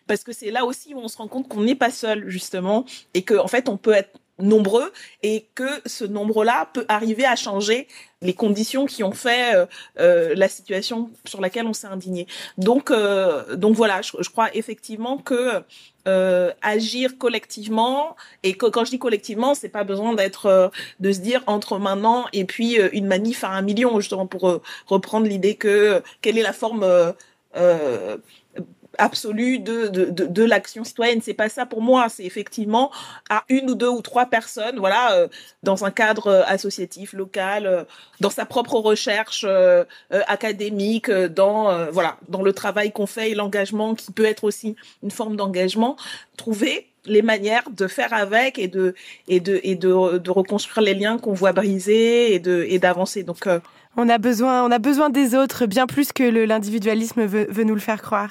Parce 0.08 0.24
que 0.24 0.34
c'est 0.34 0.52
là 0.52 0.66
aussi 0.66 0.94
où 0.94 1.00
on 1.00 1.08
se 1.08 1.18
rend 1.18 1.28
compte 1.28 1.48
qu'on 1.48 1.62
n'est 1.62 1.76
pas 1.76 1.92
seul 1.92 2.30
justement 2.30 2.86
et 3.14 3.22
que 3.22 3.36
en 3.36 3.48
fait 3.48 3.70
on 3.70 3.78
peut 3.78 3.94
être 3.94 4.20
nombreux 4.40 4.92
et 5.24 5.46
que 5.56 5.70
ce 5.86 6.04
nombre-là 6.04 6.70
peut 6.74 6.86
arriver 6.90 7.26
à 7.26 7.36
changer 7.36 7.88
les 8.22 8.34
conditions 8.34 8.86
qui 8.86 9.04
ont 9.04 9.12
fait 9.12 9.56
euh, 9.56 9.66
euh, 10.00 10.34
la 10.36 10.50
situation 10.50 11.10
sur 11.26 11.42
laquelle 11.42 11.68
on 11.68 11.74
s'est 11.74 11.88
indigné. 11.88 12.28
Donc, 12.58 12.92
euh, 12.92 13.56
donc 13.56 13.76
voilà, 13.76 14.02
je, 14.02 14.30
crois 14.30 14.54
effectivement 14.56 15.18
que 15.18 15.64
euh, 16.08 16.52
agir 16.62 17.18
collectivement 17.18 18.16
et 18.44 18.54
quand 18.54 18.84
je 18.86 18.92
dis 18.92 19.00
collectivement, 19.00 19.56
c'est 19.56 19.70
pas 19.70 19.84
besoin 19.84 20.14
d'être 20.14 20.72
de 21.00 21.12
se 21.12 21.20
dire 21.20 21.42
entre 21.48 21.78
maintenant 21.78 22.26
et 22.34 22.46
puis 22.46 22.78
une 22.92 23.08
manif 23.08 23.44
à 23.44 23.50
un 23.50 23.62
million 23.62 24.00
justement 24.00 24.28
pour 24.28 24.62
reprendre 24.88 25.28
l'idée 25.28 25.56
que 25.56 26.04
quelle 26.22 26.38
est 26.38 26.44
la 26.44 26.54
forme 26.54 26.86
absolue 28.98 29.60
de, 29.60 29.88
de, 29.88 30.06
de, 30.06 30.26
de 30.26 30.44
l'action 30.44 30.84
citoyenne. 30.84 31.22
C'est 31.22 31.34
pas 31.34 31.50
ça 31.50 31.66
pour 31.66 31.82
moi. 31.82 32.08
C'est 32.10 32.24
effectivement 32.24 32.92
à 33.30 33.44
une 33.50 33.70
ou 33.70 33.76
deux 33.76 33.90
ou 33.90 34.02
trois 34.02 34.28
personnes, 34.28 34.78
voilà, 34.80 35.14
euh, 35.14 35.28
dans 35.64 35.86
un 35.86 35.92
cadre 35.92 36.28
euh, 36.28 36.44
associatif, 36.46 37.14
local, 37.14 37.66
euh, 37.66 37.84
dans 38.20 38.30
sa 38.30 38.46
propre 38.46 38.76
recherche 38.76 39.46
euh, 39.48 39.84
académique, 40.28 41.10
dans 41.12 41.92
voilà, 41.92 42.18
dans 42.30 42.42
le 42.42 42.54
travail 42.54 42.92
qu'on 42.92 43.08
fait 43.08 43.32
et 43.32 43.36
l'engagement 43.36 43.96
qui 43.96 44.12
peut 44.12 44.26
être 44.26 44.44
aussi 44.44 44.76
une 45.04 45.12
forme 45.12 45.36
d'engagement, 45.36 45.96
trouver 46.38 46.88
les 47.06 47.22
manières 47.22 47.64
de 47.72 47.88
faire 47.88 48.14
avec 48.14 48.58
et 48.58 48.68
de 48.68 48.96
et 49.28 49.40
de 49.40 49.60
et 49.64 49.76
de, 49.76 50.18
de 50.18 50.32
reconstruire 50.32 50.84
les 50.84 50.94
liens 50.94 51.18
qu'on 51.18 51.34
voit 51.34 51.54
brisés 51.54 52.34
et 52.34 52.40
de 52.40 52.66
et 52.68 52.80
d'avancer. 52.80 53.24
Donc 53.24 53.48
on 53.98 54.10
a 54.10 54.18
besoin, 54.18 54.64
on 54.64 54.72
a 54.72 54.80
besoin 54.80 55.10
des 55.10 55.36
autres 55.36 55.66
bien 55.66 55.88
plus 55.88 56.12
que 56.12 56.24
l'individualisme 56.24 57.26
veut, 57.26 57.48
veut, 57.50 57.64
nous 57.64 57.74
le 57.74 57.80
faire 57.80 58.02
croire. 58.02 58.30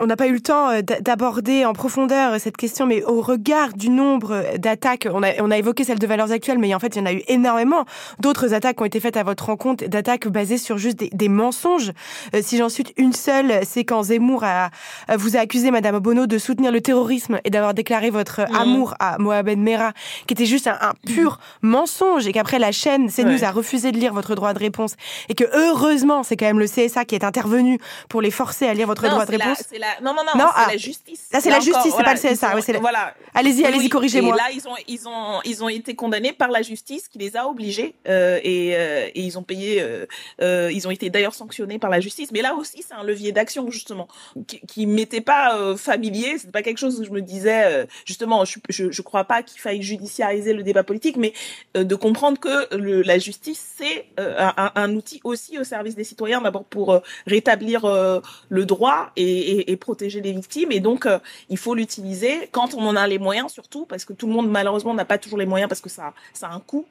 On 0.00 0.06
n'a 0.06 0.16
pas 0.16 0.26
eu 0.26 0.32
le 0.32 0.40
temps 0.40 0.70
euh, 0.70 0.82
d'aborder 0.82 1.64
en 1.64 1.72
profondeur 1.72 2.38
cette 2.40 2.56
question, 2.56 2.86
mais 2.86 3.02
au 3.04 3.20
regard 3.20 3.72
du 3.72 3.88
nombre 3.88 4.44
d'attaques, 4.58 5.08
on 5.12 5.22
a, 5.22 5.40
on 5.40 5.50
a 5.50 5.58
évoqué 5.58 5.84
celle 5.84 5.98
de 5.98 6.06
valeurs 6.06 6.32
actuelles, 6.32 6.58
mais 6.58 6.74
en 6.74 6.78
fait, 6.78 6.96
il 6.96 6.98
y 6.98 7.02
en 7.02 7.06
a 7.06 7.12
eu 7.12 7.22
énormément 7.28 7.84
d'autres 8.18 8.52
attaques 8.52 8.76
qui 8.76 8.82
ont 8.82 8.86
été 8.86 9.00
faites 9.00 9.16
à 9.16 9.22
votre 9.22 9.46
rencontre, 9.46 9.86
d'attaques 9.86 10.28
basées 10.28 10.58
sur 10.58 10.78
juste 10.78 10.98
des, 10.98 11.10
des 11.10 11.28
mensonges. 11.28 11.92
Euh, 12.34 12.40
si 12.42 12.58
j'en 12.58 12.68
cite 12.68 12.92
une 12.96 13.12
seule, 13.12 13.60
c'est 13.64 13.84
quand 13.84 14.04
Zemmour 14.04 14.44
a, 14.44 14.70
vous 15.16 15.36
a 15.36 15.40
accusé, 15.40 15.70
Madame 15.70 15.98
Bono, 15.98 16.26
de 16.26 16.38
soutenir 16.38 16.72
le 16.72 16.80
terrorisme 16.80 17.38
et 17.44 17.50
d'avoir 17.50 17.74
déclaré 17.74 18.10
votre 18.10 18.40
mmh. 18.40 18.56
amour 18.56 18.94
à 18.98 19.18
Mohamed 19.18 19.58
Merah, 19.58 19.92
qui 20.26 20.34
était 20.34 20.46
juste 20.46 20.66
un, 20.66 20.78
un 20.80 20.92
pur 21.06 21.38
mmh. 21.62 21.68
mensonge, 21.68 22.26
et 22.26 22.32
qu'après 22.32 22.58
la 22.58 22.72
chaîne 22.72 23.10
CNews 23.10 23.38
ouais. 23.38 23.44
a 23.44 23.50
refusé 23.50 23.92
de 23.92 23.98
lire 23.98 24.12
votre 24.12 24.34
droit 24.34 24.52
de 24.52 24.58
réponse 24.58 24.95
et 25.28 25.34
que 25.34 25.44
heureusement, 25.52 26.22
c'est 26.22 26.36
quand 26.36 26.46
même 26.46 26.58
le 26.58 26.66
CSA 26.66 27.04
qui 27.04 27.14
est 27.14 27.24
intervenu 27.24 27.78
pour 28.08 28.20
les 28.22 28.30
forcer 28.30 28.66
à 28.66 28.74
lire 28.74 28.86
votre 28.86 29.02
Non, 29.04 29.10
droit 29.10 29.26
de 29.26 29.32
la- 29.36 29.44
réponse. 29.44 29.64
c'est 29.68 29.78
la- 29.78 30.00
Non, 30.02 30.12
non, 30.14 30.22
non, 30.24 30.38
Non, 30.44 30.46
c'est 30.54 30.62
ah. 30.62 30.68
la 30.70 30.76
justice. 30.76 31.28
Là, 31.32 31.40
c'est 31.40 31.50
la 31.50 31.56
justice, 31.60 31.76
encore, 31.76 31.96
c'est 31.98 32.04
pas 32.04 32.14
le 32.14 32.18
voilà, 32.20 32.34
CSA, 32.36 32.52
ont- 32.52 32.54
ouais, 32.56 32.72
la- 32.72 32.78
Voilà. 32.80 33.14
Allez-y, 33.34 33.64
allez-y, 33.64 33.80
oui. 33.80 33.88
corrigez-moi. 33.88 34.34
Et 34.34 34.38
là, 34.38 34.44
ils 34.52 34.68
ont, 34.68 34.74
ils 34.88 35.08
ont, 35.08 35.40
ils 35.44 35.64
ont 35.64 35.68
été 35.68 35.94
condamnés 35.94 36.32
par 36.32 36.48
la 36.50 36.62
justice 36.62 37.08
qui 37.08 37.18
les 37.18 37.36
a 37.36 37.46
obligés 37.48 37.94
euh, 38.08 38.38
et, 38.42 38.74
euh, 38.76 39.08
et 39.14 39.20
ils 39.20 39.38
ont 39.38 39.42
payé. 39.42 39.80
euh, 39.82 40.06
euh, 40.42 40.70
ils 40.72 40.86
ont 40.86 40.90
été 40.90 41.10
d'ailleurs 41.10 41.34
sanctionnés 41.34 41.78
par 41.78 41.90
la 41.90 42.00
justice. 42.00 42.30
Mais 42.32 42.42
là 42.42 42.54
aussi, 42.54 42.84
c'est 42.86 42.94
un 42.94 43.02
levier 43.04 43.32
d'action 43.32 43.70
justement 43.70 44.08
qui, 44.46 44.60
qui 44.60 44.86
m'était 44.86 45.20
pas 45.20 45.56
euh, 45.56 45.76
familier. 45.76 46.36
C'est 46.38 46.50
pas 46.50 46.62
quelque 46.62 46.78
chose 46.78 47.00
où 47.00 47.04
je 47.04 47.10
me 47.10 47.20
disais 47.22 47.64
euh, 47.64 47.86
justement. 48.04 48.44
Je, 48.44 48.58
je, 48.68 48.90
je 48.90 49.02
crois 49.02 49.24
pas 49.24 49.42
qu'il 49.42 49.60
faille 49.60 49.82
judiciariser 49.82 50.52
le 50.52 50.62
débat 50.62 50.82
politique, 50.84 51.16
mais 51.16 51.32
de 51.74 51.94
comprendre 51.94 52.38
que 52.38 52.74
le, 52.74 53.02
la 53.02 53.18
justice 53.18 53.64
c'est 53.78 54.06
euh, 54.20 54.34
un, 54.56 54.70
un 54.86 54.94
outil 54.94 55.20
aussi 55.24 55.58
au 55.58 55.64
service 55.64 55.94
des 55.94 56.04
citoyens 56.04 56.40
d'abord 56.40 56.64
pour 56.64 56.92
euh, 56.92 57.00
rétablir 57.26 57.84
euh, 57.84 58.20
le 58.48 58.64
droit 58.64 59.10
et, 59.16 59.76
protéger 59.76 60.20
les 60.22 60.32
victimes. 60.32 60.72
Et 60.72 60.80
donc, 60.80 61.06
euh, 61.06 61.18
il 61.50 61.58
faut 61.58 61.74
l'utiliser 61.74 62.48
quand 62.50 62.74
on 62.74 62.86
en 62.86 62.96
a 62.96 63.06
les 63.06 63.18
moyens, 63.18 63.52
surtout 63.52 63.84
parce 63.84 64.04
que 64.04 64.14
tout 64.14 64.26
le 64.26 64.32
monde 64.32 64.48
malheureusement 64.48 64.94
n'a 64.94 65.04
pas 65.04 65.18
toujours 65.18 65.38
les 65.38 65.46
moyens 65.46 65.68
parce 65.68 65.82
que 65.82 65.90
ça, 65.90 66.14
ça 66.32 66.48
a 66.48 66.54
un 66.54 66.60
coût 66.60 66.86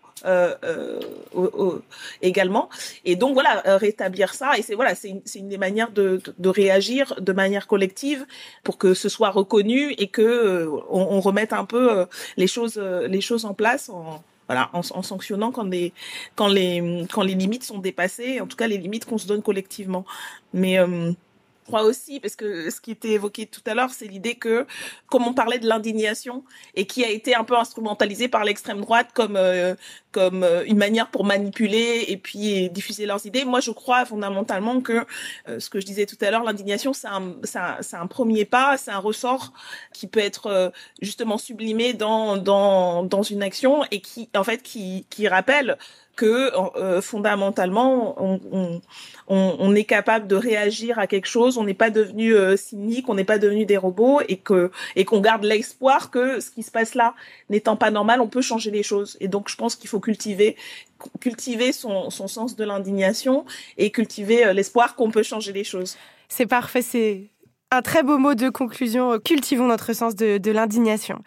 également. 2.22 2.70
Et 3.04 3.16
donc 3.16 3.34
voilà, 3.34 3.62
rétablir 3.78 4.34
ça. 4.34 4.58
Et 4.58 4.62
c'est 4.62 4.76
voilà, 4.76 4.93
une, 5.04 5.50
des 5.50 5.58
manières 5.58 5.91
de, 5.91 6.22
réagir 6.46 7.16
de 7.20 7.34
manière 7.34 7.68
collective 7.68 8.26
pour 8.64 8.78
que 8.78 8.93
ce 8.93 9.10
soit 9.10 9.32
reconnu 9.32 9.93
et 9.98 10.08
que 10.08 10.70
on, 10.89 11.20
remette 11.20 11.54
un 11.54 11.66
peu 11.66 12.06
les 12.38 12.48
choses, 12.48 12.78
les 12.78 13.22
choses 13.22 13.46
en 13.46 13.54
place. 13.54 13.91
Voilà, 14.48 14.70
en, 14.74 14.82
sanctionnant 14.84 15.52
quand 15.52 15.64
les 15.64 15.93
quand 16.36 16.48
les 16.48 17.06
quand 17.12 17.24
les 17.24 17.36
limites 17.36 17.64
sont 17.64 17.80
dépassées, 17.80 18.41
en 18.41 18.48
tout 18.48 18.58
cas 18.58 18.68
les 18.68 18.78
limites 18.78 19.06
qu'on 19.06 19.18
se 19.18 19.28
donne 19.28 19.41
collectivement. 19.41 20.06
Mais 20.54 20.78
euh, 20.80 21.12
crois 21.66 21.84
aussi, 21.84 22.20
parce 22.20 22.36
que 22.36 22.70
ce 22.70 22.80
qui 22.80 22.91
était 22.91 23.09
évoqué 23.09 23.45
tout 23.45 23.61
à 23.66 23.74
l'heure, 23.74 23.91
c'est 23.91 24.05
l'idée 24.05 24.36
que, 24.36 24.66
comme 25.07 25.28
on 25.28 25.34
parlait 25.34 25.59
de 25.59 25.68
l'indignation, 25.68 26.43
et 26.76 26.86
qui 26.86 27.03
a 27.03 27.09
été 27.09 27.36
un 27.36 27.43
peu 27.43 27.57
instrumentalisée 27.57 28.28
par 28.28 28.43
l'extrême 28.43 28.82
droite 28.82 29.09
comme 29.13 29.36
euh, 29.36 29.76
comme 30.11 30.43
euh, 30.43 30.63
une 30.66 30.78
manière 30.78 31.09
pour 31.09 31.26
manipuler 31.26 32.05
et 32.07 32.18
puis 32.18 32.70
diffuser 32.70 33.05
leurs 33.05 33.26
idées. 33.26 33.43
Moi, 33.43 33.59
je 33.59 33.72
crois 33.72 34.05
fondamentalement 34.05 34.80
que 34.80 35.05
euh, 35.49 35.59
ce 35.59 35.70
que 35.70 35.80
je 35.80 35.86
disais 35.86 36.05
tout 36.05 36.18
à 36.22 36.32
l'heure, 36.32 36.43
l'indignation, 36.43 36.93
c'est 36.93 37.07
un, 37.07 37.36
un, 37.93 38.07
premier 38.07 38.45
pas, 38.45 38.78
c'est 38.78 38.91
un 38.91 38.99
ressort 38.99 39.51
qui 39.93 40.07
peut 40.07 40.22
être 40.22 40.72
justement 41.01 41.38
sublimé 41.38 41.93
dans 41.93 42.38
dans 42.38 43.03
dans 43.03 43.24
une 43.24 43.43
action 43.43 43.84
et 43.91 44.01
qui, 44.01 44.30
en 44.36 44.43
fait, 44.43 44.61
qui 44.61 45.05
qui 45.09 45.28
rappelle 45.28 45.78
que 46.16 46.51
euh, 46.78 47.01
fondamentalement 47.01 48.16
on, 49.28 49.76
est 49.76 49.84
capable 49.84 50.28
de 50.28 50.36
réagir 50.36 50.99
à 50.99 51.07
quelque 51.07 51.28
chose, 51.28 51.57
on 51.57 51.63
n'est 51.63 51.74
pas 51.74 51.89
devenu 51.89 52.34
euh, 52.34 52.55
cynique, 52.55 53.09
on 53.09 53.16
n'est 53.16 53.26
pas 53.26 53.38
devenu 53.38 53.66
des 53.66 53.78
robots 53.78 54.22
et 54.28 54.38
que 54.38 54.72
et 54.95 55.05
qu'on 55.05 55.20
garde 55.20 55.43
l'espoir 55.43 56.11
que 56.11 56.39
ce 56.39 56.51
qui 56.51 56.63
se 56.63 56.72
passe 56.72 56.95
là 56.95 57.13
n'étant 57.49 57.76
pas 57.76 57.91
normal, 57.91 58.22
on 58.22 58.28
peut 58.28 58.41
changer 58.41 58.72
les 58.72 58.84
choses. 58.84 59.18
Et 59.20 59.28
donc 59.28 59.49
je 59.49 59.55
pense 59.55 59.76
qu'il 59.76 59.89
faut 59.89 59.99
cultiver 59.99 60.55
cultiver 61.20 61.72
son, 61.72 62.09
son 62.09 62.28
sens 62.28 62.55
de 62.55 62.63
l'indignation 62.63 63.45
et 63.78 63.91
cultiver 63.91 64.45
euh, 64.45 64.53
l'espoir 64.53 64.95
qu'on 64.95 65.11
peut 65.11 65.24
changer 65.24 65.51
les 65.51 65.63
choses. 65.63 65.97
C'est 66.28 66.47
parfait, 66.47 66.82
un 67.76 67.82
très 67.82 68.03
beau 68.03 68.17
mot 68.17 68.36
de 68.36 68.49
conclusion. 68.49 69.19
Cultivons 69.19 69.67
notre 69.67 69.91
sens 69.93 70.15
de, 70.15 70.51
l'indignation. 70.51 71.19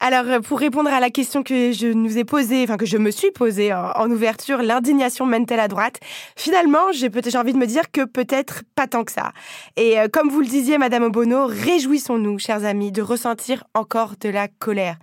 Alors, 0.00 0.24
euh, 0.26 0.40
pour 0.40 0.58
répondre 0.58 0.90
à 0.90 1.00
la 1.00 1.10
question 1.10 1.42
que 1.42 1.72
je 1.72 1.88
nous 1.88 2.16
ai 2.16 2.24
posée, 2.24 2.62
enfin 2.64 2.78
que 2.78 2.86
je 2.86 2.96
me 2.96 3.10
suis 3.10 3.30
posée 3.30 3.74
en, 3.74 3.90
en 3.90 4.10
ouverture, 4.10 4.62
l'indignation 4.62 5.26
mène-t-elle 5.26 5.60
à 5.60 5.68
droite? 5.68 6.00
Finalement, 6.34 6.92
j'ai 6.92 7.10
peut-être 7.10 7.36
envie 7.36 7.52
de 7.52 7.58
me 7.58 7.66
dire 7.66 7.90
que 7.92 8.04
peut-être 8.04 8.62
pas 8.74 8.86
tant 8.86 9.04
que 9.04 9.12
ça. 9.12 9.32
Et 9.76 9.98
euh, 10.00 10.08
comme 10.10 10.30
vous 10.30 10.40
le 10.40 10.46
disiez, 10.46 10.78
Madame 10.78 11.04
Obono, 11.04 11.46
réjouissons-nous, 11.46 12.38
chers 12.38 12.64
amis, 12.64 12.90
de 12.90 13.02
ressentir 13.02 13.64
encore 13.74 14.14
de 14.18 14.30
la 14.30 14.48
colère. 14.48 14.96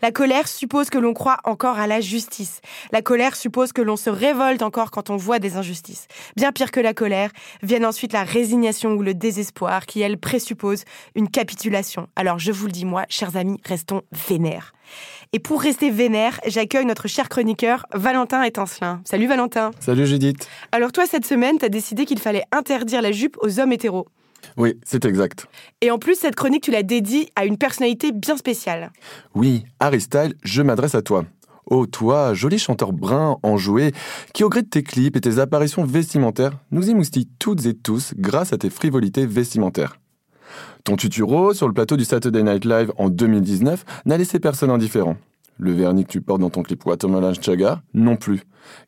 La 0.00 0.12
colère 0.12 0.46
suppose 0.46 0.90
que 0.90 0.98
l'on 0.98 1.12
croit 1.12 1.38
encore 1.44 1.78
à 1.78 1.88
la 1.88 2.00
justice. 2.00 2.60
La 2.92 3.02
colère 3.02 3.34
suppose 3.34 3.72
que 3.72 3.82
l'on 3.82 3.96
se 3.96 4.10
révolte 4.10 4.62
encore 4.62 4.92
quand 4.92 5.10
on 5.10 5.16
voit 5.16 5.40
des 5.40 5.56
injustices. 5.56 6.06
Bien 6.36 6.52
pire 6.52 6.70
que 6.70 6.80
la 6.80 6.94
colère, 6.94 7.30
viennent 7.62 7.86
ensuite 7.86 8.12
la 8.12 8.22
résignation 8.22 8.92
ou 8.92 9.02
le 9.02 9.14
désespoir 9.14 9.86
qui, 9.86 10.00
elle, 10.02 10.18
présuppose 10.36 10.84
une 11.14 11.30
capitulation. 11.30 12.08
Alors 12.14 12.38
je 12.38 12.52
vous 12.52 12.66
le 12.66 12.72
dis, 12.72 12.84
moi, 12.84 13.06
chers 13.08 13.36
amis, 13.36 13.58
restons 13.64 14.02
vénères. 14.28 14.74
Et 15.32 15.38
pour 15.38 15.62
rester 15.62 15.90
vénère, 15.90 16.40
j'accueille 16.46 16.84
notre 16.84 17.08
cher 17.08 17.30
chroniqueur 17.30 17.86
Valentin 17.94 18.42
Étincelin. 18.42 19.00
Salut 19.06 19.26
Valentin. 19.26 19.70
Salut 19.80 20.06
Judith. 20.06 20.46
Alors 20.72 20.92
toi, 20.92 21.06
cette 21.06 21.24
semaine, 21.24 21.56
t'as 21.58 21.70
décidé 21.70 22.04
qu'il 22.04 22.18
fallait 22.18 22.44
interdire 22.52 23.00
la 23.00 23.12
jupe 23.12 23.38
aux 23.40 23.60
hommes 23.60 23.72
hétéros. 23.72 24.06
Oui, 24.58 24.74
c'est 24.84 25.06
exact. 25.06 25.46
Et 25.80 25.90
en 25.90 25.98
plus, 25.98 26.16
cette 26.16 26.36
chronique, 26.36 26.62
tu 26.62 26.70
l'as 26.70 26.82
dédiée 26.82 27.30
à 27.34 27.46
une 27.46 27.56
personnalité 27.56 28.12
bien 28.12 28.36
spéciale. 28.36 28.92
Oui, 29.34 29.64
Harry 29.80 30.02
Style, 30.02 30.34
je 30.44 30.60
m'adresse 30.60 30.94
à 30.94 31.00
toi. 31.00 31.24
Oh, 31.68 31.86
toi, 31.86 32.32
joli 32.34 32.58
chanteur 32.58 32.92
brun, 32.92 33.38
enjoué, 33.42 33.92
qui 34.34 34.44
au 34.44 34.50
gré 34.50 34.62
de 34.62 34.68
tes 34.68 34.84
clips 34.84 35.16
et 35.16 35.20
tes 35.20 35.38
apparitions 35.40 35.84
vestimentaires, 35.84 36.52
nous 36.70 36.90
émoustille 36.90 37.26
toutes 37.40 37.66
et 37.66 37.74
tous 37.74 38.12
grâce 38.16 38.52
à 38.52 38.58
tes 38.58 38.70
frivolités 38.70 39.26
vestimentaires. 39.26 39.96
Ton 40.86 40.94
tutu 40.94 41.24
rose 41.24 41.56
sur 41.56 41.66
le 41.66 41.74
plateau 41.74 41.96
du 41.96 42.04
Saturday 42.04 42.44
Night 42.44 42.64
Live 42.64 42.92
en 42.96 43.08
2019 43.08 43.84
n'a 44.04 44.16
laissé 44.16 44.38
personne 44.38 44.70
indifférent. 44.70 45.16
Le 45.58 45.72
vernis 45.72 46.04
que 46.04 46.12
tu 46.12 46.20
portes 46.20 46.40
dans 46.40 46.48
ton 46.48 46.62
clip 46.62 46.86
Watermelon 46.86 47.34
Chaga, 47.34 47.82
non 47.92 48.14
plus. 48.14 48.42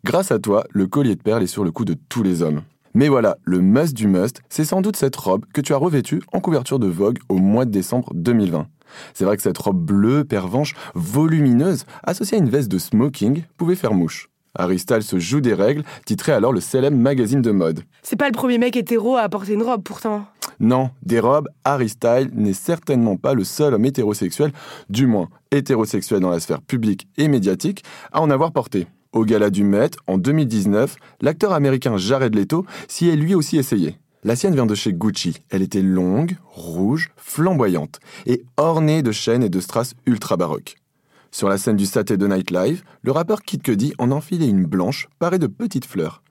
Grâce 0.05 0.31
à 0.31 0.39
toi, 0.39 0.65
le 0.71 0.87
collier 0.87 1.17
de 1.17 1.23
perles 1.23 1.43
est 1.43 1.49
sur 1.49 1.65
le 1.65 1.73
cou 1.73 1.85
de 1.85 1.97
tous 2.09 2.23
les 2.23 2.41
hommes. 2.41 2.63
Mais 2.95 3.09
voilà, 3.09 3.37
le 3.43 3.61
must 3.61 3.97
du 3.97 4.07
must, 4.07 4.43
c'est 4.49 4.65
sans 4.65 4.81
doute 4.81 4.95
cette 4.95 5.17
robe 5.17 5.45
que 5.53 5.61
tu 5.61 5.73
as 5.73 5.77
revêtue 5.77 6.23
en 6.33 6.39
couverture 6.39 6.79
de 6.79 6.87
Vogue 6.87 7.19
au 7.29 7.39
mois 7.39 7.65
de 7.65 7.73
décembre 7.73 8.13
2020. 8.15 8.69
C'est 9.13 9.25
vrai 9.25 9.37
que 9.37 9.43
cette 9.43 9.59
robe 9.59 9.85
bleue, 9.85 10.23
pervenche, 10.23 10.77
volumineuse, 10.95 11.85
associée 12.05 12.39
à 12.39 12.41
une 12.41 12.49
veste 12.49 12.71
de 12.71 12.79
smoking, 12.79 13.43
pouvait 13.57 13.75
faire 13.75 13.93
mouche. 13.93 14.31
Harry 14.59 14.79
Styles 14.79 15.03
se 15.03 15.19
joue 15.19 15.41
des 15.41 15.55
règles, 15.55 15.85
titré 16.05 16.33
alors 16.33 16.53
le 16.53 16.61
célèbre 16.61 16.97
magazine 16.97 17.41
de 17.41 17.51
mode. 17.51 17.83
C'est 18.03 18.17
pas 18.17 18.27
le 18.27 18.33
premier 18.33 18.59
mec 18.59 18.77
hétéro 18.77 19.17
à 19.17 19.29
porter 19.29 19.55
une 19.55 19.63
robe 19.63 19.83
pourtant. 19.83 20.27
Non, 20.61 20.91
des 21.03 21.21
robes, 21.21 21.49
Harry 21.65 21.89
Styles 21.89 22.31
n'est 22.35 22.53
certainement 22.53 23.17
pas 23.17 23.35
le 23.35 23.45
seul 23.45 23.75
homme 23.75 23.85
hétérosexuel, 23.85 24.53
du 24.91 25.07
moins 25.07 25.29
hétérosexuel 25.53 26.21
dans 26.21 26.31
la 26.31 26.41
sphère 26.41 26.61
publique 26.61 27.07
et 27.17 27.29
médiatique, 27.29 27.85
à 28.13 28.21
en 28.21 28.31
avoir 28.31 28.53
porté. 28.53 28.89
Au 29.13 29.25
gala 29.25 29.51
du 29.51 29.65
Met, 29.65 29.91
en 30.07 30.19
2019, 30.19 30.97
l'acteur 31.23 31.53
américain 31.53 31.97
Jared 31.97 32.35
Leto 32.35 32.67
s'y 32.89 33.09
est 33.09 33.17
lui 33.17 33.35
aussi 33.35 33.57
essayé. 33.57 33.97
La 34.25 34.37
sienne 34.37 34.55
vient 34.55 34.67
de 34.67 34.75
chez 34.75 34.93
Gucci. 34.93 35.37
Elle 35.51 35.63
était 35.63 35.81
longue, 35.81 36.37
rouge, 36.45 37.11
flamboyante 37.17 38.01
et 38.27 38.43
ornée 38.57 39.03
de 39.03 39.13
chaînes 39.13 39.45
et 39.45 39.49
de 39.49 39.61
strass 39.61 39.95
ultra 40.07 40.37
baroques. 40.37 40.77
Sur 41.31 41.49
la 41.49 41.59
scène 41.59 41.77
du 41.77 41.87
Saturday 41.87 42.29
Night 42.29 42.51
Live, 42.51 42.83
le 43.03 43.13
rappeur 43.13 43.43
Kid 43.43 43.63
Cudi 43.63 43.93
en 43.99 44.11
enfilait 44.11 44.49
une 44.49 44.65
blanche 44.65 45.09
parée 45.19 45.39
de 45.39 45.47
petites 45.47 45.85
fleurs. 45.85 46.23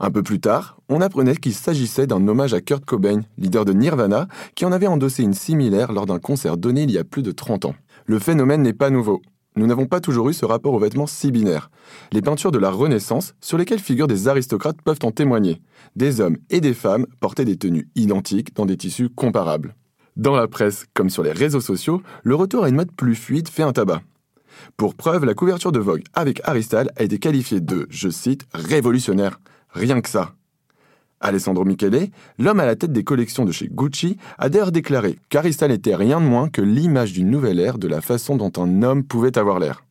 Un 0.00 0.10
peu 0.10 0.22
plus 0.22 0.38
tard, 0.38 0.78
on 0.88 1.00
apprenait 1.00 1.34
qu'il 1.34 1.54
s'agissait 1.54 2.06
d'un 2.06 2.26
hommage 2.28 2.54
à 2.54 2.60
Kurt 2.60 2.84
Cobain, 2.84 3.22
leader 3.36 3.64
de 3.64 3.72
Nirvana, 3.72 4.28
qui 4.54 4.64
en 4.64 4.72
avait 4.72 4.86
endossé 4.86 5.24
une 5.24 5.34
similaire 5.34 5.92
lors 5.92 6.06
d'un 6.06 6.20
concert 6.20 6.56
donné 6.56 6.84
il 6.84 6.90
y 6.90 6.98
a 6.98 7.04
plus 7.04 7.22
de 7.22 7.32
30 7.32 7.64
ans. 7.64 7.74
Le 8.06 8.18
phénomène 8.18 8.62
n'est 8.62 8.72
pas 8.72 8.90
nouveau. 8.90 9.20
Nous 9.56 9.66
n'avons 9.66 9.86
pas 9.86 10.00
toujours 10.00 10.28
eu 10.28 10.34
ce 10.34 10.44
rapport 10.44 10.72
aux 10.72 10.78
vêtements 10.78 11.08
si 11.08 11.32
binaire. 11.32 11.68
Les 12.12 12.22
peintures 12.22 12.52
de 12.52 12.58
la 12.58 12.70
Renaissance, 12.70 13.34
sur 13.40 13.58
lesquelles 13.58 13.80
figurent 13.80 14.06
des 14.06 14.28
aristocrates, 14.28 14.80
peuvent 14.82 15.00
en 15.02 15.10
témoigner. 15.10 15.60
Des 15.96 16.20
hommes 16.20 16.36
et 16.48 16.60
des 16.60 16.74
femmes 16.74 17.06
portaient 17.20 17.44
des 17.44 17.56
tenues 17.56 17.88
identiques 17.96 18.54
dans 18.54 18.66
des 18.66 18.76
tissus 18.76 19.08
comparables. 19.08 19.74
Dans 20.16 20.36
la 20.36 20.46
presse, 20.46 20.86
comme 20.94 21.10
sur 21.10 21.24
les 21.24 21.32
réseaux 21.32 21.60
sociaux, 21.60 22.02
le 22.22 22.36
retour 22.36 22.64
à 22.64 22.68
une 22.68 22.76
mode 22.76 22.92
plus 22.92 23.16
fluide 23.16 23.48
fait 23.48 23.64
un 23.64 23.72
tabac. 23.72 24.02
Pour 24.78 24.94
preuve, 24.94 25.24
la 25.24 25.34
couverture 25.34 25.72
de 25.72 25.80
Vogue 25.80 26.04
avec 26.14 26.40
Harry 26.44 26.62
Styles 26.62 26.92
a 26.94 27.02
été 27.02 27.18
qualifiée 27.18 27.60
de, 27.60 27.88
je 27.90 28.08
cite, 28.08 28.46
révolutionnaire. 28.54 29.40
Rien 29.70 30.00
que 30.00 30.08
ça. 30.08 30.34
Alessandro 31.20 31.64
Michele, 31.64 32.10
l'homme 32.38 32.60
à 32.60 32.64
la 32.64 32.76
tête 32.76 32.92
des 32.92 33.02
collections 33.02 33.44
de 33.44 33.50
chez 33.50 33.66
Gucci, 33.66 34.18
a 34.38 34.48
d'ailleurs 34.48 34.70
déclaré 34.70 35.18
qu'Harry 35.30 35.52
Styles 35.52 35.70
n'était 35.72 35.96
rien 35.96 36.20
de 36.20 36.26
moins 36.26 36.48
que 36.48 36.62
l'image 36.62 37.12
d'une 37.12 37.28
nouvelle 37.28 37.58
ère 37.58 37.76
de 37.76 37.88
la 37.88 38.00
façon 38.00 38.36
dont 38.36 38.52
un 38.56 38.84
homme 38.84 39.02
pouvait 39.02 39.36
avoir 39.36 39.58
l'air. 39.58 39.82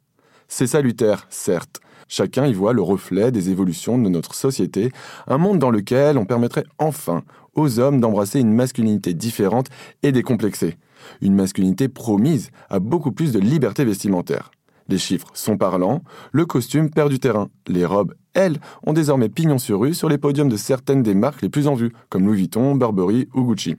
C'est 0.47 0.67
salutaire, 0.67 1.27
certes. 1.29 1.81
Chacun 2.07 2.45
y 2.45 2.53
voit 2.53 2.71
le 2.71 2.81
reflet 2.81 3.29
des 3.33 3.49
évolutions 3.49 3.97
de 3.97 4.07
notre 4.07 4.35
société, 4.35 4.93
un 5.27 5.37
monde 5.37 5.59
dans 5.59 5.69
lequel 5.69 6.17
on 6.17 6.23
permettrait 6.23 6.63
enfin 6.77 7.23
aux 7.55 7.79
hommes 7.79 7.99
d'embrasser 7.99 8.39
une 8.39 8.53
masculinité 8.53 9.13
différente 9.13 9.67
et 10.01 10.13
décomplexée. 10.13 10.77
Une 11.19 11.35
masculinité 11.35 11.89
promise 11.89 12.51
à 12.69 12.79
beaucoup 12.79 13.11
plus 13.11 13.33
de 13.33 13.39
liberté 13.39 13.83
vestimentaire. 13.83 14.49
Les 14.89 14.97
chiffres 14.97 15.27
sont 15.33 15.57
parlants, 15.57 16.01
le 16.31 16.45
costume 16.45 16.89
perd 16.89 17.09
du 17.09 17.19
terrain. 17.19 17.49
Les 17.67 17.85
robes, 17.85 18.13
elles, 18.33 18.59
ont 18.85 18.93
désormais 18.93 19.29
pignon 19.29 19.57
sur 19.57 19.81
rue 19.81 19.93
sur 19.93 20.09
les 20.09 20.17
podiums 20.17 20.49
de 20.49 20.57
certaines 20.57 21.03
des 21.03 21.15
marques 21.15 21.41
les 21.41 21.49
plus 21.49 21.67
en 21.67 21.73
vue, 21.73 21.91
comme 22.09 22.25
Louis 22.25 22.37
Vuitton, 22.37 22.75
Burberry 22.75 23.27
ou 23.33 23.43
Gucci. 23.43 23.75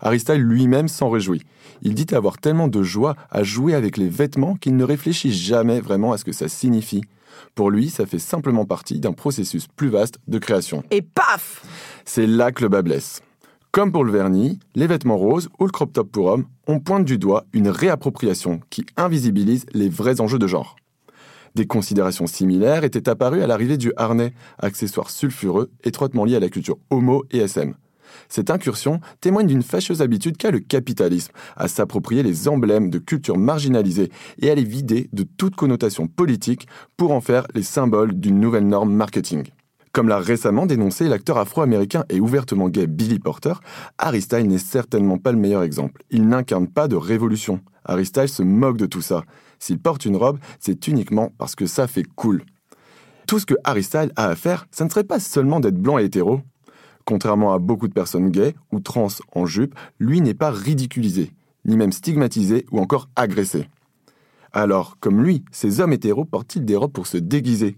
Harry 0.00 0.22
lui-même 0.36 0.88
s'en 0.88 1.10
réjouit. 1.10 1.42
Il 1.80 1.94
dit 1.94 2.12
avoir 2.14 2.38
tellement 2.38 2.68
de 2.68 2.82
joie 2.82 3.14
à 3.30 3.42
jouer 3.44 3.74
avec 3.74 3.96
les 3.96 4.08
vêtements 4.08 4.56
qu'il 4.56 4.76
ne 4.76 4.84
réfléchit 4.84 5.32
jamais 5.32 5.80
vraiment 5.80 6.12
à 6.12 6.18
ce 6.18 6.24
que 6.24 6.32
ça 6.32 6.48
signifie. 6.48 7.02
Pour 7.54 7.70
lui, 7.70 7.88
ça 7.88 8.04
fait 8.04 8.18
simplement 8.18 8.64
partie 8.64 9.00
d'un 9.00 9.12
processus 9.12 9.66
plus 9.68 9.88
vaste 9.88 10.18
de 10.28 10.38
création. 10.38 10.84
Et 10.90 11.02
paf 11.02 11.64
C'est 12.04 12.26
là 12.26 12.52
que 12.52 12.62
le 12.62 12.68
bas 12.68 12.82
blesse. 12.82 13.22
Comme 13.72 13.90
pour 13.90 14.04
le 14.04 14.12
vernis, 14.12 14.58
les 14.74 14.86
vêtements 14.86 15.16
roses 15.16 15.48
ou 15.58 15.64
le 15.64 15.70
crop 15.70 15.94
top 15.94 16.12
pour 16.12 16.26
hommes, 16.26 16.44
on 16.66 16.78
pointe 16.78 17.06
du 17.06 17.16
doigt 17.16 17.46
une 17.54 17.68
réappropriation 17.68 18.60
qui 18.68 18.84
invisibilise 18.98 19.64
les 19.72 19.88
vrais 19.88 20.20
enjeux 20.20 20.38
de 20.38 20.46
genre. 20.46 20.76
Des 21.54 21.66
considérations 21.66 22.26
similaires 22.26 22.84
étaient 22.84 23.08
apparues 23.08 23.42
à 23.42 23.46
l'arrivée 23.46 23.78
du 23.78 23.90
harnais, 23.96 24.34
accessoire 24.58 25.08
sulfureux 25.08 25.70
étroitement 25.84 26.26
lié 26.26 26.36
à 26.36 26.40
la 26.40 26.50
culture 26.50 26.76
homo 26.90 27.24
et 27.30 27.38
SM. 27.38 27.74
Cette 28.28 28.50
incursion 28.50 29.00
témoigne 29.22 29.46
d'une 29.46 29.62
fâcheuse 29.62 30.02
habitude 30.02 30.36
qu'a 30.36 30.50
le 30.50 30.60
capitalisme 30.60 31.32
à 31.56 31.66
s'approprier 31.66 32.22
les 32.22 32.48
emblèmes 32.48 32.90
de 32.90 32.98
cultures 32.98 33.38
marginalisées 33.38 34.12
et 34.38 34.50
à 34.50 34.54
les 34.54 34.64
vider 34.64 35.08
de 35.14 35.22
toute 35.22 35.56
connotation 35.56 36.08
politique 36.08 36.68
pour 36.98 37.12
en 37.12 37.22
faire 37.22 37.46
les 37.54 37.62
symboles 37.62 38.20
d'une 38.20 38.38
nouvelle 38.38 38.68
norme 38.68 38.92
marketing. 38.92 39.44
Comme 39.92 40.08
l'a 40.08 40.18
récemment 40.18 40.64
dénoncé 40.64 41.06
l'acteur 41.06 41.36
afro-américain 41.36 42.04
et 42.08 42.18
ouvertement 42.18 42.70
gay 42.70 42.86
Billy 42.86 43.18
Porter, 43.18 43.52
Harry 43.98 44.24
n'est 44.44 44.56
certainement 44.56 45.18
pas 45.18 45.32
le 45.32 45.38
meilleur 45.38 45.62
exemple. 45.62 46.02
Il 46.10 46.28
n'incarne 46.28 46.66
pas 46.66 46.88
de 46.88 46.96
révolution. 46.96 47.60
Harry 47.84 48.06
se 48.06 48.42
moque 48.42 48.78
de 48.78 48.86
tout 48.86 49.02
ça. 49.02 49.24
S'il 49.58 49.78
porte 49.78 50.06
une 50.06 50.16
robe, 50.16 50.38
c'est 50.60 50.88
uniquement 50.88 51.30
parce 51.36 51.54
que 51.54 51.66
ça 51.66 51.86
fait 51.86 52.06
cool. 52.16 52.42
Tout 53.26 53.38
ce 53.38 53.44
que 53.44 53.54
Harry 53.64 53.86
a 53.94 54.06
à 54.16 54.34
faire, 54.34 54.66
ça 54.70 54.84
ne 54.86 54.90
serait 54.90 55.04
pas 55.04 55.20
seulement 55.20 55.60
d'être 55.60 55.76
blanc 55.76 55.98
et 55.98 56.04
hétéro. 56.04 56.40
Contrairement 57.04 57.52
à 57.52 57.58
beaucoup 57.58 57.88
de 57.88 57.92
personnes 57.92 58.30
gays 58.30 58.54
ou 58.72 58.80
trans 58.80 59.08
en 59.34 59.44
jupe, 59.44 59.74
lui 59.98 60.22
n'est 60.22 60.32
pas 60.32 60.50
ridiculisé, 60.50 61.32
ni 61.66 61.76
même 61.76 61.92
stigmatisé 61.92 62.64
ou 62.70 62.78
encore 62.78 63.10
agressé. 63.14 63.68
Alors, 64.52 64.96
comme 65.00 65.22
lui, 65.22 65.44
ces 65.50 65.80
hommes 65.80 65.92
hétéros 65.92 66.24
portent-ils 66.24 66.64
des 66.64 66.76
robes 66.76 66.92
pour 66.92 67.06
se 67.06 67.18
déguiser? 67.18 67.76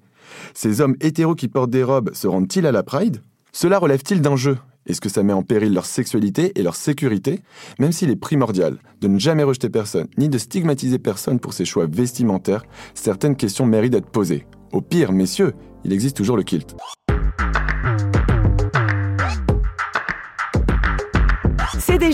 Ces 0.54 0.80
hommes 0.80 0.96
hétéros 1.00 1.34
qui 1.34 1.48
portent 1.48 1.70
des 1.70 1.82
robes 1.82 2.12
se 2.14 2.26
rendent-ils 2.26 2.66
à 2.66 2.72
la 2.72 2.82
Pride? 2.82 3.20
Cela 3.52 3.78
relève-t-il 3.78 4.20
d'un 4.20 4.36
jeu? 4.36 4.58
Est-ce 4.86 5.00
que 5.00 5.08
ça 5.08 5.22
met 5.22 5.32
en 5.32 5.42
péril 5.42 5.72
leur 5.72 5.86
sexualité 5.86 6.52
et 6.58 6.62
leur 6.62 6.76
sécurité? 6.76 7.40
Même 7.78 7.92
s'il 7.92 8.10
est 8.10 8.16
primordial 8.16 8.78
de 9.00 9.08
ne 9.08 9.18
jamais 9.18 9.42
rejeter 9.42 9.70
personne, 9.70 10.08
ni 10.18 10.28
de 10.28 10.36
stigmatiser 10.36 10.98
personne 10.98 11.40
pour 11.40 11.54
ses 11.54 11.64
choix 11.64 11.86
vestimentaires, 11.86 12.64
certaines 12.94 13.36
questions 13.36 13.64
méritent 13.64 13.92
d'être 13.92 14.10
posées. 14.10 14.46
Au 14.72 14.82
pire, 14.82 15.12
messieurs, 15.12 15.54
il 15.84 15.92
existe 15.92 16.16
toujours 16.16 16.36
le 16.36 16.42
kilt. 16.42 16.76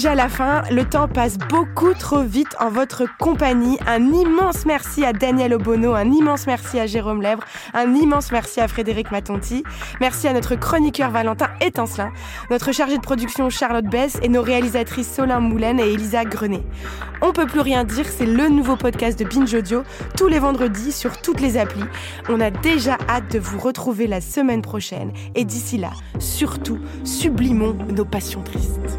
Déjà 0.00 0.14
la 0.14 0.30
fin, 0.30 0.62
le 0.70 0.86
temps 0.86 1.08
passe 1.08 1.36
beaucoup 1.36 1.92
trop 1.92 2.22
vite 2.22 2.56
en 2.58 2.70
votre 2.70 3.04
compagnie. 3.18 3.76
Un 3.86 4.14
immense 4.14 4.64
merci 4.64 5.04
à 5.04 5.12
Daniel 5.12 5.52
Obono, 5.52 5.92
un 5.92 6.10
immense 6.10 6.46
merci 6.46 6.80
à 6.80 6.86
Jérôme 6.86 7.20
Lèvre, 7.20 7.42
un 7.74 7.94
immense 7.94 8.32
merci 8.32 8.62
à 8.62 8.68
Frédéric 8.68 9.10
Matonti, 9.10 9.62
merci 10.00 10.26
à 10.26 10.32
notre 10.32 10.54
chroniqueur 10.54 11.10
Valentin 11.10 11.48
Étincelin, 11.60 12.12
notre 12.50 12.72
chargée 12.72 12.96
de 12.96 13.02
production 13.02 13.50
Charlotte 13.50 13.84
Bess 13.84 14.18
et 14.22 14.30
nos 14.30 14.40
réalisatrices 14.40 15.16
Solin 15.16 15.40
Moulin 15.40 15.76
et 15.76 15.92
Elisa 15.92 16.24
Grenet. 16.24 16.62
On 17.20 17.32
peut 17.32 17.44
plus 17.44 17.60
rien 17.60 17.84
dire, 17.84 18.06
c'est 18.08 18.24
le 18.24 18.48
nouveau 18.48 18.76
podcast 18.76 19.18
de 19.18 19.26
Binge 19.26 19.52
Audio, 19.52 19.82
tous 20.16 20.28
les 20.28 20.38
vendredis 20.38 20.92
sur 20.92 21.20
toutes 21.20 21.42
les 21.42 21.58
applis. 21.58 21.84
On 22.30 22.40
a 22.40 22.50
déjà 22.50 22.96
hâte 23.06 23.30
de 23.32 23.38
vous 23.38 23.58
retrouver 23.58 24.06
la 24.06 24.22
semaine 24.22 24.62
prochaine 24.62 25.12
et 25.34 25.44
d'ici 25.44 25.76
là, 25.76 25.90
surtout, 26.18 26.78
sublimons 27.04 27.76
nos 27.94 28.06
passions 28.06 28.40
tristes. 28.40 28.98